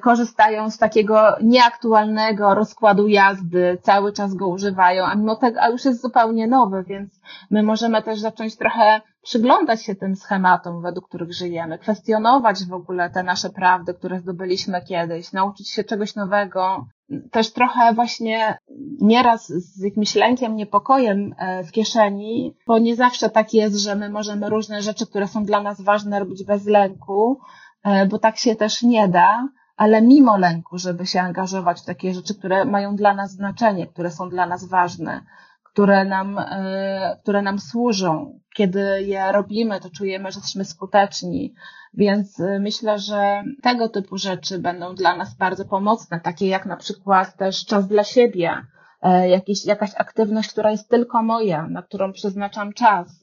korzystają 0.00 0.70
z 0.70 0.78
takiego 0.78 1.36
nieaktualnego 1.42 2.54
rozkładu 2.54 3.08
jazdy, 3.08 3.78
cały 3.82 4.12
czas 4.12 4.34
go 4.34 4.48
używają, 4.48 5.04
a 5.04 5.14
mimo 5.14 5.36
tego, 5.36 5.62
a 5.62 5.68
już 5.68 5.84
jest 5.84 6.02
zupełnie 6.02 6.46
nowy, 6.46 6.84
więc 6.88 7.20
my 7.50 7.62
możemy 7.62 8.02
też 8.02 8.20
zacząć 8.20 8.56
trochę 8.56 9.00
przyglądać 9.22 9.82
się 9.82 9.94
tym 9.94 10.16
schematom, 10.16 10.82
według 10.82 11.08
których 11.08 11.34
żyjemy, 11.34 11.78
kwestionować 11.78 12.64
w 12.64 12.72
ogóle 12.72 13.10
te 13.10 13.22
nasze 13.22 13.50
prawdy, 13.50 13.94
które 13.94 14.20
zdobyliśmy 14.20 14.82
kiedyś, 14.84 15.32
nauczyć 15.32 15.70
się 15.70 15.84
czegoś 15.84 16.14
nowego, 16.14 16.86
też 17.30 17.52
trochę 17.52 17.94
właśnie 17.94 18.58
nieraz 19.00 19.48
z 19.48 19.82
jakimś 19.82 20.14
lękiem, 20.14 20.56
niepokojem 20.56 21.34
e, 21.38 21.64
w 21.64 21.72
kieszeni, 21.72 22.56
bo 22.66 22.78
nie 22.78 22.96
zawsze 22.96 23.30
tak 23.30 23.54
jest, 23.54 23.76
że 23.76 23.94
my 23.94 24.10
możemy 24.10 24.48
różne 24.48 24.82
rzeczy, 24.82 25.06
które 25.06 25.28
są 25.28 25.44
dla 25.44 25.62
nas 25.62 25.80
ważne, 25.80 26.18
robić 26.18 26.44
bez 26.44 26.66
lęku, 26.66 27.40
e, 27.40 27.61
bo 28.08 28.18
tak 28.18 28.38
się 28.38 28.56
też 28.56 28.82
nie 28.82 29.08
da, 29.08 29.48
ale 29.76 30.02
mimo 30.02 30.38
lęku, 30.38 30.78
żeby 30.78 31.06
się 31.06 31.20
angażować 31.20 31.80
w 31.80 31.84
takie 31.84 32.14
rzeczy, 32.14 32.34
które 32.34 32.64
mają 32.64 32.96
dla 32.96 33.14
nas 33.14 33.32
znaczenie, 33.32 33.86
które 33.86 34.10
są 34.10 34.28
dla 34.28 34.46
nas 34.46 34.64
ważne, 34.64 35.20
które 35.72 36.04
nam, 36.04 36.38
e, 36.38 37.18
które 37.22 37.42
nam 37.42 37.58
służą. 37.58 38.40
Kiedy 38.54 39.02
je 39.02 39.32
robimy, 39.32 39.80
to 39.80 39.90
czujemy, 39.90 40.32
że 40.32 40.38
jesteśmy 40.38 40.64
skuteczni, 40.64 41.54
więc 41.94 42.40
y, 42.40 42.58
myślę, 42.60 42.98
że 42.98 43.44
tego 43.62 43.88
typu 43.88 44.18
rzeczy 44.18 44.58
będą 44.58 44.94
dla 44.94 45.16
nas 45.16 45.36
bardzo 45.36 45.64
pomocne, 45.64 46.20
takie 46.20 46.48
jak 46.48 46.66
na 46.66 46.76
przykład 46.76 47.36
też 47.36 47.66
czas 47.66 47.88
dla 47.88 48.04
siebie, 48.04 48.66
e, 49.02 49.28
jakiś, 49.28 49.64
jakaś 49.64 49.90
aktywność, 49.96 50.50
która 50.50 50.70
jest 50.70 50.88
tylko 50.88 51.22
moja, 51.22 51.66
na 51.68 51.82
którą 51.82 52.12
przeznaczam 52.12 52.72
czas. 52.72 53.21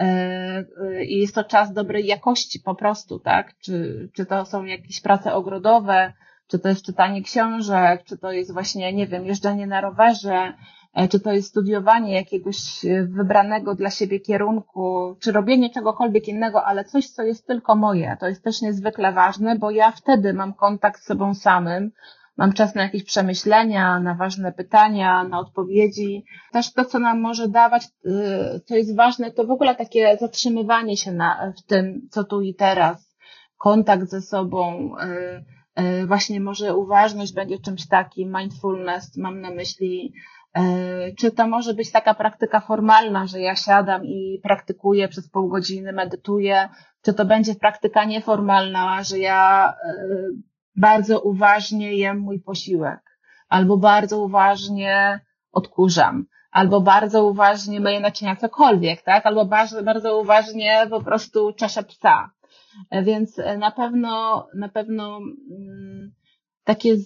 E, 0.00 0.64
y, 0.82 1.04
I 1.04 1.18
jest 1.18 1.34
to 1.34 1.44
czas 1.44 1.72
dobrej 1.72 2.06
jakości 2.06 2.60
po 2.60 2.74
prostu, 2.74 3.18
tak? 3.18 3.58
Czy, 3.58 4.08
czy 4.12 4.26
to 4.26 4.44
są 4.44 4.64
jakieś 4.64 5.00
prace 5.00 5.34
ogrodowe, 5.34 6.12
czy 6.46 6.58
to 6.58 6.68
jest 6.68 6.84
czytanie 6.84 7.22
książek, 7.22 8.04
czy 8.04 8.18
to 8.18 8.32
jest 8.32 8.52
właśnie, 8.52 8.92
nie 8.92 9.06
wiem, 9.06 9.26
jeżdżenie 9.26 9.66
na 9.66 9.80
rowerze, 9.80 10.52
E, 10.94 11.08
czy 11.08 11.20
to 11.20 11.32
jest 11.32 11.48
studiowanie 11.48 12.14
jakiegoś 12.14 12.84
e, 12.84 13.04
wybranego 13.04 13.74
dla 13.74 13.90
siebie 13.90 14.20
kierunku, 14.20 15.16
czy 15.20 15.32
robienie 15.32 15.70
czegokolwiek 15.70 16.28
innego, 16.28 16.64
ale 16.64 16.84
coś, 16.84 17.10
co 17.10 17.22
jest 17.22 17.46
tylko 17.46 17.76
moje. 17.76 18.16
To 18.20 18.28
jest 18.28 18.44
też 18.44 18.62
niezwykle 18.62 19.12
ważne, 19.12 19.58
bo 19.58 19.70
ja 19.70 19.90
wtedy 19.90 20.32
mam 20.32 20.54
kontakt 20.54 21.02
z 21.02 21.06
sobą 21.06 21.34
samym, 21.34 21.90
mam 22.36 22.52
czas 22.52 22.74
na 22.74 22.82
jakieś 22.82 23.04
przemyślenia, 23.04 24.00
na 24.00 24.14
ważne 24.14 24.52
pytania, 24.52 25.24
na 25.24 25.38
odpowiedzi. 25.38 26.24
Też 26.52 26.72
to, 26.72 26.84
co 26.84 26.98
nam 26.98 27.20
może 27.20 27.48
dawać, 27.48 27.84
e, 28.06 28.60
co 28.60 28.76
jest 28.76 28.96
ważne, 28.96 29.30
to 29.30 29.44
w 29.44 29.50
ogóle 29.50 29.74
takie 29.74 30.16
zatrzymywanie 30.20 30.96
się 30.96 31.12
na, 31.12 31.52
w 31.58 31.62
tym, 31.62 32.08
co 32.10 32.24
tu 32.24 32.40
i 32.40 32.54
teraz, 32.54 33.16
kontakt 33.58 34.08
ze 34.08 34.20
sobą, 34.20 34.94
właśnie 36.06 36.40
może 36.40 36.76
uważność 36.76 37.34
będzie 37.34 37.58
czymś 37.58 37.88
takim, 37.88 38.36
mindfulness, 38.36 39.16
mam 39.16 39.40
na 39.40 39.50
myśli 39.50 40.12
czy 41.18 41.30
to 41.30 41.48
może 41.48 41.74
być 41.74 41.92
taka 41.92 42.14
praktyka 42.14 42.60
formalna, 42.60 43.26
że 43.26 43.40
ja 43.40 43.56
siadam 43.56 44.04
i 44.04 44.40
praktykuję 44.42 45.08
przez 45.08 45.30
pół 45.30 45.48
godziny, 45.48 45.92
medytuję? 45.92 46.68
Czy 47.02 47.14
to 47.14 47.24
będzie 47.24 47.54
praktyka 47.54 48.04
nieformalna, 48.04 49.02
że 49.02 49.18
ja 49.18 49.72
bardzo 50.76 51.20
uważnie 51.20 51.96
jem 51.96 52.18
mój 52.18 52.40
posiłek, 52.40 53.00
albo 53.48 53.76
bardzo 53.76 54.20
uważnie 54.24 55.20
odkurzam, 55.52 56.26
albo 56.50 56.80
bardzo 56.80 57.26
uważnie 57.26 57.80
myję 57.80 58.00
naczynia, 58.00 58.36
cokolwiek, 58.36 59.02
tak? 59.02 59.26
Albo 59.26 59.44
bardzo, 59.44 59.82
bardzo 59.82 60.20
uważnie 60.20 60.86
po 60.90 61.00
prostu 61.00 61.52
czeszę 61.52 61.82
psa. 61.82 62.30
Więc 63.02 63.36
na 63.58 63.70
pewno, 63.70 64.46
na 64.54 64.68
pewno 64.68 65.16
mm, 65.16 66.12
takie 66.64 66.96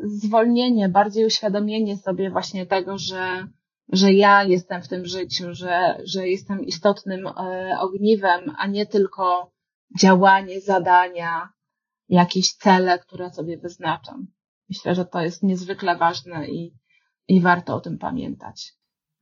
zwolnienie, 0.00 0.88
bardziej 0.88 1.26
uświadomienie 1.26 1.96
sobie 1.96 2.30
właśnie 2.30 2.66
tego, 2.66 2.98
że, 2.98 3.46
że 3.92 4.12
ja 4.12 4.44
jestem 4.44 4.82
w 4.82 4.88
tym 4.88 5.06
życiu, 5.06 5.54
że, 5.54 6.00
że 6.04 6.28
jestem 6.28 6.64
istotnym 6.64 7.26
e, 7.26 7.32
ogniwem, 7.80 8.54
a 8.58 8.66
nie 8.66 8.86
tylko 8.86 9.52
działanie, 10.00 10.60
zadania, 10.60 11.48
jakieś 12.08 12.52
cele, 12.52 12.98
które 12.98 13.30
sobie 13.30 13.58
wyznaczam. 13.58 14.26
Myślę, 14.68 14.94
że 14.94 15.04
to 15.04 15.20
jest 15.20 15.42
niezwykle 15.42 15.96
ważne 15.96 16.48
i, 16.48 16.74
i 17.28 17.40
warto 17.40 17.74
o 17.74 17.80
tym 17.80 17.98
pamiętać. 17.98 18.72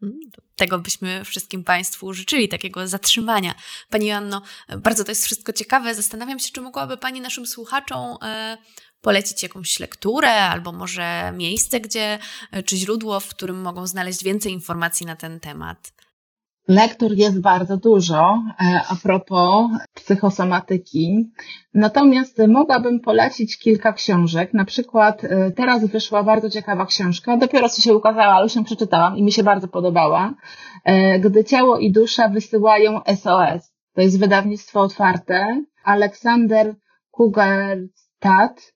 Mm, 0.02 0.20
tego 0.56 0.78
byśmy 0.78 1.24
wszystkim 1.24 1.64
Państwu 1.64 2.12
życzyli, 2.12 2.48
takiego 2.48 2.88
zatrzymania. 2.88 3.54
Pani 3.90 4.06
Joanno, 4.06 4.42
bardzo 4.78 5.04
to 5.04 5.10
jest 5.10 5.24
wszystko 5.24 5.52
ciekawe. 5.52 5.94
Zastanawiam 5.94 6.38
się, 6.38 6.52
czy 6.52 6.60
mogłaby 6.60 6.96
Pani 6.96 7.20
naszym 7.20 7.46
słuchaczom 7.46 8.16
e, 8.22 8.58
polecić 9.00 9.42
jakąś 9.42 9.80
lekturę 9.80 10.32
albo 10.32 10.72
może 10.72 11.32
miejsce, 11.36 11.80
gdzie, 11.80 12.18
e, 12.50 12.62
czy 12.62 12.76
źródło, 12.76 13.20
w 13.20 13.28
którym 13.28 13.60
mogą 13.60 13.86
znaleźć 13.86 14.24
więcej 14.24 14.52
informacji 14.52 15.06
na 15.06 15.16
ten 15.16 15.40
temat. 15.40 15.92
Lektur 16.68 17.12
jest 17.12 17.40
bardzo 17.40 17.76
dużo 17.76 18.42
e, 18.60 18.80
a 18.88 18.96
propos 19.02 19.70
psychosomatyki. 19.94 21.30
Natomiast 21.74 22.38
mogłabym 22.48 23.00
polecić 23.00 23.58
kilka 23.58 23.92
książek. 23.92 24.54
Na 24.54 24.64
przykład 24.64 25.24
e, 25.24 25.50
teraz 25.50 25.86
wyszła 25.86 26.22
bardzo 26.22 26.50
ciekawa 26.50 26.86
książka, 26.86 27.36
dopiero 27.36 27.68
co 27.68 27.82
się 27.82 27.94
ukazała, 27.94 28.34
ale 28.34 28.44
już 28.44 28.56
ją 28.56 28.64
przeczytałam 28.64 29.16
i 29.16 29.22
mi 29.22 29.32
się 29.32 29.42
bardzo 29.42 29.68
podobała. 29.68 30.34
Gdy 31.20 31.44
ciało 31.44 31.78
i 31.78 31.92
dusza 31.92 32.28
wysyłają 32.28 33.00
SOS. 33.06 33.72
To 33.94 34.00
jest 34.00 34.18
wydawnictwo 34.18 34.80
otwarte. 34.80 35.62
Aleksander 35.84 36.74
Kugelstad 37.10 37.96
E, 38.26 38.75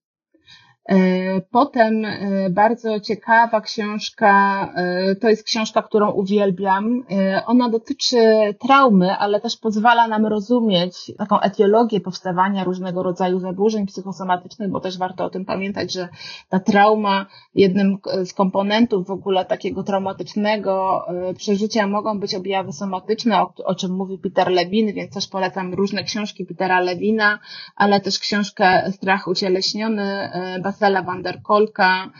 potem 1.51 2.05
e, 2.05 2.51
bardzo 2.51 3.01
ciekawa 3.01 3.61
książka, 3.61 4.65
e, 4.75 5.15
to 5.15 5.29
jest 5.29 5.45
książka, 5.45 5.83
którą 5.83 6.11
uwielbiam. 6.11 7.05
Ona 7.47 7.69
dotyczy 7.69 8.19
traumy, 8.61 9.17
ale 9.17 9.41
też 9.41 9.57
pozwala 9.57 10.09
nam 10.09 10.27
rozumieć 10.27 11.13
taką 11.19 11.41
etiologię 11.41 12.01
powstawania 12.01 12.65
różnego 12.65 13.03
rodzaju 13.03 13.39
zaburzeń 13.39 13.87
psychosomatycznych, 13.87 14.71
bo 14.71 14.81
też 14.81 14.99
warto 14.99 15.25
o 15.25 15.31
tym 15.31 15.45
pamiętać, 15.45 15.93
że 15.93 16.09
ta 16.49 16.61
trauma, 16.61 17.27
jednym 17.55 17.99
z 18.25 18.35
komponentów 18.35 19.07
w 19.07 19.11
ogóle 19.11 19.45
takiego 19.45 19.83
traumatycznego 19.83 21.05
przeżycia 21.37 21.87
mogą 21.87 22.21
być 22.21 22.35
objawy 22.35 22.73
somatyczne, 22.73 23.43
o, 23.65 23.75
czym 23.75 23.93
mówi 23.93 24.19
Peter 24.19 24.51
Levin, 24.51 24.93
więc 24.93 25.15
też 25.15 25.29
polecam 25.29 25.75
różne 25.75 26.05
książki 26.05 26.45
Petera 26.45 26.81
Lewina, 26.81 27.39
ale 27.77 28.01
też 28.01 28.19
książkę 28.19 28.93
Strach 28.93 29.29
ucieleśniony, 29.29 30.31
Marcela 30.81 31.03
van 31.03 31.21
Kolka, 31.43 32.11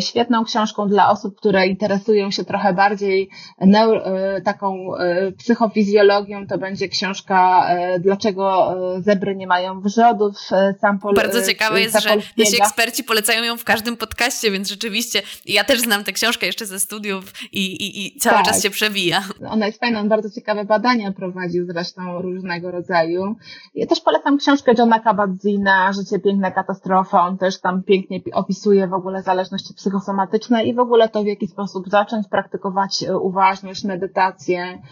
świetną 0.00 0.44
książką 0.44 0.88
dla 0.88 1.10
osób, 1.10 1.36
które 1.36 1.66
interesują 1.66 2.30
się 2.30 2.44
trochę 2.44 2.74
bardziej 2.74 3.30
neuro, 3.60 4.06
e, 4.06 4.40
taką 4.40 4.96
e, 4.96 5.32
psychofizjologią, 5.32 6.46
to 6.46 6.58
będzie 6.58 6.88
książka 6.88 7.66
Dlaczego 8.00 8.74
zebry 9.00 9.36
nie 9.36 9.46
mają 9.46 9.80
wrzodów. 9.80 10.36
Sam 10.80 10.98
pol, 10.98 11.14
Bardzo 11.14 11.46
ciekawe 11.46 11.80
jest, 11.80 12.02
że 12.02 12.16
nasi 12.36 12.62
eksperci 12.62 13.04
polecają 13.04 13.44
ją 13.44 13.56
w 13.56 13.64
każdym 13.64 13.96
podcaście, 13.96 14.50
więc 14.50 14.68
rzeczywiście 14.68 15.22
ja 15.46 15.64
też 15.64 15.80
znam 15.80 16.04
tę 16.04 16.12
książkę 16.12 16.46
jeszcze 16.46 16.66
ze 16.66 16.80
studiów 16.80 17.32
i, 17.52 17.60
i, 17.60 18.06
i 18.06 18.18
cały 18.18 18.36
tak. 18.36 18.44
czas 18.44 18.62
się 18.62 18.70
przewija. 18.70 19.22
Ona 19.48 19.66
jest 19.66 19.80
fajna, 19.80 20.00
on 20.00 20.08
bardzo 20.08 20.30
ciekawe 20.30 20.64
badania 20.64 21.12
prowadził 21.12 21.66
zresztą 21.66 22.22
różnego 22.22 22.70
rodzaju. 22.70 23.36
Ja 23.74 23.86
też 23.86 24.00
polecam 24.00 24.38
książkę 24.38 24.72
Johna 24.78 25.00
Kabat-Zina, 25.00 25.92
Życie 25.92 26.18
piękna 26.18 26.50
katastrofa. 26.50 27.22
On 27.22 27.38
też 27.38 27.60
tam 27.60 27.82
pięknie 27.82 28.20
opisuje 28.32 28.88
w 28.88 28.94
ogóle 28.94 29.22
zależność 29.22 29.59
zależności 29.60 29.74
psychosomatyczne 29.74 30.64
i 30.64 30.74
w 30.74 30.78
ogóle 30.78 31.08
to, 31.08 31.22
w 31.22 31.26
jaki 31.26 31.46
sposób 31.46 31.88
zacząć 31.88 32.28
praktykować 32.28 33.02
e, 33.02 33.18
uważność, 33.18 33.84
medytację. 33.84 34.82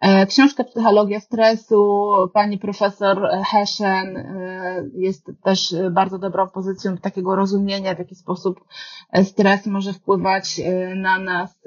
E, 0.00 0.26
książka 0.26 0.64
Psychologia 0.64 1.20
stresu 1.20 2.10
pani 2.34 2.58
profesor 2.58 3.28
Heshen 3.52 4.16
e, 4.16 4.82
jest 4.94 5.30
też 5.42 5.74
bardzo 5.90 6.18
dobrą 6.18 6.48
pozycją 6.48 6.96
takiego 6.96 7.36
rozumienia, 7.36 7.94
w 7.94 7.98
jaki 7.98 8.14
sposób 8.14 8.60
stres 9.24 9.66
może 9.66 9.92
wpływać 9.92 10.60
na 10.96 11.18
nas. 11.18 11.58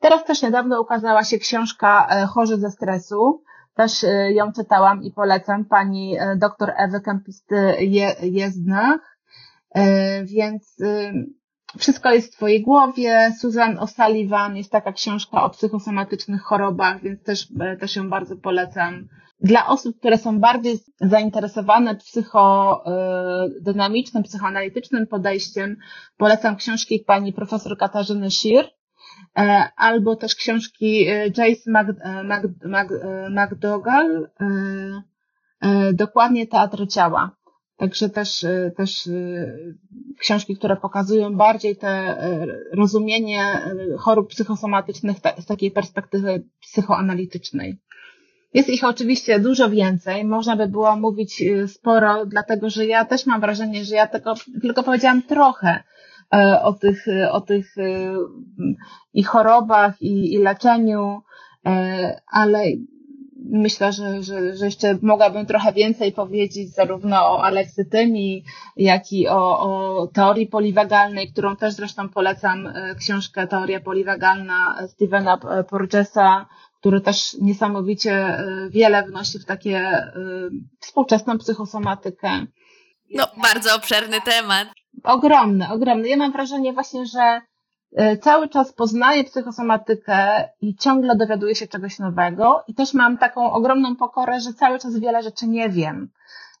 Teraz 0.00 0.24
też 0.24 0.42
niedawno 0.42 0.80
ukazała 0.80 1.24
się 1.24 1.38
książka 1.38 2.08
Chorzy 2.26 2.56
ze 2.56 2.70
stresu. 2.70 3.42
Też 3.74 4.06
ją 4.28 4.52
czytałam 4.52 5.02
i 5.02 5.12
polecam 5.12 5.64
pani 5.64 6.16
dr 6.36 6.72
Ewy 6.76 7.00
Kempisty 7.00 7.76
Jezdnach. 8.22 9.18
Więc 10.24 10.76
wszystko 11.78 12.12
jest 12.12 12.32
w 12.32 12.36
Twojej 12.36 12.62
głowie. 12.62 13.32
Susan 13.40 13.76
O'Sullivan 13.76 14.56
jest 14.56 14.72
taka 14.72 14.92
książka 14.92 15.44
o 15.44 15.50
psychosomatycznych 15.50 16.42
chorobach, 16.42 17.02
więc 17.02 17.22
też, 17.22 17.48
e, 17.60 17.76
też 17.76 17.96
ją 17.96 18.10
bardzo 18.10 18.36
polecam. 18.36 19.08
Dla 19.42 19.66
osób, 19.66 19.98
które 19.98 20.18
są 20.18 20.40
bardziej 20.40 20.78
zainteresowane 21.00 21.94
psychodynamicznym, 21.94 24.22
psychoanalitycznym 24.22 25.06
podejściem, 25.06 25.76
polecam 26.16 26.56
książki 26.56 27.04
pani 27.06 27.32
profesor 27.32 27.78
Katarzyny 27.78 28.30
Shir, 28.30 28.64
e, 29.38 29.68
albo 29.76 30.16
też 30.16 30.34
książki 30.34 31.08
e, 31.08 31.26
Jace 31.26 31.70
McDougall, 33.30 34.28
dokładnie 35.92 36.46
Teatr 36.46 36.88
Ciała. 36.88 37.36
Także 37.80 38.08
też, 38.08 38.42
y, 38.42 38.72
też 38.76 39.06
y, 39.06 39.76
książki, 40.18 40.56
które 40.56 40.76
pokazują 40.76 41.36
bardziej 41.36 41.76
te 41.76 42.24
y, 42.24 42.46
rozumienie 42.72 43.44
chorób 43.98 44.28
psychosomatycznych 44.28 45.16
z 45.38 45.46
takiej 45.46 45.70
perspektywy 45.70 46.44
psychoanalitycznej. 46.60 47.78
Jest 48.54 48.68
ich 48.68 48.84
oczywiście 48.84 49.38
dużo 49.38 49.70
więcej, 49.70 50.24
można 50.24 50.56
by 50.56 50.68
było 50.68 50.96
mówić 50.96 51.42
sporo, 51.66 52.26
dlatego 52.26 52.70
że 52.70 52.86
ja 52.86 53.04
też 53.04 53.26
mam 53.26 53.40
wrażenie, 53.40 53.84
że 53.84 53.94
ja 53.94 54.08
tylko 54.62 54.82
powiedziałam 54.82 55.22
trochę 55.22 55.82
o 56.62 56.72
tych, 56.72 57.06
o 57.30 57.40
tych 57.40 57.74
i 59.14 59.22
chorobach, 59.22 60.02
i, 60.02 60.34
i 60.34 60.38
leczeniu, 60.38 61.20
ale 62.32 62.64
myślę, 63.44 63.92
że, 63.92 64.22
że, 64.22 64.56
że 64.56 64.64
jeszcze 64.64 64.98
mogłabym 65.02 65.46
trochę 65.46 65.72
więcej 65.72 66.12
powiedzieć 66.12 66.74
zarówno 66.74 67.16
o 67.16 67.44
aleksytymii, 67.44 68.44
jak 68.76 69.12
i 69.12 69.28
o, 69.28 69.60
o 69.60 70.06
teorii 70.06 70.46
poliwagalnej, 70.46 71.32
którą 71.32 71.56
też 71.56 71.74
zresztą 71.74 72.08
polecam 72.08 72.66
e, 72.66 72.94
książkę 72.94 73.46
Teoria 73.46 73.80
poliwagalna 73.80 74.88
Stevena 74.88 75.38
Porgesa, 75.68 76.46
który 76.80 77.00
też 77.00 77.36
niesamowicie 77.40 78.12
e, 78.12 78.68
wiele 78.70 79.02
wnosi 79.02 79.38
w 79.38 79.44
takie 79.44 79.78
e, 79.78 80.12
współczesną 80.80 81.38
psychosomatykę. 81.38 82.46
No, 83.14 83.26
bardzo 83.42 83.74
obszerny 83.76 84.20
temat. 84.20 84.68
Ogromny, 85.04 85.68
ogromny. 85.70 86.08
Ja 86.08 86.16
mam 86.16 86.32
wrażenie 86.32 86.72
właśnie, 86.72 87.06
że 87.06 87.40
E, 87.40 87.49
cały 88.20 88.48
czas 88.48 88.72
poznaję 88.72 89.24
psychosomatykę 89.24 90.48
i 90.60 90.76
ciągle 90.76 91.16
dowiaduję 91.16 91.54
się 91.54 91.66
czegoś 91.66 91.98
nowego 91.98 92.64
i 92.68 92.74
też 92.74 92.94
mam 92.94 93.18
taką 93.18 93.52
ogromną 93.52 93.96
pokorę, 93.96 94.40
że 94.40 94.52
cały 94.52 94.78
czas 94.78 94.98
wiele 94.98 95.22
rzeczy 95.22 95.46
nie 95.46 95.68
wiem. 95.68 96.10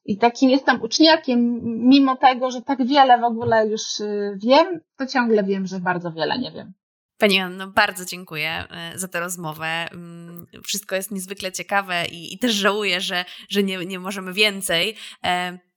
I 0.04 0.18
takim 0.18 0.50
jestem 0.50 0.82
uczniakiem, 0.82 1.60
mimo 1.62 2.16
tego, 2.16 2.50
że 2.50 2.62
tak 2.62 2.86
wiele 2.86 3.18
w 3.18 3.24
ogóle 3.24 3.68
już 3.68 4.00
y, 4.00 4.38
wiem, 4.42 4.80
to 4.96 5.06
ciągle 5.06 5.44
wiem, 5.44 5.66
że 5.66 5.80
bardzo 5.80 6.12
wiele 6.12 6.38
nie 6.38 6.52
wiem. 6.52 6.72
Pani 7.18 7.38
Anno, 7.38 7.66
bardzo 7.66 8.04
dziękuję 8.04 8.50
e, 8.50 8.98
za 8.98 9.08
tę 9.08 9.20
rozmowę. 9.20 9.66
Mm, 9.92 10.46
wszystko 10.64 10.96
jest 10.96 11.10
niezwykle 11.10 11.52
ciekawe 11.52 12.06
i, 12.06 12.34
i 12.34 12.38
też 12.38 12.52
żałuję, 12.52 13.00
że, 13.00 13.24
że 13.48 13.62
nie, 13.62 13.86
nie 13.86 13.98
możemy 13.98 14.32
więcej. 14.32 14.96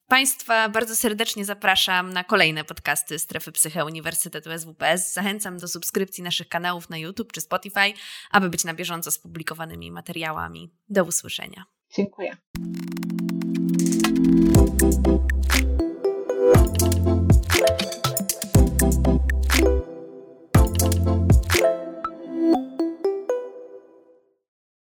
Państwa 0.07 0.69
bardzo 0.69 0.95
serdecznie 0.95 1.45
zapraszam 1.45 2.13
na 2.13 2.23
kolejne 2.23 2.63
podcasty 2.63 3.19
Strefy 3.19 3.51
Psyche 3.51 3.85
Uniwersytetu 3.85 4.49
SWPS. 4.57 5.13
Zachęcam 5.13 5.57
do 5.57 5.67
subskrypcji 5.67 6.23
naszych 6.23 6.49
kanałów 6.49 6.89
na 6.89 6.97
YouTube 6.97 7.31
czy 7.31 7.41
Spotify, 7.41 7.93
aby 8.31 8.49
być 8.49 8.63
na 8.63 8.73
bieżąco 8.73 9.11
z 9.11 9.19
publikowanymi 9.19 9.91
materiałami. 9.91 10.71
Do 10.89 11.03
usłyszenia. 11.03 11.65
Dziękuję. 11.95 12.37